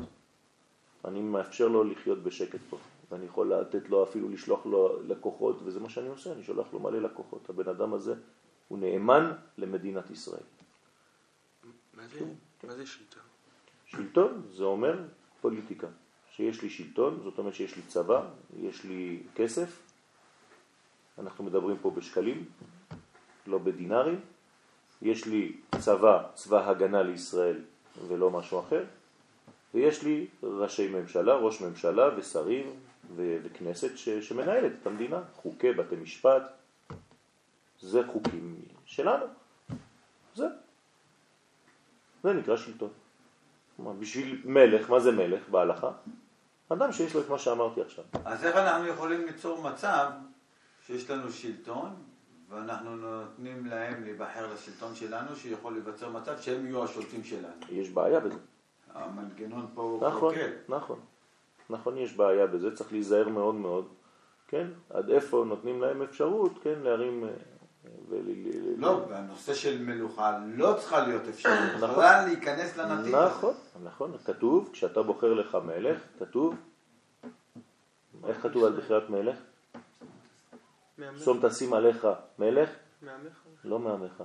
אני 1.05 1.20
מאפשר 1.22 1.68
לו 1.68 1.84
לחיות 1.84 2.22
בשקט 2.22 2.61
פה. 2.70 2.78
ואני 3.11 3.24
יכול 3.24 3.55
לתת 3.55 3.88
לו 3.88 4.05
אפילו 4.05 4.28
לשלוח 4.28 4.66
לו 4.66 5.03
לקוחות, 5.03 5.61
וזה 5.64 5.80
מה 5.80 5.88
שאני 5.88 6.09
עושה, 6.09 6.32
אני 6.32 6.42
שולח 6.42 6.66
לו 6.72 6.78
מלא 6.80 6.98
לקוחות. 6.98 7.51
הבן 7.51 7.68
אדם 7.68 7.94
הזה 7.94 8.14
הוא 8.68 8.78
נאמן 8.78 9.32
למדינת 9.59 10.11
ישראל. 10.11 10.42
מה 11.94 12.03
זה, 12.09 12.24
מה 12.64 12.74
זה 12.74 12.86
שלטון? 12.86 13.22
שלטון 13.86 14.42
זה 14.51 14.64
אומר 14.64 15.05
פוליטיקה. 15.40 15.86
שיש 16.30 16.62
לי 16.62 16.70
שלטון, 16.70 17.20
זאת 17.22 17.38
אומרת 17.38 17.55
שיש 17.55 17.76
לי 17.76 17.82
צבא, 17.82 18.28
יש 18.57 18.84
לי 18.84 19.22
כסף, 19.34 19.82
אנחנו 21.18 21.44
מדברים 21.44 21.76
פה 21.82 21.90
בשקלים, 21.90 22.44
לא 23.46 23.59
בדינרים, 23.59 24.20
יש 25.03 25.26
לי 25.26 25.57
צבא, 25.78 26.28
צבא 26.34 26.70
הגנה 26.70 27.03
לישראל 27.03 27.64
ולא 28.09 28.30
משהו 28.30 28.61
אחר, 28.61 28.84
ויש 29.74 30.02
לי 30.02 30.26
ראשי 30.42 30.88
ממשלה, 30.88 31.34
ראש 31.34 31.60
ממשלה 31.60 32.16
ושרים 32.16 32.70
וכנסת 33.16 33.96
ש- 33.96 34.08
שמנהלת 34.08 34.72
את 34.82 34.86
המדינה, 34.86 35.20
חוקי 35.34 35.72
בתי 35.72 35.96
משפט, 35.96 36.42
זה 37.80 38.00
חוקים 38.12 38.56
שלנו, 38.84 39.26
זה. 40.34 40.46
זה 42.22 42.32
נקרא 42.32 42.56
שלטון. 42.56 42.90
כלומר, 43.76 43.92
בשביל 43.92 44.42
מלך, 44.44 44.90
מה 44.90 45.00
זה 45.00 45.12
מלך 45.12 45.48
בהלכה? 45.48 45.90
אדם 46.68 46.92
שיש 46.92 47.14
לו 47.14 47.20
את 47.20 47.28
מה 47.28 47.38
שאמרתי 47.38 47.80
עכשיו. 47.80 48.04
אז 48.24 48.44
איך 48.44 48.56
אנחנו 48.56 48.86
יכולים 48.86 49.26
ליצור 49.26 49.62
מצב 49.62 50.10
שיש 50.86 51.10
לנו 51.10 51.30
שלטון, 51.32 51.94
ואנחנו 52.48 52.96
נותנים 52.96 53.66
להם 53.66 54.04
להיבחר 54.04 54.52
לשלטון 54.54 54.94
שלנו, 54.94 55.36
שיכול 55.36 55.72
להיווצר 55.72 56.08
מצב 56.10 56.40
שהם 56.40 56.66
יהיו 56.66 56.84
השולטים 56.84 57.24
שלנו. 57.24 57.54
יש 57.70 57.88
בעיה 57.90 58.20
בזה. 58.20 58.38
המנגנון 58.95 59.66
פה 59.74 59.82
הוא 59.82 60.07
נכון, 60.07 60.34
קלוקל. 60.34 60.53
נכון. 60.68 60.99
נכון, 61.70 61.99
יש 61.99 62.12
בעיה 62.16 62.47
בזה, 62.47 62.76
צריך 62.76 62.93
להיזהר 62.93 63.28
מאוד 63.28 63.55
מאוד, 63.55 63.88
כן? 64.49 64.66
עד 64.91 65.11
איפה 65.11 65.45
נותנים 65.49 65.80
להם 65.80 66.03
אפשרות, 66.03 66.53
כן, 66.62 66.78
להרים... 66.82 67.24
אה, 67.24 67.30
ול... 68.09 68.20
לא, 68.76 69.05
בנושא 69.09 69.55
של 69.55 69.82
מלוכה 69.82 70.38
לא 70.47 70.74
צריכה 70.78 71.07
להיות 71.07 71.22
אפשרות, 71.28 71.55
נכון. 71.76 71.91
יכולה 71.91 72.26
להיכנס 72.26 72.76
לנתיב 72.76 73.14
הזה. 73.14 73.26
נכון, 73.26 73.55
נכון, 73.82 74.18
כתוב, 74.24 74.70
כשאתה 74.72 75.03
בוחר 75.03 75.34
לך 75.34 75.55
מלך, 75.55 75.99
כתוב, 76.18 76.55
איך 78.26 78.43
כתוב 78.43 78.64
על 78.64 78.72
בחירת 78.72 79.11
מלך? 79.11 79.36
שום 81.24 81.49
תשים 81.49 81.72
עליך 81.72 82.09
מלך, 82.38 82.70
מהמך. 83.03 83.43
לא 83.64 83.78
מעמך, 83.78 84.22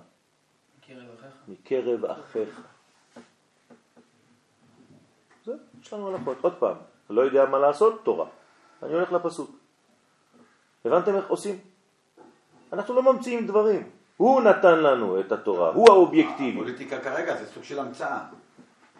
מקרב 0.78 1.07
אחיך. 1.20 1.34
מקרב 1.47 2.05
אחיך. 2.05 2.61
זה, 5.45 5.51
יש 5.81 5.93
לנו 5.93 6.07
הלכות. 6.15 6.37
עוד 6.41 6.53
פעם, 6.59 6.75
לא 7.09 7.21
יודע 7.21 7.45
מה 7.45 7.59
לעשות, 7.59 8.01
תורה. 8.03 8.25
אני 8.83 8.93
הולך 8.93 9.11
לפסוק. 9.11 9.51
הבנתם 10.85 11.15
איך 11.15 11.27
עושים? 11.29 11.57
אנחנו 12.73 12.93
לא 12.95 13.13
ממציאים 13.13 13.47
דברים. 13.47 13.89
הוא 14.17 14.41
נתן 14.41 14.79
לנו 14.79 15.19
את 15.19 15.31
התורה, 15.31 15.69
הוא 15.69 15.89
האובייקטיבי. 15.89 16.57
הפוליטיקה 16.59 16.99
כרגע 16.99 17.35
זה 17.37 17.45
סוג 17.45 17.63
של 17.63 17.79
המצאה. 17.79 18.19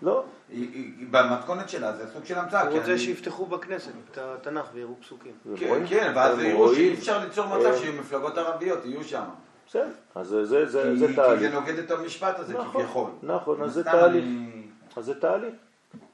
לא, 0.01 0.23
היא- 0.49 0.69
היא- 0.73 1.07
במתכונת 1.11 1.69
שלה 1.69 1.93
זה 1.93 2.07
סוג 2.13 2.25
של 2.25 2.37
המצאה. 2.37 2.61
הוא 2.61 2.71
כי 2.71 2.77
רוצה 2.79 2.91
אני- 2.91 2.99
שיפתחו 2.99 3.45
בכנסת 3.45 3.91
את 4.11 4.17
התנ"ך 4.17 4.65
ויראו 4.73 4.95
פסוקים. 5.01 5.31
כן, 5.59 5.67
רואים? 5.67 5.87
כן, 5.87 6.11
ואז 6.15 6.39
יראו? 6.39 6.75
שאי 6.75 6.93
אפשר 6.93 7.23
ליצור 7.23 7.45
מצב 7.45 7.75
שמפלגות 7.75 8.37
ערביות 8.37 8.85
יהיו 8.85 9.03
שם. 9.03 9.23
בסדר, 9.67 9.87
אז 10.15 10.27
זה, 10.27 10.45
זה, 10.45 10.65
זה, 10.65 10.83
כי 10.91 10.97
זה 10.97 11.07
כי 11.07 11.13
תהליך. 11.15 11.39
זה 11.39 11.49
נוגד 11.59 11.77
את 11.79 11.91
המשפט 11.91 12.39
הזה 12.39 12.53
נכון, 12.53 12.81
כביכול. 12.83 13.09
נכון, 13.23 13.61
אז 13.61 13.73
זה 13.73 13.83
תהליך. 13.83 14.23
אני- 14.23 14.67
אז 14.97 15.05
זה 15.05 15.19
תהליך. 15.19 15.53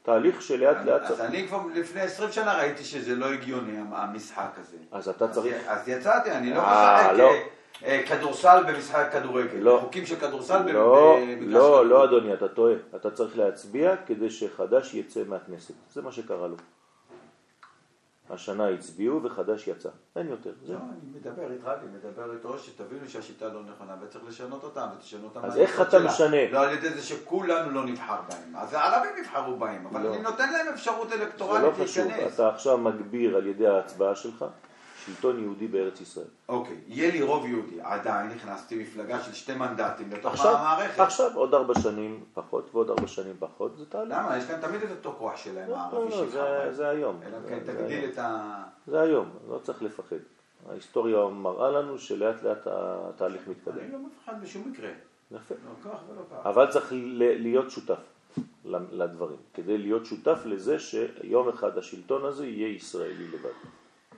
תהליך 0.04 0.42
שלאט 0.42 0.78
לאט 0.86 1.02
אז 1.02 1.08
צריך. 1.08 1.22
אני 1.22 1.48
כבר 1.48 1.62
לפני 1.76 2.02
20 2.02 2.32
שנה 2.32 2.58
ראיתי 2.58 2.84
שזה 2.84 3.16
לא 3.16 3.26
הגיוני 3.26 3.78
המשחק 3.92 4.50
הזה. 4.58 4.78
אז 4.92 5.10
אתה 5.10 5.28
צריך... 5.28 5.56
אז- 5.68 5.82
אז 5.82 5.90
יצאתי, 5.90 6.32
אני 6.32 6.54
לא 6.54 6.60
אה, 6.60 6.98
משחק 7.04 7.18
לא. 7.18 7.30
אה, 7.32 7.40
אה, 7.86 8.04
כדורסל 8.08 8.64
במשחק 8.68 9.10
כדורגל. 9.12 9.58
לא. 9.58 9.78
חוקים 9.82 10.06
של 10.06 10.16
כדורסל 10.16 10.72
לא, 10.74 11.18
במגרש 11.22 11.54
לא, 11.54 11.60
כדורגל. 11.60 11.88
לא 11.90 12.04
אדוני, 12.04 12.34
אתה 12.34 12.48
טועה. 12.48 12.74
אתה 12.96 13.12
צריך 13.12 13.38
להצביע 13.38 13.96
כדי 14.06 14.30
שחדש 14.30 14.94
יצא 14.94 15.20
מהכנסת. 15.28 15.74
זה 15.94 16.02
מה 16.02 16.12
שקרה 16.12 16.48
לו. 16.48 16.56
השנה 18.32 18.70
הצביעו 18.70 19.24
וחדש 19.24 19.68
יצא. 19.68 19.90
אין 20.16 20.28
יותר. 20.28 20.52
לא. 20.68 20.76
אני 20.76 21.20
מדבר 21.20 21.52
איתך, 21.52 21.68
אני 21.68 21.98
מדבר 21.98 22.34
איתו, 22.34 22.60
שתבינו 22.60 23.08
שהשיטה 23.08 23.48
לא 23.48 23.62
נכונה 23.64 23.96
וצריך 24.02 24.24
לשנות 24.28 24.64
אותה, 24.64 24.88
ותשנו 24.98 25.26
אותה. 25.26 25.40
אז 25.44 25.58
איך 25.58 25.82
אתה. 25.82 26.00
משנה? 26.00 26.52
לא 26.52 26.60
על 26.60 26.74
ידי 26.74 26.90
זה 26.90 27.02
שכולנו 27.02 27.72
לא 27.72 27.86
נבחר 27.86 28.22
בהם. 28.30 28.56
אז 28.56 28.74
הערבים 28.74 29.12
יבחרו 29.24 29.56
בהם, 29.56 29.88
אבל 29.88 30.02
לא. 30.02 30.14
אני 30.14 30.22
נותן 30.22 30.54
להם 30.54 30.68
אפשרות 30.74 31.10
זה 31.10 31.18
לא 31.18 31.24
אלקטורלית 31.24 31.74
חשוב. 31.84 32.08
להיכנס. 32.08 32.34
אתה 32.34 32.50
עכשיו 32.50 32.78
מגביר 32.78 33.36
על 33.36 33.48
ידי 33.48 33.68
ההצבעה 33.68 34.16
שלך 34.16 34.46
שלטון 35.06 35.40
יהודי 35.44 35.68
בארץ 35.68 36.02
ישראל. 36.02 36.26
אוקיי, 36.50 36.78
יהיה 36.88 37.12
לי 37.12 37.22
רוב 37.22 37.46
יהודי, 37.46 37.82
עדיין 37.82 38.32
הכנסתי 38.32 38.76
מפלגה 38.84 39.24
של 39.24 39.34
שתי 39.34 39.54
מנדטים 39.56 40.12
לתוך 40.12 40.34
עכשיו, 40.34 40.58
המערכת. 40.58 41.00
עכשיו 41.00 41.32
עוד 41.36 41.54
ארבע 41.54 41.74
שנים 41.80 42.24
פחות 42.34 42.70
ועוד 42.74 42.90
ארבע 42.90 43.08
שנים 43.08 43.36
פחות, 43.40 43.78
זה 43.78 43.86
תהליך. 43.86 44.18
למה? 44.18 44.38
יש 44.38 44.50
להם 44.50 44.62
תמיד 44.62 44.82
את 44.84 44.90
אותו 44.92 45.16
כוח 45.20 45.38
שלהם, 45.38 45.70
לא, 45.70 45.76
הערבי 45.78 46.06
לא, 46.10 46.12
שיבחר 46.12 46.30
זה- 46.32 46.42
בהם. 46.64 46.74
זה 46.74 46.90
היום. 46.90 47.20
אלא 47.26 47.38
כן 47.50 47.60
זה 47.66 47.74
תגדיל. 47.74 48.10
את 48.10 48.18
ה... 48.18 48.64
זה 48.88 49.02
היום, 49.02 49.30
לא 49.50 49.58
צריך 49.64 49.84
לפחד. 49.84 50.16
ההיסטוריה 50.70 51.26
מראה 51.28 51.72
לנו 51.72 51.98
שלאט 52.00 52.44
לאט 52.44 52.68
התהליך 52.68 53.42
מתקדם. 53.48 53.78
אני 53.80 53.92
לא 53.92 53.98
מפחד 54.00 54.42
בשום 54.44 54.72
מקרה. 54.72 54.90
יפה. 55.32 55.56
לא 55.56 55.92
כך 55.92 56.00
ולא 56.12 56.22
כך. 56.32 56.46
אבל 56.46 56.72
צריך 56.72 56.88
להיות 57.18 57.72
שותף 57.72 57.98
לדברים, 58.92 59.38
כדי 59.54 59.78
להיות 59.78 60.06
שותף 60.06 60.40
לזה 60.46 60.80
שיום 60.80 61.50
אחד 61.50 61.78
השלטון 61.78 62.26
הזה 62.26 62.48
יהיה 62.48 62.68
ישראלי 62.76 63.28
לבד. 63.28 63.50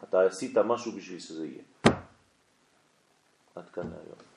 אתה 0.10 0.22
עשית 0.22 0.58
משהו 0.58 0.92
בשביל 0.92 1.20
שזה 1.20 1.46
יהיה. 1.46 1.64
עד 3.56 3.70
כאן 3.74 3.84
להיום. 3.84 4.34